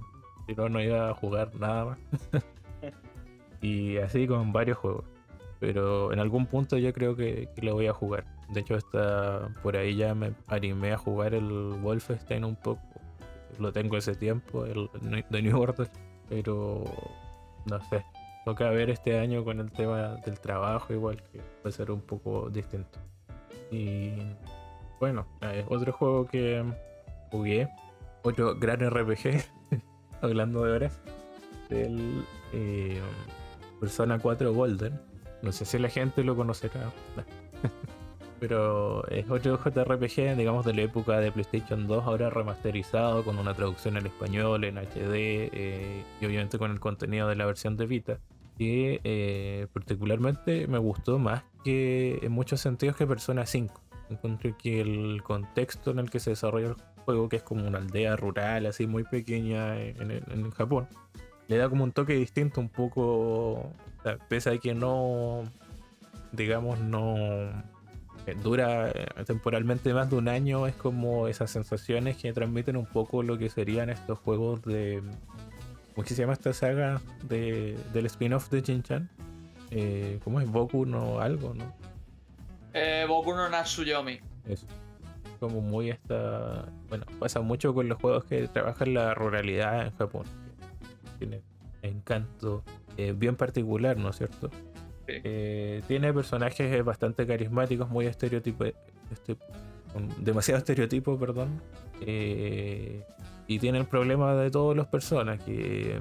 [0.45, 1.99] si no, no iba a jugar nada más.
[3.61, 5.05] y así con varios juegos.
[5.59, 8.25] Pero en algún punto yo creo que, lo voy a jugar.
[8.49, 12.81] De hecho, está por ahí ya me animé a jugar el Wolfenstein un poco.
[13.59, 14.89] Lo tengo ese tiempo, el
[15.29, 15.89] de New Order.
[16.29, 16.83] Pero
[17.65, 18.03] no sé.
[18.45, 22.49] Toca ver este año con el tema del trabajo, igual que a ser un poco
[22.49, 22.99] distinto.
[23.71, 24.11] Y
[24.99, 25.25] bueno,
[25.67, 26.63] otro juego que
[27.31, 27.67] jugué,
[28.21, 29.43] otro gran RPG,
[30.21, 31.01] hablando de horas,
[31.69, 32.23] del
[32.53, 33.01] eh,
[33.79, 34.99] Persona 4 Golden
[35.45, 36.91] no sé si la gente lo conocerá.
[38.47, 43.55] Pero es otro JRPG, digamos, de la época de PlayStation 2, ahora remasterizado con una
[43.55, 47.87] traducción al español, en HD eh, y obviamente con el contenido de la versión de
[47.87, 48.19] Vita.
[48.55, 53.81] Que eh, particularmente me gustó más que en muchos sentidos que Persona 5.
[54.11, 57.79] Encontré que el contexto en el que se desarrolla el juego, que es como una
[57.79, 60.87] aldea rural, así muy pequeña en, en Japón,
[61.47, 63.71] le da como un toque distinto, un poco
[64.29, 65.41] pese a que no,
[66.31, 67.51] digamos, no eh,
[68.33, 73.21] dura eh, temporalmente más de un año, es como esas sensaciones que transmiten un poco
[73.21, 75.03] lo que serían estos juegos de.
[75.93, 79.09] ¿Cómo se llama esta saga de, del spin-off de Jin-Chan?
[79.71, 80.49] Eh, ¿Cómo es?
[80.49, 81.73] Boku no algo, ¿no?
[82.73, 84.19] Eh, Boku no Natsuyomi.
[84.47, 84.67] Eso.
[85.39, 86.65] Como muy esta.
[86.89, 90.25] Bueno, pasa mucho con los juegos que trabajan la ruralidad en Japón.
[91.19, 91.41] Tiene
[91.81, 92.63] encanto
[92.97, 94.49] eh, bien particular, ¿no es cierto?
[95.07, 98.71] Eh, tiene personajes bastante carismáticos, muy estereotipos,
[99.11, 99.37] este,
[100.19, 101.61] demasiado estereotipos, perdón.
[102.01, 103.03] Eh,
[103.47, 105.99] y tiene el problema de todas las personas, que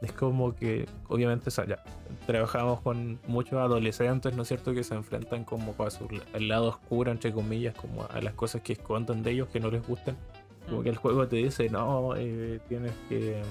[0.00, 1.82] es como que, obviamente, ya,
[2.26, 6.68] trabajamos con muchos adolescentes, ¿no es cierto?, que se enfrentan como a su, al lado
[6.68, 10.16] oscuro, entre comillas, como a las cosas que esconden de ellos, que no les gustan.
[10.68, 12.14] Como que el juego te dice, no,
[12.68, 13.42] tienes que,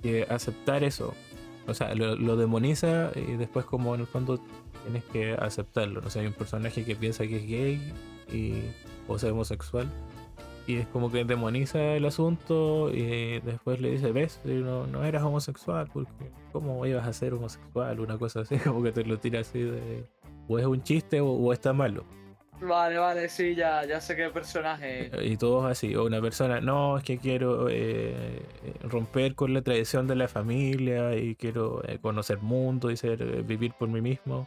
[0.00, 1.12] que aceptar eso
[1.66, 4.40] o sea, lo, demoniza y después como en el fondo
[4.84, 6.00] tienes que aceptarlo.
[6.04, 7.92] O sea, hay un personaje que piensa que es gay
[8.32, 8.54] y,
[9.08, 9.88] o sea, homosexual.
[10.66, 15.22] Y es como que demoniza el asunto y después le dice, ves, no, no eras
[15.22, 17.98] homosexual, porque ¿cómo ibas a ser homosexual?
[17.98, 20.04] Una cosa así, como que te lo tira así de,
[20.48, 22.04] o es un chiste o está malo.
[22.60, 25.10] Vale, vale, sí, ya, ya sé qué personaje.
[25.22, 28.42] Y todos así, o una persona, no, es que quiero eh,
[28.82, 33.42] romper con la tradición de la familia y quiero eh, conocer mundo y ser, eh,
[33.42, 34.46] vivir por mí mismo.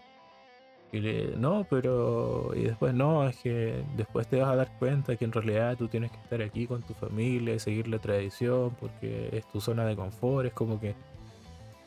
[0.91, 2.51] Y le, no, pero.
[2.55, 5.87] Y después, no, es que después te vas a dar cuenta que en realidad tú
[5.87, 9.85] tienes que estar aquí con tu familia y seguir la tradición porque es tu zona
[9.85, 10.45] de confort.
[10.45, 10.93] Es como que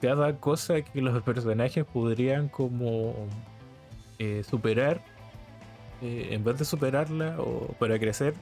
[0.00, 3.14] cada cosa que los personajes podrían como
[4.42, 5.02] superar
[6.02, 8.34] eh, en vez de superarla o para crecer,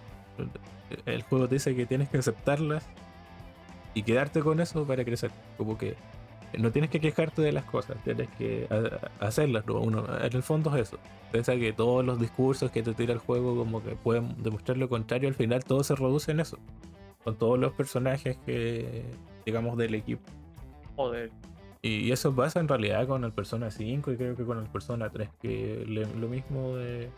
[1.06, 2.84] el juego te dice que tienes que aceptarlas
[3.94, 5.30] y quedarte con eso para crecer.
[5.56, 5.96] Como que
[6.58, 8.68] no tienes que quejarte de las cosas, tienes que
[9.20, 9.64] hacerlas.
[9.68, 10.98] Uno, en el fondo es eso.
[11.32, 14.88] Piensa que todos los discursos que te tira el juego como que pueden demostrar lo
[14.88, 16.58] contrario, al final todo se reduce en eso.
[17.24, 19.04] Con todos los personajes que,
[19.46, 20.22] digamos, del equipo.
[20.96, 21.30] Joder.
[21.82, 25.10] Y eso pasa en realidad con el Persona 5 y creo que con el Persona
[25.10, 27.10] 3, que lo mismo de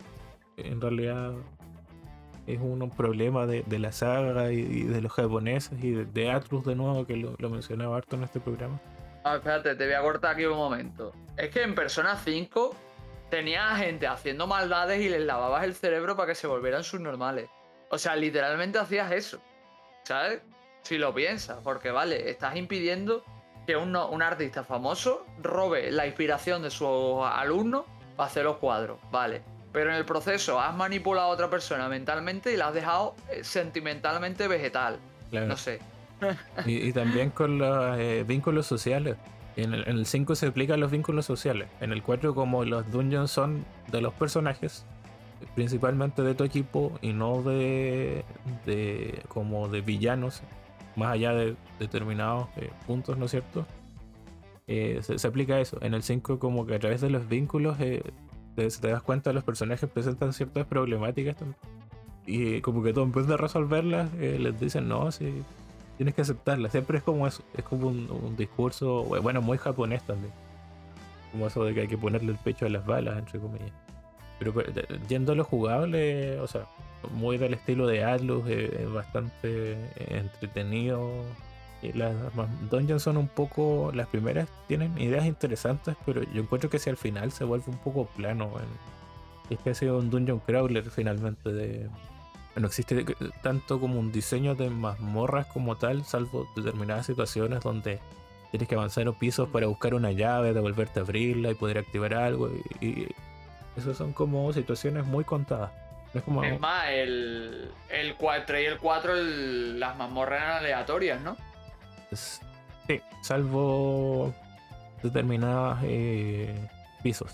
[0.57, 1.33] en realidad
[2.47, 7.05] es un problema de, la saga y, de los japoneses y de, Atlus de nuevo,
[7.05, 8.79] que lo, mencionaba harto en este programa.
[9.23, 11.13] Ah, espérate, te voy a cortar aquí un momento.
[11.35, 12.75] Es que en Persona 5
[13.29, 17.49] tenía gente haciendo maldades y les lavabas el cerebro para que se volvieran subnormales.
[17.89, 19.39] O sea, literalmente hacías eso.
[20.03, 20.41] ¿Sabes?
[20.83, 23.25] Si lo piensas, porque vale, estás impidiendo
[23.65, 27.85] que un, un artista famoso robe la inspiración de su alumno
[28.15, 28.99] para hacer los cuadros.
[29.11, 33.15] Vale pero en el proceso has manipulado a otra persona mentalmente y la has dejado
[33.29, 34.97] eh, sentimentalmente vegetal.
[35.31, 35.79] No sé.
[36.65, 39.17] y, también con los eh, vínculos sociales.
[39.55, 41.69] En el, 5 se aplican los vínculos sociales.
[41.79, 44.83] En el 4, como los dungeons son de los personajes,
[45.53, 48.25] principalmente de tu equipo y no de,
[48.65, 50.41] de como de villanos,
[50.95, 53.63] más allá de determinados eh, puntos, ¿no es cierto?
[54.65, 55.77] Eh, se, aplica eso.
[55.81, 58.01] En el 5 como que a través de los vínculos eh,
[58.57, 61.37] te, te, das cuenta los personajes presentan ciertas problemáticas
[62.25, 65.43] y como que todo en vez de resolverlas les dicen no, si
[65.97, 66.71] tienes que aceptarlas.
[66.71, 70.33] Siempre es como eso, es como un, un, discurso, bueno, muy japonés también.
[71.31, 73.71] Como eso de que hay que ponerle el pecho a las balas, entre comillas.
[74.39, 74.53] Pero,
[75.07, 76.65] yendo a lo jugable, o sea,
[77.13, 81.23] muy del estilo de Atlus, eh, bastante entretenido.
[81.93, 82.15] Las
[82.69, 83.91] dungeons son un poco.
[83.93, 87.77] Las primeras tienen ideas interesantes, pero yo encuentro que si al final se vuelve un
[87.77, 88.51] poco plano.
[89.49, 91.51] Es que ha sido un dungeon crawler finalmente.
[91.51, 91.89] de
[92.55, 93.05] No existe
[93.41, 97.99] tanto como un diseño de mazmorras como tal, salvo determinadas situaciones donde
[98.51, 102.13] tienes que avanzar un pisos para buscar una llave, devolverte a abrirla y poder activar
[102.13, 102.49] algo.
[102.81, 103.07] y
[103.75, 105.71] esas son como situaciones muy contadas.
[106.13, 111.37] Es, más, el, el 4 y el 4, las mazmorras eran aleatorias, ¿no?
[112.11, 114.33] Sí, salvo
[115.03, 116.55] determinados eh,
[117.03, 117.31] pisos.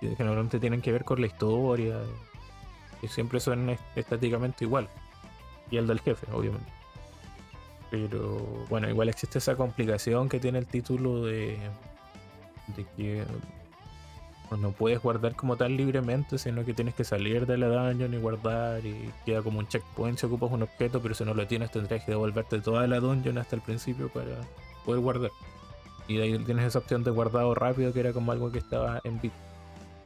[0.00, 1.98] Que generalmente tienen que ver con la historia.
[3.02, 4.88] Y siempre son estáticamente igual.
[5.70, 6.70] Y el del jefe, obviamente.
[7.90, 8.38] Pero
[8.68, 11.58] bueno, igual existe esa complicación que tiene el título de,
[12.76, 13.24] de que
[14.58, 18.18] no puedes guardar como tal libremente, sino que tienes que salir de la dungeon y
[18.18, 21.70] guardar y queda como un checkpoint si ocupas un objeto, pero si no lo tienes
[21.70, 24.40] tendrías que devolverte toda la dungeon hasta el principio para
[24.84, 25.30] poder guardar.
[26.08, 29.00] Y de ahí tienes esa opción de guardado rápido que era como algo que estaba
[29.04, 29.32] en bit.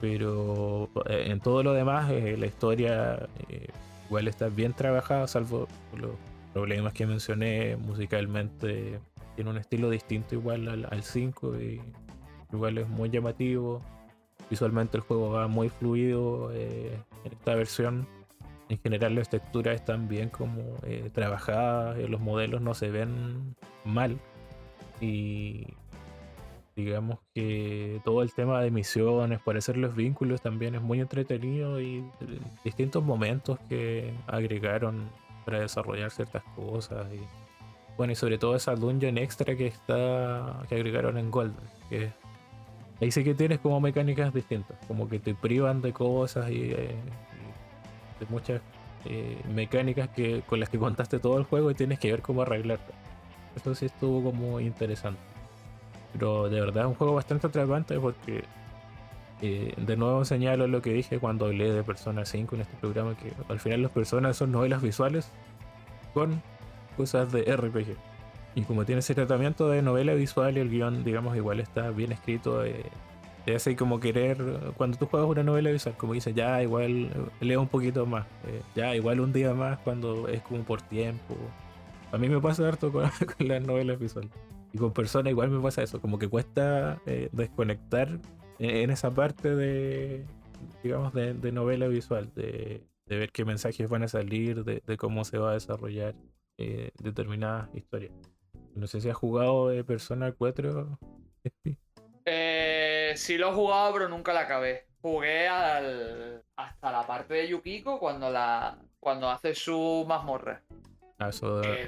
[0.01, 3.69] Pero eh, en todo lo demás eh, la historia eh,
[4.07, 5.67] igual está bien trabajada, salvo
[5.97, 6.11] los
[6.53, 9.01] problemas que mencioné musicalmente.
[9.37, 11.81] Tiene un estilo distinto igual al 5 y
[12.53, 13.83] igual es muy llamativo
[14.51, 18.07] Visualmente el juego va muy fluido eh, en esta versión.
[18.69, 23.55] En general las texturas están bien como eh, trabajadas, eh, los modelos no se ven
[23.85, 24.19] mal.
[25.01, 25.67] Y
[26.77, 31.81] digamos que todo el tema de misiones, para hacer los vínculos también es muy entretenido
[31.81, 32.05] y
[32.65, 35.09] distintos momentos que agregaron
[35.45, 37.21] para desarrollar ciertas cosas y
[37.97, 41.55] bueno y sobre todo esa dungeon extra que está que agregaron en Gold
[41.89, 42.11] que
[43.05, 46.95] Ahí sí que tienes como mecánicas distintas, como que te privan de cosas y, eh,
[48.19, 48.63] de muchas
[49.05, 52.41] eh, mecánicas que con las que contaste todo el juego y tienes que ver cómo
[52.41, 52.95] arreglarte.
[53.55, 55.21] Eso sí estuvo como interesante.
[56.15, 58.45] Pero de verdad es un juego bastante atrapante porque
[59.43, 63.15] eh, de nuevo señalo lo que dije cuando hablé de Persona 5 en este programa,
[63.19, 65.29] que al final las personas son novelas visuales
[66.15, 66.41] con
[66.97, 68.14] cosas de RPG.
[68.55, 72.13] Y como tiene ese tratamiento de novela visual y el guion, digamos, igual está bien
[72.13, 72.85] escrito, eh,
[73.45, 74.39] te hace como querer,
[74.77, 77.11] cuando tú juegas una novela visual, como dices, ya igual eh,
[77.41, 81.37] leo un poquito más, eh, ya igual un día más cuando es como por tiempo.
[82.13, 83.11] A mí me pasa harto con,
[83.41, 84.31] las novelas visuales.
[84.73, 87.01] Y con personas igual me pasa eso, como que cuesta
[87.33, 88.21] desconectar
[88.59, 90.25] en, esa parte de,
[90.83, 95.51] digamos, de, novela visual, de, ver qué mensajes van a salir, de, cómo se va
[95.51, 96.17] a desarrollar
[96.57, 98.11] determinada historia.
[98.75, 100.99] No sé si has jugado de Persona 4.
[102.27, 104.87] Eh, sí lo he jugado, pero nunca la acabé.
[105.03, 110.63] Jugué hasta la parte de Yukiko cuando la cuando hace su mazmorra.
[111.19, 111.87] Ah, eso de...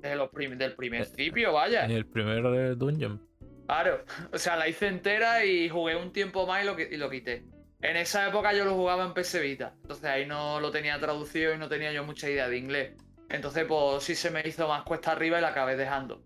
[0.00, 1.84] del, del principio, vaya.
[1.84, 3.20] El primero de Dungeon.
[3.66, 7.10] Claro, o sea, la hice entera y jugué un tiempo más y lo, y lo
[7.10, 7.44] quité.
[7.82, 11.54] En esa época yo lo jugaba en PS Vita, entonces ahí no lo tenía traducido
[11.54, 12.94] y no tenía yo mucha idea de inglés.
[13.28, 16.22] Entonces, pues sí se me hizo más cuesta arriba y la acabé dejando.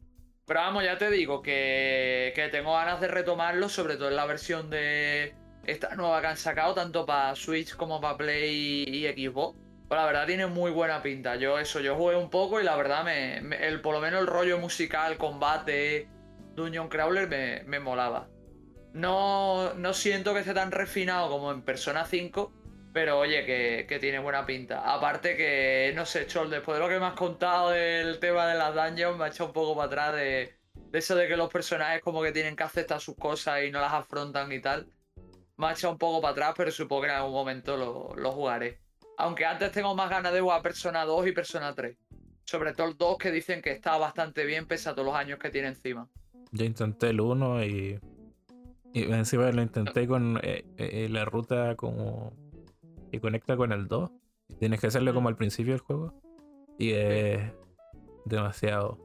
[0.46, 4.68] Pero vamos, ya te digo que, tengo ganas de retomarlo, sobre todo en la versión
[4.68, 9.56] de esta nueva que han sacado, tanto para Switch como para Play y, Xbox.
[9.88, 11.36] Pues la verdad tiene muy buena pinta.
[11.36, 14.26] Yo eso, yo jugué un poco y la verdad me, el, por lo menos el
[14.26, 16.08] rollo musical, combate,
[16.54, 18.28] Dungeon Crawler me, me molaba.
[18.92, 22.52] No, no siento que esté tan refinado como en Persona 5,
[22.92, 24.92] pero oye, que, tiene buena pinta.
[24.92, 28.58] Aparte que, no sé, Chol, después de lo que me has contado del tema de
[28.58, 30.54] las dungeons, me ha echado un poco para atrás de,
[30.92, 33.92] eso de que los personajes como que tienen que aceptar sus cosas y no las
[33.92, 34.88] afrontan y tal.
[35.56, 38.80] Me ha echado un poco para atrás, pero supongo que en algún momento lo, jugaré.
[39.18, 41.96] Aunque antes tengo más ganas de jugar Persona 2 y Persona 3.
[42.44, 45.38] Sobre todo el 2 que dicen que está bastante bien pese a todos los años
[45.38, 46.08] que tiene encima.
[46.50, 48.00] Yo intenté el 1 y,
[48.94, 52.32] y encima lo intenté con eh, eh, la ruta como
[53.12, 54.10] y conecta con el 2.
[54.58, 56.14] Tienes que hacerlo como al principio del juego.
[56.78, 57.40] Y es
[58.24, 58.98] demasiado.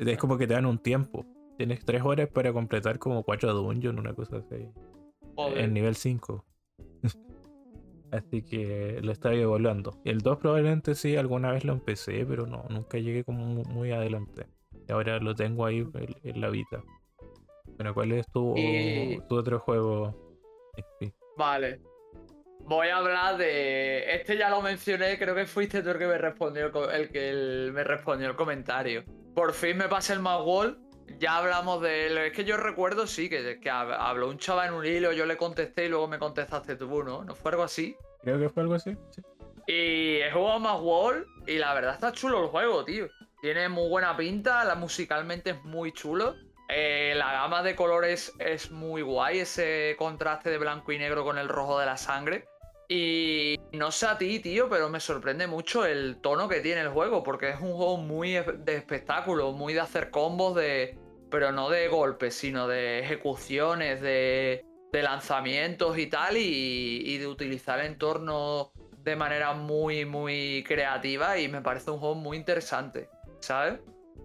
[0.00, 1.24] es como que te dan un tiempo.
[1.56, 4.68] tienes tres horas para completar como cuatro dungeons, una cosa así.
[5.56, 6.44] En nivel 5.
[8.12, 10.00] así que lo estaba evaluando.
[10.04, 14.46] El 2 probablemente sí, alguna vez lo empecé, pero no, nunca llegué como muy adelante.
[14.88, 15.86] Y ahora lo tengo ahí
[16.22, 16.84] en, la vida.
[17.76, 18.54] Bueno, ¿cuál es tu,
[19.28, 20.14] tu otro juego?
[21.36, 21.80] Vale.
[22.66, 24.14] Voy a hablar de.
[24.14, 27.84] Este ya lo mencioné, creo que fuiste tú el que me respondió el que me
[27.84, 29.04] respondió el comentario.
[29.34, 30.80] Por fin me pasé el Wall.
[31.18, 32.18] Ya hablamos de él.
[32.18, 35.36] Es que yo recuerdo, sí, que, que habló un chaval en un hilo, yo le
[35.36, 37.22] contesté y luego me contestaste tú, ¿no?
[37.22, 37.94] ¿No fue algo así?
[38.22, 39.22] Creo que fue algo así, sí.
[39.66, 43.08] Y he jugado más Wall y la verdad está chulo el juego, tío.
[43.42, 46.34] Tiene muy buena pinta, la, musicalmente es muy chulo.
[46.68, 51.36] Eh, la gama de colores es muy guay, ese contraste de blanco y negro con
[51.36, 52.46] el rojo de la sangre.
[52.94, 56.90] Y no sé a ti, tío, pero me sorprende mucho el tono que tiene el
[56.90, 60.96] juego, porque es un juego muy de espectáculo, muy de hacer combos, de,
[61.28, 67.80] pero no de golpes, sino de ejecuciones, de, lanzamientos y tal, y, y de utilizar
[67.80, 73.08] el entorno de manera muy, muy creativa, y me parece un juego muy interesante.
[73.44, 73.80] ¿sabes?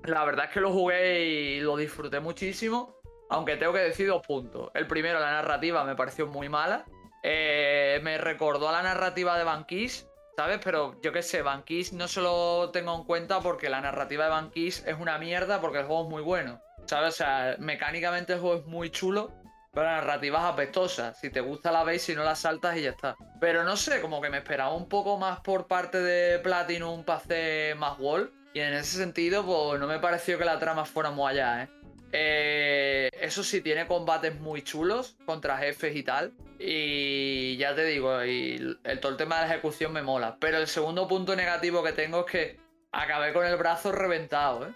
[0.06, 4.26] La verdad es que lo jugué y lo disfruté muchísimo, aunque tengo que decir dos
[4.26, 4.72] puntos.
[4.74, 6.86] El primero, la narrativa me pareció muy mala.
[7.24, 10.60] Eh, me recordó a la narrativa de Banquis, ¿sabes?
[10.64, 14.32] Pero yo qué sé, Banquis no se lo tengo en cuenta porque la narrativa de
[14.32, 17.16] Banquis es una mierda porque el juego es muy bueno, ¿sabes?
[17.16, 19.34] O sea, mecánicamente el juego es muy chulo,
[19.74, 21.14] pero la narrativa es apestosa.
[21.14, 23.16] Si te gusta la veis, si no la saltas y ya está.
[23.40, 27.20] Pero no sé, como que me esperaba un poco más por parte de Platinum para
[27.20, 28.34] hacer más wall.
[28.54, 31.70] Y en ese sentido, pues no me pareció que la trama fuera muy allá, ¿eh?
[32.12, 33.10] ¿Eh?
[33.14, 36.34] eso sí, tiene combates muy chulos contra jefes y tal.
[36.58, 40.38] Y ya te digo, el, todo el tema de la ejecución me mola.
[40.40, 42.60] Pero el segundo punto negativo que tengo es que
[42.92, 44.74] acabé con el brazo reventado, ¿eh?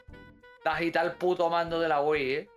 [0.64, 2.50] Te agita el puto mando de la Wii, ¿eh?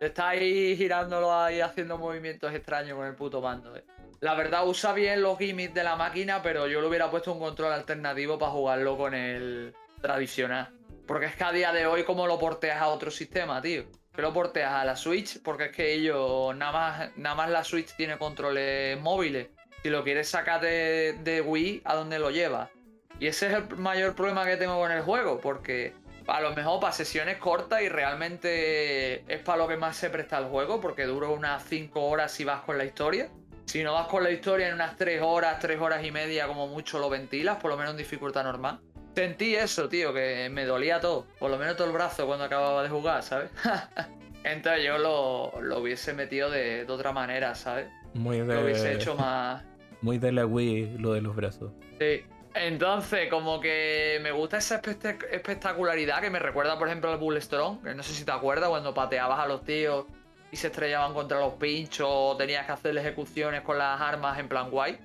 [0.00, 3.84] Está ahí girándolo ahí haciendo movimientos extraños con el puto mando, ¿eh?
[4.20, 7.38] La verdad usa bien los gimmicks de la máquina, pero yo le hubiera puesto un
[7.38, 10.70] control alternativo para jugarlo con el tradicional.
[11.06, 13.84] Porque es que a día de hoy, ¿cómo lo porteas a otro sistema, tío?
[14.16, 17.62] Que lo porteas a la Switch, porque es que ellos, nada más, nada más la
[17.62, 19.48] Switch tiene controles móviles.
[19.82, 22.70] Si lo quieres sacar de, de Wii, ¿a dónde lo llevas?
[23.20, 25.94] Y ese es el mayor problema que tengo con el juego, porque
[26.26, 30.38] a lo mejor para sesiones cortas y realmente es para lo que más se presta
[30.38, 33.28] el juego, porque dura unas 5 horas si vas con la historia.
[33.66, 36.68] Si no vas con la historia en unas 3 horas, 3 horas y media como
[36.68, 38.80] mucho lo ventilas, por lo menos en dificultad normal.
[39.16, 41.26] Sentí eso, tío, que me dolía todo.
[41.38, 43.50] Por lo menos todo el brazo cuando acababa de jugar, ¿sabes?
[44.44, 47.86] Entonces yo lo, hubiese metido de, otra manera, ¿sabes?
[48.12, 48.54] Muy de...
[48.54, 49.64] Lo hubiese hecho más...
[50.02, 51.72] Muy de la Wii lo de los brazos.
[51.98, 52.24] Sí.
[52.54, 57.94] Entonces, como que me gusta esa espectacularidad que me recuerda, por ejemplo, al Bullstrong, que
[57.94, 60.04] no sé si te acuerdas, cuando pateabas a los tíos
[60.52, 64.48] y se estrellaban contra los pinchos, o tenías que hacer ejecuciones con las armas en
[64.48, 64.98] plan guay.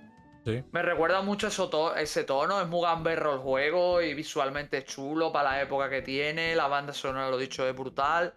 [0.46, 5.52] Me recuerda mucho ese tono, es muy gamberro el juego y visualmente es chulo para
[5.52, 8.34] la época que tiene, la banda sonora, lo dicho, es brutal.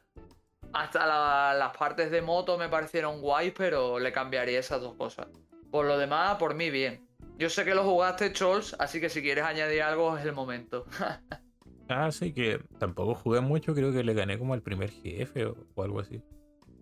[0.73, 5.29] Hasta las partes de moto me parecieron guays, pero le cambiaría esas dos cosas.
[5.71, 7.07] Por lo demás, por mí bien.
[7.39, 10.85] Yo sé que lo jugaste, Chols, así que si quieres añadir algo es el momento.
[11.89, 15.57] ah, sí, que tampoco jugué mucho, creo que le gané como al primer jefe o,
[15.83, 16.23] algo así.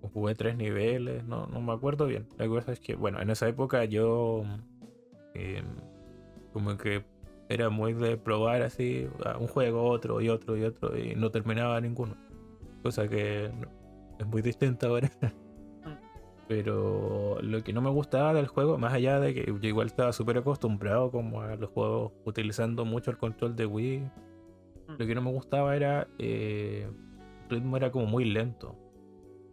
[0.01, 2.28] O jugué tres niveles, no, no me acuerdo bien.
[2.39, 4.44] La cosa es que, bueno, en esa época yo
[5.34, 5.64] Em,
[6.52, 7.04] como que
[7.48, 11.80] era muy de probar así un juego, otro y otro y otro y no terminaba
[11.80, 12.16] ninguno.
[12.82, 13.50] Cosa que
[14.18, 15.10] es muy distinta ahora.
[16.48, 20.12] Pero lo que no me gustaba del juego, más allá de que yo igual estaba
[20.12, 24.92] súper acostumbrado como a los juegos utilizando mucho el control de Wii, mm.
[24.98, 26.90] lo que no me gustaba era eh,
[27.44, 28.76] el ritmo era como muy lento.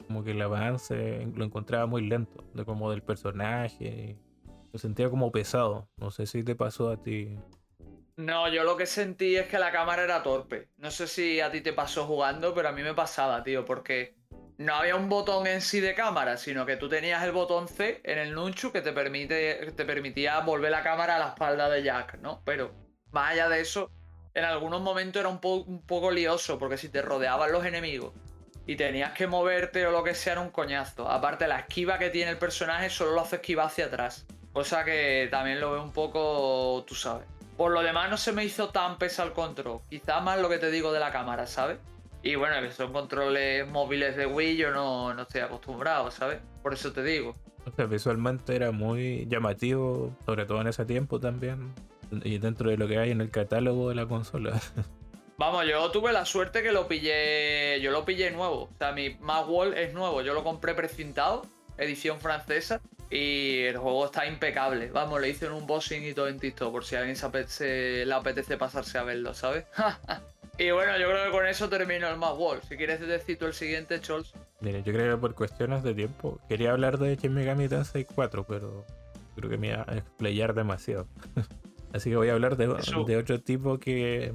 [0.07, 4.17] Como que el avance lo encontraba muy lento, de como del personaje
[4.71, 5.89] me sentía como pesado.
[5.97, 7.37] No sé si te pasó a ti.
[8.17, 10.67] No, yo lo que sentí es que la cámara era torpe.
[10.77, 14.15] No sé si a ti te pasó jugando, pero a mí me pasaba, tío, porque
[14.57, 18.01] no había un botón en sí de cámara, sino que tú tenías el botón C
[18.03, 21.81] en el Nunchu que te, permite, te permitía volver la cámara a la espalda de
[21.81, 22.41] Jack, ¿no?
[22.43, 22.73] Pero
[23.11, 23.89] más allá de eso,
[24.33, 28.13] en algunos momentos era un, un poco lioso, porque si te rodeaban los enemigos
[28.67, 31.09] y tenías que moverte o lo que sea, era un coñazo.
[31.09, 34.27] Aparte, la esquiva que tiene el personaje solo lo hace esquivar hacia atrás.
[34.53, 37.27] Cosa que también lo veo un poco, tú sabes.
[37.57, 39.81] Por lo demás no se me hizo tan pesado el control.
[39.89, 41.77] Quizá más lo que te digo de la cámara, ¿sabes?
[42.21, 46.39] Y bueno, que son controles móviles de Wii, yo no, no estoy acostumbrado, ¿sabes?
[46.61, 47.35] Por eso te digo.
[47.65, 51.73] O sea, visualmente era muy llamativo, sobre todo en ese tiempo también.
[52.23, 54.59] Y dentro de lo que hay en el catálogo de la consola.
[55.37, 57.79] Vamos, yo tuve la suerte que lo pillé.
[57.81, 58.63] Yo lo pillé nuevo.
[58.63, 59.17] O sea, mi
[59.47, 60.21] Wall es nuevo.
[60.21, 61.45] Yo lo compré precintado,
[61.79, 62.81] edición francesa.
[63.09, 64.91] Y el juego está impecable.
[64.91, 66.71] Vamos, le hice un unboxing y todo en TikTok.
[66.71, 69.65] Por si a alguien se le apetece pasarse a verlo, ¿sabes?
[70.59, 72.61] y bueno, yo creo que con eso termino el Wall.
[72.67, 74.33] Si quieres decir tú el siguiente, Chols.
[74.61, 76.39] Mire, yo creo que por cuestiones de tiempo.
[76.47, 78.85] Quería hablar de Shin Megami Tensei 4, pero
[79.35, 81.07] creo que me iba a explayar demasiado.
[81.93, 82.67] Así que voy a hablar de,
[83.07, 84.33] de otro tipo que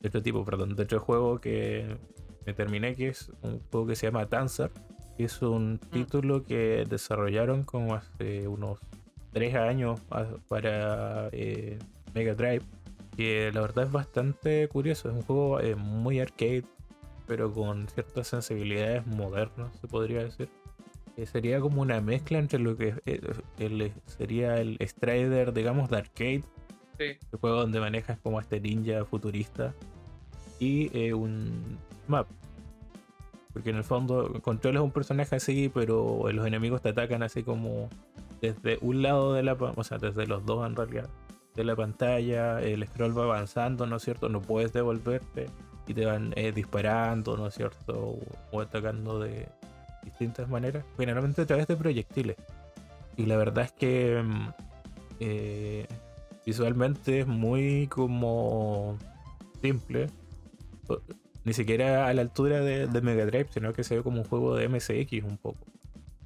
[0.00, 1.96] de otro tipo, perdón, de otro juego que
[2.44, 4.80] me terminé, que es un juego que se llama Dancer, que
[5.24, 5.90] es un mm.
[5.90, 8.78] título que desarrollaron como hace unos
[9.32, 10.00] tres años
[10.48, 11.78] para eh,
[12.14, 12.62] Mega Drive,
[13.16, 16.64] que la verdad es bastante curioso, es un juego eh, muy arcade,
[17.26, 20.48] pero con ciertas sensibilidades modernas, se podría decir.
[21.24, 26.44] sería como una mezcla entre lo que eh, sería el Strider, digamos, de arcade
[26.98, 29.74] el juego donde manejas como este ninja futurista
[30.58, 31.78] y eh, un
[32.08, 32.26] map.
[33.56, 37.88] Porque en el fondo controlas un personaje así, pero los enemigos te atacan así como
[38.42, 41.08] desde un lado de la o sea, desde los dos en realidad
[41.54, 44.28] de la pantalla, el scroll va avanzando, ¿no es cierto?
[44.28, 45.46] No puedes devolverte
[45.86, 48.18] y te van eh, disparando, ¿no es cierto?
[48.52, 49.48] O, atacando de
[50.04, 52.36] distintas maneras, generalmente a través de proyectiles.
[53.16, 54.48] Y la verdad es que mm,
[55.20, 55.86] eh,
[56.44, 58.98] visualmente es muy como
[59.62, 60.10] simple.
[61.46, 64.56] Ni siquiera a la altura de, Mega Drive, sino que se ve como un juego
[64.56, 65.64] de MSX un poco.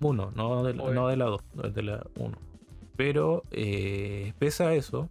[0.01, 1.43] Uno, no de, no de la 2,
[1.75, 2.39] de la 1.
[2.97, 5.11] Pero eh, pese a eso,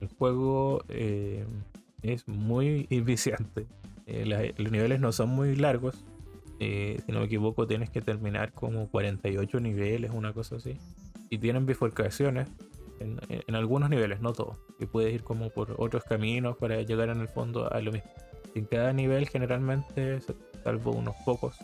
[0.00, 1.44] el juego eh,
[2.02, 3.66] es muy viciante.
[4.06, 6.04] Eh, los niveles no son muy largos.
[6.60, 10.76] si no me equivoco, tienes que terminar como 48 niveles, una cosa así.
[11.30, 12.48] Y tienen bifurcaciones
[13.00, 14.56] en, algunos niveles, no todos.
[14.78, 18.08] Y puedes ir como por otros caminos para llegar en el fondo a lo mismo.
[18.54, 20.20] En cada nivel generalmente,
[20.64, 21.56] salvo unos pocos,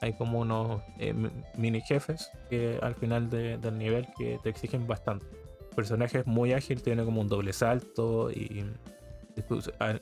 [0.00, 1.14] hay como unos eh,
[1.56, 5.26] mini jefes que al final del nivel que te exigen bastante.
[5.70, 8.64] El personaje es muy ágil, tiene como un doble salto y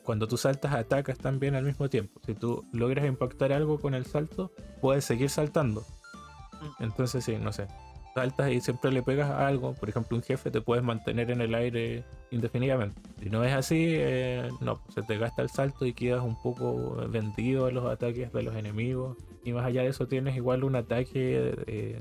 [0.05, 2.21] cuando tú saltas atacas también al mismo tiempo.
[2.25, 5.85] Si tú logras impactar algo con el salto, puedes seguir saltando.
[6.61, 6.85] Mm.
[6.85, 7.67] Entonces sí, no sé
[8.15, 11.41] saltas y siempre le pegas a algo, por ejemplo un jefe te puedes mantener en
[11.41, 13.01] el aire indefinidamente.
[13.21, 16.97] Si no es así, eh, no, se te gasta el salto y quedas un poco
[17.09, 19.17] vendido a los ataques de los enemigos.
[19.45, 21.99] Y más allá de eso tienes igual un ataque, eh,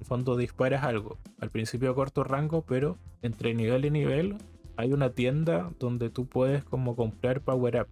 [0.00, 1.18] en fondo disparas algo.
[1.40, 4.36] Al principio a corto rango, pero entre nivel y nivel
[4.76, 7.88] hay una tienda donde tú puedes como comprar power up.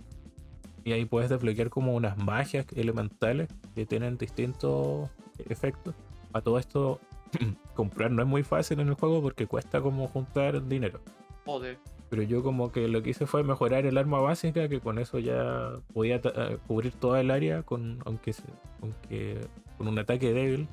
[0.83, 5.95] Y ahí puedes desbloquear como unas magias elementales que tienen distintos efectos.
[6.33, 7.01] A todo esto
[7.75, 11.01] comprar no es muy fácil en el juego porque cuesta como juntar dinero.
[11.47, 11.79] Joder.
[12.09, 15.19] Pero yo como que lo que hice fue mejorar el arma básica, que con eso
[15.19, 18.35] ya podía eh, cubrir toda el área, con, aunque,
[18.83, 19.39] aunque
[19.79, 20.67] con un ataque débil,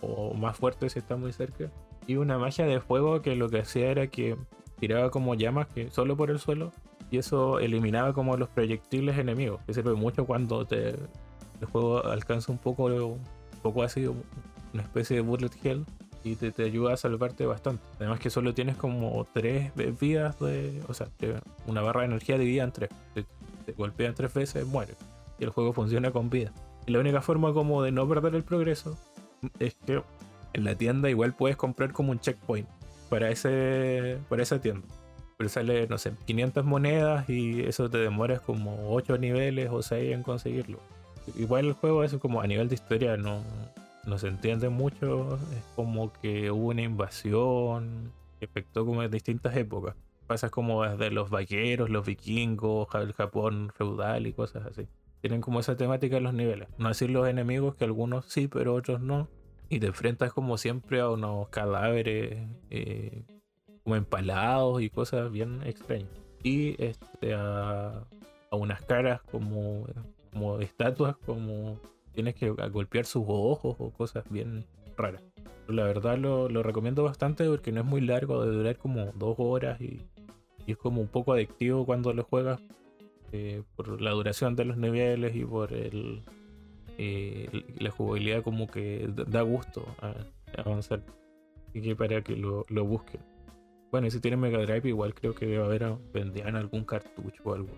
[0.00, 1.70] o más fuerte si está muy cerca.
[2.06, 4.36] Y una magia de fuego que lo que hacía era que
[4.78, 6.70] tiraba como llamas que solo por el suelo,
[7.10, 12.52] y eso eliminaba como los proyectiles enemigos, que sirve mucho cuando te, el juego alcanza
[12.52, 13.20] un poco, un
[13.62, 14.06] poco así,
[14.74, 15.86] una especie de bullet hell
[16.24, 17.82] y te, ayuda a salvarte bastante.
[17.98, 20.82] Además que solo tienes como tres vidas de...
[20.88, 21.08] O sea,
[21.66, 22.90] una barra de energía dividida en tres.
[23.14, 23.24] Te,
[23.66, 24.96] te golpean tres veces, mueres.
[25.38, 26.52] Y el juego funciona con vida.
[26.86, 28.96] Y la única forma como de no perder el progreso
[29.58, 30.02] es que
[30.54, 32.68] en la tienda igual puedes comprar como un checkpoint
[33.10, 34.86] para, ese, para esa tienda.
[35.36, 40.12] Pero sale, no sé, 500 monedas y eso te demoras como 8 niveles o 6
[40.12, 40.78] en conseguirlo.
[41.36, 43.42] Igual el juego es como a nivel de historia no,
[44.06, 49.56] no se entiende mucho, es como que hubo una invasión que afectó como en distintas
[49.56, 49.96] épocas.
[50.26, 54.86] Pasa como desde los vaqueros, los vikingos, el Japón feudal y cosas así.
[55.20, 56.68] Tienen como esa temática en los niveles.
[56.78, 59.28] No decir los enemigos, que algunos sí, pero otros no.
[59.68, 63.24] Y te enfrentas como siempre a unos cadáveres eh,
[63.82, 66.10] como empalados y cosas bien extrañas.
[66.42, 68.04] Y este, a,
[68.50, 69.86] a unas caras como,
[70.30, 71.80] como estatuas, como
[72.14, 74.64] tienes que golpear sus ojos o cosas bien
[74.96, 75.22] raras.
[75.68, 79.80] la verdad lo, recomiendo bastante porque no es muy largo, de durar como dos horas
[79.80, 80.02] y,
[80.66, 82.58] es como un poco adictivo cuando lo juegas
[83.32, 86.22] eh, por la duración de los niveles y por el,
[86.96, 89.84] eh, la jugabilidad como que da gusto
[90.56, 91.02] avanzar.
[91.68, 93.20] Así que para que lo, busquen.
[93.90, 97.54] Bueno, y si tienen Mega Drive igual creo que debe haber vendían algún cartucho o
[97.54, 97.70] algo.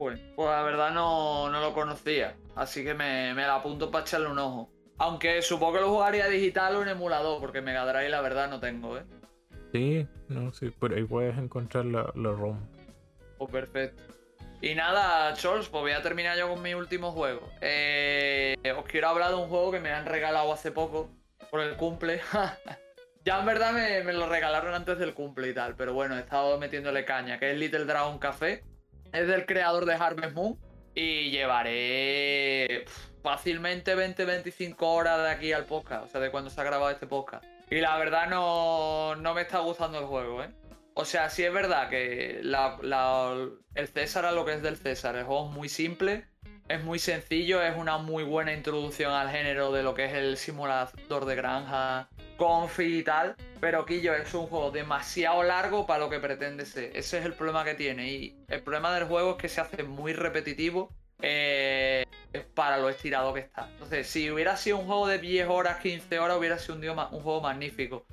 [0.00, 4.28] Pues, pues la verdad no, lo conocía, así que me, me la apunto para echarle
[4.28, 4.70] un ojo.
[4.96, 8.60] Aunque supongo que lo jugaría digital o en emulador, porque Mega Drive la verdad no
[8.60, 9.02] tengo, ¿eh?
[9.74, 12.58] Sí, no, sí, por ahí puedes encontrar la, la ROM.
[13.36, 14.02] Oh, perfecto.
[14.62, 17.52] Y nada, Chols, pues voy a terminar yo con mi último juego.
[17.60, 21.10] Eh, os quiero hablar de un juego que me han regalado hace poco
[21.50, 22.22] por el cumple.
[23.26, 26.20] ya en verdad me, me, lo regalaron antes del cumple y tal, pero bueno, he
[26.20, 28.64] estado metiéndole caña, que es Little Dragon Café.
[29.12, 30.58] Es del creador de Harvest Moon
[30.94, 32.84] y llevaré
[33.22, 37.06] fácilmente 20-25 horas de aquí al podcast, o sea, de cuando se ha grabado este
[37.06, 37.44] podcast.
[37.70, 40.50] Y la verdad no, no me está gustando el juego, ¿eh?
[40.94, 45.16] O sea, sí es verdad que el César a lo que es del César.
[45.16, 46.26] El juego es muy simple,
[46.70, 50.36] es muy sencillo, es una muy buena introducción al género de lo que es el
[50.36, 53.34] simulador de granja, confi y tal.
[53.60, 56.96] Pero Quillo es un juego demasiado largo para lo que pretende ser.
[56.96, 58.08] Ese es el problema que tiene.
[58.08, 62.06] Y el problema del juego es que se hace muy repetitivo eh,
[62.54, 63.68] para lo estirado que está.
[63.72, 67.22] Entonces, si hubiera sido un juego de 10 horas, 15 horas, hubiera sido un, un
[67.22, 68.06] juego magnífico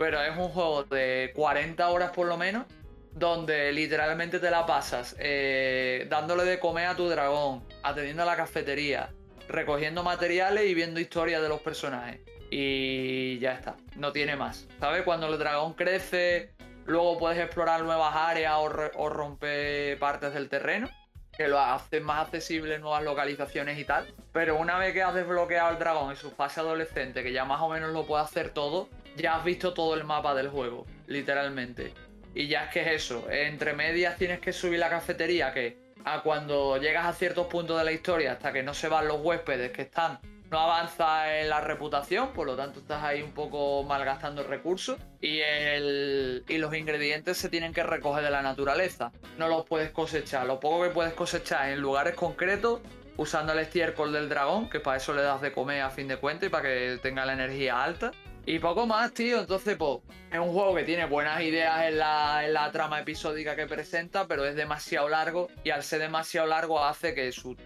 [0.00, 2.64] pero es un juego de 40 horas por lo menos,
[3.12, 8.36] donde literalmente te la pasas eh, dándole de comer a tu dragón, atendiendo a la
[8.36, 9.10] cafetería,
[9.48, 12.20] recogiendo materiales y viendo historias de los personajes.
[12.50, 14.66] Y ya está, no tiene más.
[14.80, 15.02] ¿Sabes?
[15.02, 16.52] Cuando el dragón crece,
[16.86, 20.88] luego puedes explorar nuevas áreas o, romper partes del terreno
[21.36, 24.12] que lo hace más accesible nuevas localizaciones y tal.
[24.32, 27.62] Pero una vez que has desbloqueado al dragón en su fase adolescente, que ya más
[27.62, 31.94] o menos lo puede hacer todo, ya has visto todo el mapa del juego, literalmente.
[32.34, 36.22] Y ya es que es eso, entre medias tienes que subir la cafetería que a
[36.22, 39.72] cuando llegas a ciertos puntos de la historia hasta que no se van los huéspedes
[39.72, 40.18] que están,
[40.50, 45.40] no avanza en la reputación, por lo tanto estás ahí un poco malgastando recursos y,
[45.40, 50.46] el, y los ingredientes se tienen que recoger de la naturaleza, no los puedes cosechar,
[50.46, 52.80] lo poco que puedes cosechar en lugares concretos
[53.16, 56.16] usando el estiércol del dragón, que para eso le das de comer a fin de
[56.16, 58.12] cuentas y para que tenga la energía alta.
[58.46, 59.40] Y poco más, tío.
[59.40, 59.98] Entonces, pues,
[60.32, 64.54] es un juego que tiene buenas ideas en la, trama episódica que presenta, pero es
[64.54, 65.48] demasiado largo.
[65.64, 67.56] Y al ser demasiado largo hace que su,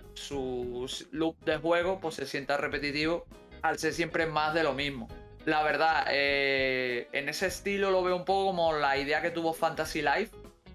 [1.12, 3.26] loop de juego pues, se sienta repetitivo
[3.62, 5.08] al ser siempre más de lo mismo.
[5.46, 9.52] La verdad, eh, en ese estilo lo veo un poco como la idea que tuvo
[9.52, 10.30] Fantasy Life,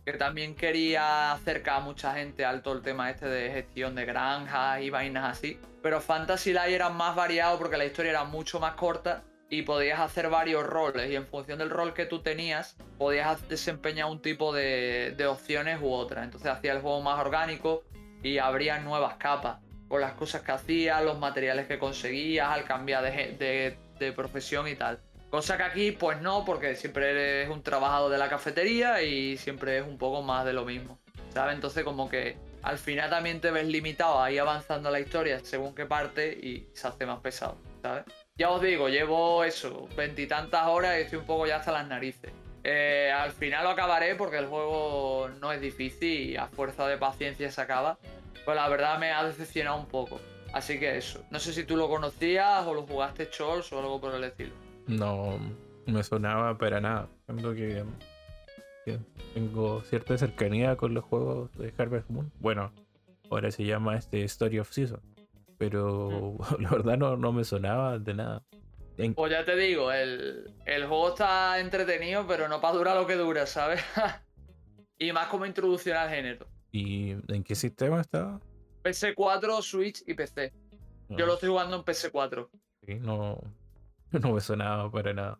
[0.05, 4.05] que también quería acercar a mucha gente al todo el tema este de gestión de
[4.05, 5.59] granjas y vainas así.
[5.81, 9.99] Pero Fantasy Life era más variado porque la historia era mucho más corta y podías
[9.99, 14.53] hacer varios roles y en función del rol que tú tenías podías desempeñar un tipo
[14.53, 16.23] de, opciones u otras.
[16.23, 17.83] Entonces hacía el juego más orgánico
[18.21, 23.03] y habría nuevas capas con las cosas que hacías, los materiales que conseguías al cambiar
[23.03, 24.99] de, de, profesión y tal.
[25.31, 29.79] Cosa que aquí pues no, porque siempre eres un trabajador de la cafetería y siempre
[29.79, 30.99] es un poco más de lo mismo.
[31.33, 31.55] ¿Sabes?
[31.55, 35.85] Entonces como que al final también te ves limitado ahí avanzando la historia según qué
[35.85, 38.05] parte y se hace más pesado, ¿sabes?
[38.39, 42.31] Ya os digo, llevo eso, veintitantas horas y estoy un poco ya hasta las narices.
[42.63, 46.97] Eh, al final lo acabaré porque el juego no es difícil y a fuerza de
[46.97, 47.97] paciencia se acaba.
[48.45, 50.21] Pues la verdad me ha decepcionado un poco.
[50.53, 51.21] Así que eso.
[51.31, 54.53] No sé si tú lo conocías o lo jugaste Chols o algo por el estilo.
[54.87, 55.37] No
[55.85, 57.09] me sonaba para nada.
[57.27, 57.83] Que,
[59.33, 62.31] tengo cierta cercanía con los juegos de Harvest Moon.
[62.39, 62.71] Bueno,
[63.29, 65.01] ahora se llama este Story of Season
[65.59, 68.43] pero la verdad no, no me sonaba de nada.
[69.15, 73.45] Pues ya te digo, el, juego está entretenido, pero no para durar lo que dura,
[73.45, 73.81] ¿sabes?
[74.97, 76.47] y más como introducción al género.
[76.71, 78.39] ¿Y en qué sistema está?
[78.83, 80.51] PS4, Switch y PC.
[81.09, 82.49] Yo lo estoy jugando en PS4.
[82.85, 83.39] Sí, no,
[84.11, 85.39] no me sonaba para nada.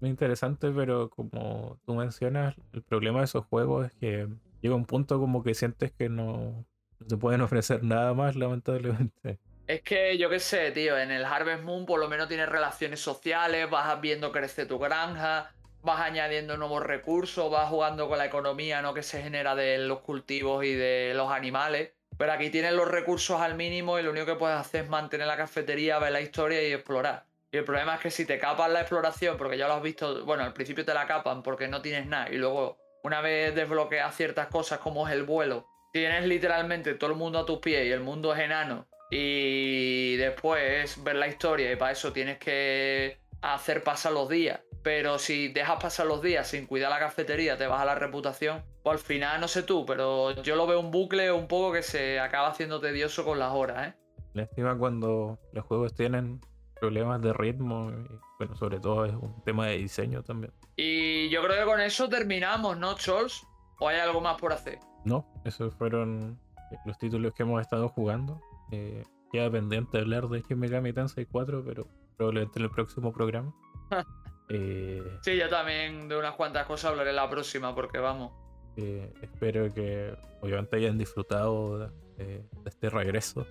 [0.00, 4.28] Muy interesante, pero como tú mencionas, el problema de esos juegos es que
[4.60, 6.66] llega un punto como que sientes que no,
[6.98, 9.38] no te pueden ofrecer nada más, lamentablemente.
[9.66, 13.00] Es que yo qué sé, tío, en el Harvest Moon por lo menos tienes relaciones
[13.00, 15.50] sociales, vas viendo crecer tu granja,
[15.82, 18.94] vas añadiendo nuevos recursos, vas jugando con la economía ¿no?
[18.94, 21.90] que se genera de los cultivos y de los animales.
[22.16, 25.26] Pero aquí tienes los recursos al mínimo y lo único que puedes hacer es mantener
[25.26, 27.24] la cafetería, ver la historia y explorar.
[27.50, 30.24] Y el problema es que si te capan la exploración, porque ya lo has visto,
[30.24, 34.14] bueno, al principio te la capan porque no tienes nada y luego una vez desbloqueas
[34.14, 37.90] ciertas cosas como es el vuelo, tienes literalmente todo el mundo a tus pies y
[37.90, 43.82] el mundo es enano y después ver la historia y para eso tienes que hacer
[43.82, 44.60] pasar los días.
[44.82, 48.62] Pero si dejas pasar los días sin cuidar la cafetería, te baja la reputación.
[48.84, 51.82] Pues al final, no sé tú, pero yo lo veo un bucle un poco que
[51.82, 53.94] se acaba haciendo tedioso con las horas, ¿eh?
[54.34, 56.40] Lástima cuando los juegos tienen
[56.78, 57.90] problemas de ritmo.
[57.90, 58.06] Y,
[58.38, 60.52] bueno, sobre todo es un tema de diseño también.
[60.76, 63.44] Y yo creo que con eso terminamos, ¿no, Chols?
[63.80, 64.78] ¿O hay algo más por hacer?
[65.04, 66.38] No, esos fueron
[66.84, 68.40] los títulos que hemos estado jugando.
[68.72, 71.86] Eh, queda pendiente hablar de Shin Megami Tensei 4, pero
[72.16, 73.54] probablemente en el próximo programa.
[74.48, 75.18] eh...
[75.22, 78.32] Sí, yo también de unas cuantas cosas hablaré la próxima, porque vamos.
[78.76, 83.46] Eh, espero que obviamente hayan disfrutado de, este regreso.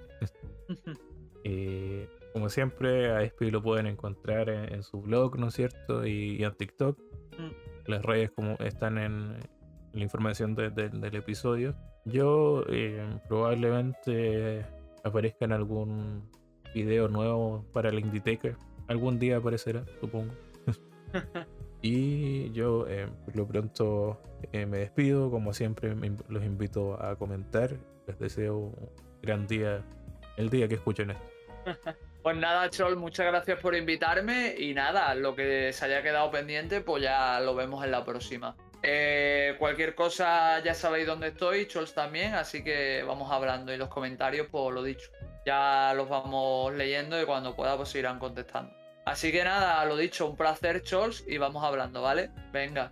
[1.44, 6.06] y como siempre, a Espi lo pueden encontrar en, su blog, ¿no es cierto?
[6.06, 7.00] Y, en TikTok.
[7.38, 7.90] Mm.
[7.90, 9.38] Las redes como están en,
[9.96, 11.76] la información del episodio.
[12.06, 14.66] Yo eh, probablemente
[15.06, 16.30] aparezca en algún
[16.74, 18.58] video nuevo para el Inditeca.
[18.88, 20.34] Algún día aparecerá, supongo.
[21.82, 24.22] y yo eh, por lo pronto
[24.52, 25.32] eh, me despido.
[25.32, 25.96] Como siempre,
[26.28, 27.78] los invito a comentar.
[28.08, 28.90] Les deseo un
[29.22, 29.84] gran día
[30.38, 31.26] el día que escuchen esto.
[32.26, 36.82] Pues nada, Chol, muchas gracias por invitarme y nada, lo que se haya quedado pendiente,
[36.82, 38.56] pues ya lo vemos en la próxima.
[38.88, 43.90] Eh, cualquier cosa ya sabéis dónde estoy, Chols también, así que vamos hablando y los
[43.90, 45.10] comentarios, pues lo dicho,
[45.44, 48.72] ya los vamos leyendo y cuando pueda pues irán contestando.
[49.04, 52.30] Así que nada, lo dicho, un placer, Chols, y vamos hablando, ¿vale?
[52.52, 52.92] Venga.